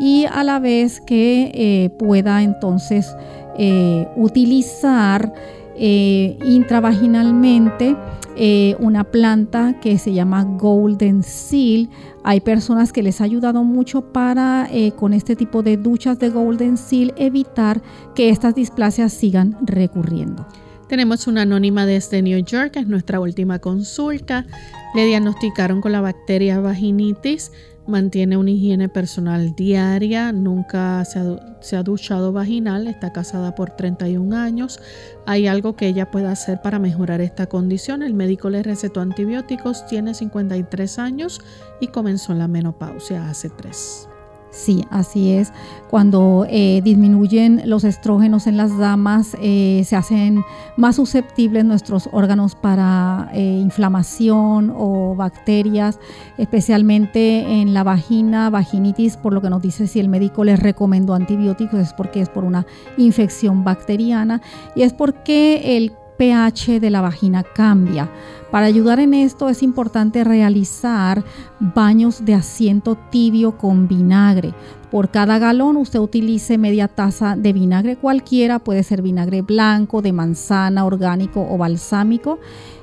y 0.00 0.24
a 0.24 0.42
la 0.42 0.58
vez 0.58 1.00
que 1.00 1.52
eh, 1.54 1.90
pueda 1.96 2.42
entonces 2.42 3.14
eh, 3.58 4.06
utilizar 4.16 5.32
eh, 5.76 6.38
intravaginalmente 6.44 7.96
eh, 8.36 8.76
una 8.78 9.02
planta 9.04 9.80
que 9.80 9.98
se 9.98 10.12
llama 10.12 10.44
Golden 10.44 11.24
Seal. 11.24 11.90
Hay 12.22 12.40
personas 12.40 12.92
que 12.92 13.02
les 13.02 13.20
ha 13.20 13.24
ayudado 13.24 13.64
mucho 13.64 14.12
para 14.12 14.68
con 14.96 15.12
este 15.12 15.34
tipo 15.34 15.62
de 15.62 15.76
duchas 15.76 16.18
de 16.18 16.30
Golden 16.30 16.76
Seal 16.76 17.14
evitar 17.16 17.82
que 18.14 18.28
estas 18.28 18.54
displasias 18.54 19.12
sigan 19.12 19.56
recurriendo. 19.62 20.46
Tenemos 20.88 21.26
una 21.26 21.42
anónima 21.42 21.84
desde 21.84 22.22
New 22.22 22.42
York, 22.44 22.76
es 22.76 22.86
nuestra 22.86 23.20
última 23.20 23.58
consulta. 23.58 24.46
Le 24.94 25.04
diagnosticaron 25.04 25.80
con 25.80 25.92
la 25.92 26.00
bacteria 26.00 26.60
vaginitis 26.60 27.52
mantiene 27.88 28.36
una 28.36 28.50
higiene 28.50 28.88
personal 28.88 29.54
diaria, 29.54 30.30
nunca 30.32 31.04
se 31.04 31.76
ha, 31.76 31.82
duchado 31.82 32.32
vaginal, 32.32 32.86
está 32.86 33.12
casada 33.12 33.54
por 33.54 33.70
31 33.70 34.36
años. 34.36 34.80
¿Hay 35.26 35.46
algo 35.46 35.74
que 35.74 35.88
ella 35.88 36.10
pueda 36.10 36.30
hacer 36.30 36.60
para 36.62 36.78
mejorar 36.78 37.20
esta 37.20 37.46
condición? 37.46 38.02
El 38.02 38.14
médico 38.14 38.50
le 38.50 38.62
recetó 38.62 39.00
antibióticos, 39.00 39.86
tiene 39.86 40.14
53 40.14 40.98
años 40.98 41.40
y 41.80 41.88
comenzó 41.88 42.34
la 42.34 42.48
menopausia 42.48 43.28
hace 43.28 43.48
3. 43.48 44.08
Sí, 44.50 44.84
así 44.90 45.32
es. 45.32 45.52
Cuando 45.90 46.46
eh, 46.48 46.80
disminuyen 46.82 47.62
los 47.66 47.84
estrógenos 47.84 48.46
en 48.46 48.56
las 48.56 48.76
damas, 48.78 49.36
eh, 49.40 49.82
se 49.84 49.94
hacen 49.94 50.42
más 50.76 50.96
susceptibles 50.96 51.64
nuestros 51.64 52.08
órganos 52.12 52.54
para 52.54 53.30
eh, 53.34 53.42
inflamación 53.42 54.72
o 54.74 55.14
bacterias, 55.14 56.00
especialmente 56.38 57.60
en 57.60 57.74
la 57.74 57.84
vagina, 57.84 58.48
vaginitis, 58.48 59.16
por 59.18 59.34
lo 59.34 59.42
que 59.42 59.50
nos 59.50 59.60
dice 59.60 59.86
si 59.86 60.00
el 60.00 60.08
médico 60.08 60.44
les 60.44 60.58
recomendó 60.58 61.14
antibióticos, 61.14 61.78
es 61.78 61.92
porque 61.92 62.20
es 62.22 62.30
por 62.30 62.44
una 62.44 62.66
infección 62.96 63.64
bacteriana 63.64 64.40
y 64.74 64.82
es 64.82 64.94
porque 64.94 65.76
el 65.76 65.92
pH 66.18 66.80
de 66.80 66.90
la 66.90 67.00
vagina 67.00 67.42
cambia. 67.42 68.10
Para 68.50 68.66
ayudar 68.66 68.98
en 68.98 69.14
esto 69.14 69.48
es 69.48 69.62
importante 69.62 70.24
realizar 70.24 71.22
baños 71.60 72.24
de 72.24 72.34
asiento 72.34 72.96
tibio 73.10 73.56
con 73.56 73.88
vinagre. 73.88 74.54
Por 74.90 75.10
cada 75.10 75.38
galón 75.38 75.76
usted 75.76 75.98
utilice 75.98 76.56
media 76.56 76.88
taza 76.88 77.36
de 77.36 77.52
vinagre 77.52 77.96
cualquiera, 77.96 78.58
puede 78.58 78.82
ser 78.82 79.02
vinagre 79.02 79.42
blanco, 79.42 80.00
de 80.00 80.12
manzana, 80.12 80.86
orgánico 80.86 81.46
o 81.48 81.58
balsámico. 81.58 82.38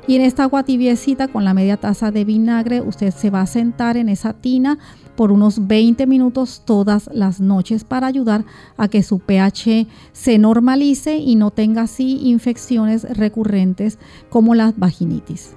Y 0.07 0.15
en 0.15 0.21
esta 0.21 0.43
agua 0.43 0.63
tibiecita 0.63 1.27
con 1.27 1.45
la 1.45 1.55
media 1.55 1.77
taza 1.77 2.11
de 2.11 2.25
vinagre 2.25 2.81
usted 2.81 3.11
se 3.11 3.31
va 3.31 3.41
a 3.41 3.47
sentar 3.47 3.97
en 3.97 4.09
esa 4.09 4.33
tina 4.33 4.77
por 5.16 5.32
unos 5.32 5.68
20 5.68 6.05
minutos 6.07 6.61
todas 6.66 7.09
las 7.13 7.39
noches 7.39 7.84
para 7.84 8.07
ayudar 8.07 8.45
a 8.78 8.88
que 8.88 9.03
su 9.03 9.20
pH 9.20 9.88
se 10.11 10.38
normalice 10.38 11.18
y 11.18 11.36
no 11.36 11.51
tenga 11.51 11.84
así 11.84 12.20
infecciones 12.24 13.03
recurrentes 13.18 13.97
como 14.30 14.55
la 14.55 14.74
vaginitis. 14.76 15.55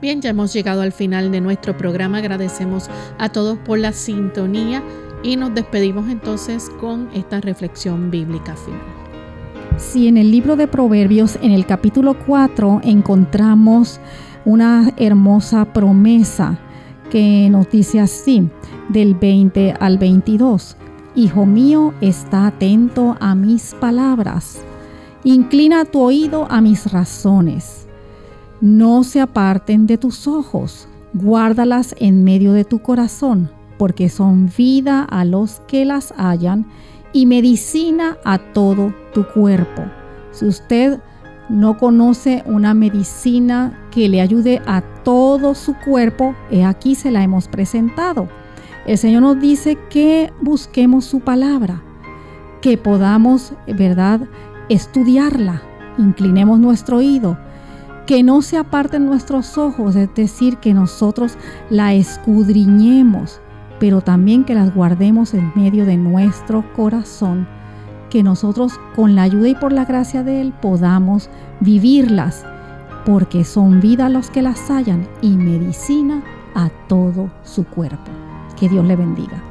Bien, 0.00 0.20
ya 0.20 0.30
hemos 0.30 0.52
llegado 0.52 0.82
al 0.82 0.92
final 0.92 1.32
de 1.32 1.40
nuestro 1.40 1.76
programa. 1.76 2.18
Agradecemos 2.18 2.90
a 3.18 3.30
todos 3.30 3.58
por 3.58 3.78
la 3.78 3.92
sintonía 3.92 4.82
y 5.22 5.36
nos 5.36 5.54
despedimos 5.54 6.10
entonces 6.10 6.70
con 6.80 7.08
esta 7.14 7.40
reflexión 7.40 8.10
bíblica 8.10 8.54
final. 8.54 8.80
Si 9.78 10.06
en 10.06 10.18
el 10.18 10.30
libro 10.30 10.56
de 10.56 10.68
Proverbios, 10.68 11.38
en 11.42 11.52
el 11.52 11.66
capítulo 11.66 12.16
4, 12.26 12.82
encontramos 12.84 13.98
una 14.44 14.92
hermosa 14.98 15.64
promesa 15.72 16.58
que 17.14 17.48
nos 17.48 17.70
dice 17.70 18.00
así, 18.00 18.50
del 18.88 19.14
20 19.14 19.76
al 19.78 19.98
22. 19.98 20.76
Hijo 21.14 21.46
mío, 21.46 21.94
está 22.00 22.48
atento 22.48 23.16
a 23.20 23.36
mis 23.36 23.72
palabras. 23.74 24.58
Inclina 25.22 25.84
tu 25.84 26.00
oído 26.00 26.48
a 26.50 26.60
mis 26.60 26.90
razones. 26.90 27.86
No 28.60 29.04
se 29.04 29.20
aparten 29.20 29.86
de 29.86 29.96
tus 29.96 30.26
ojos. 30.26 30.88
Guárdalas 31.12 31.94
en 32.00 32.24
medio 32.24 32.52
de 32.52 32.64
tu 32.64 32.80
corazón, 32.80 33.48
porque 33.78 34.08
son 34.08 34.50
vida 34.58 35.04
a 35.04 35.24
los 35.24 35.62
que 35.68 35.84
las 35.84 36.12
hallan 36.16 36.66
y 37.12 37.26
medicina 37.26 38.18
a 38.24 38.38
todo 38.38 38.92
tu 39.12 39.24
cuerpo. 39.28 39.82
Si 40.32 40.46
usted 40.46 40.98
no 41.48 41.78
conoce 41.78 42.42
una 42.46 42.74
medicina 42.74 43.86
que 43.92 44.08
le 44.08 44.20
ayude 44.20 44.60
a 44.66 44.82
todo 45.04 45.54
su 45.54 45.74
cuerpo, 45.74 46.34
he 46.50 46.64
aquí 46.64 46.94
se 46.94 47.10
la 47.10 47.22
hemos 47.22 47.48
presentado. 47.48 48.28
El 48.86 48.98
Señor 48.98 49.22
nos 49.22 49.40
dice 49.40 49.78
que 49.88 50.32
busquemos 50.40 51.04
su 51.04 51.20
palabra, 51.20 51.82
que 52.60 52.76
podamos, 52.76 53.52
¿verdad?, 53.66 54.22
estudiarla, 54.68 55.62
inclinemos 55.98 56.58
nuestro 56.58 56.96
oído, 56.98 57.38
que 58.06 58.22
no 58.22 58.42
se 58.42 58.58
aparten 58.58 59.06
nuestros 59.06 59.56
ojos, 59.56 59.96
es 59.96 60.14
decir, 60.14 60.58
que 60.58 60.74
nosotros 60.74 61.38
la 61.70 61.94
escudriñemos, 61.94 63.40
pero 63.78 64.00
también 64.00 64.44
que 64.44 64.54
las 64.54 64.74
guardemos 64.74 65.34
en 65.34 65.52
medio 65.54 65.86
de 65.86 65.96
nuestro 65.96 66.64
corazón, 66.74 67.46
que 68.10 68.22
nosotros 68.22 68.78
con 68.94 69.14
la 69.14 69.22
ayuda 69.22 69.48
y 69.48 69.54
por 69.54 69.72
la 69.72 69.84
gracia 69.84 70.22
de 70.22 70.40
Él 70.40 70.52
podamos 70.60 71.30
vivirlas, 71.60 72.44
porque 73.04 73.44
son 73.44 73.80
vida 73.80 74.08
los 74.08 74.30
que 74.30 74.42
las 74.42 74.70
hallan 74.70 75.08
y 75.20 75.30
medicina 75.30 76.22
a 76.54 76.70
todo 76.88 77.30
su 77.42 77.64
cuerpo. 77.64 78.10
Que 78.58 78.68
Dios 78.68 78.84
le 78.84 78.96
bendiga. 78.96 79.42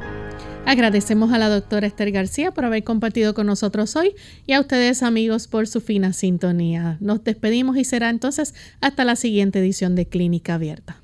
Agradecemos 0.66 1.32
a 1.32 1.38
la 1.38 1.50
doctora 1.50 1.86
Esther 1.86 2.10
García 2.10 2.52
por 2.52 2.64
haber 2.64 2.84
compartido 2.84 3.34
con 3.34 3.46
nosotros 3.46 3.96
hoy 3.96 4.14
y 4.46 4.54
a 4.54 4.60
ustedes 4.60 5.02
amigos 5.02 5.46
por 5.46 5.66
su 5.66 5.80
fina 5.80 6.14
sintonía. 6.14 6.96
Nos 7.00 7.22
despedimos 7.22 7.76
y 7.76 7.84
será 7.84 8.08
entonces 8.08 8.54
hasta 8.80 9.04
la 9.04 9.14
siguiente 9.14 9.58
edición 9.58 9.94
de 9.94 10.06
Clínica 10.06 10.54
Abierta. 10.54 11.03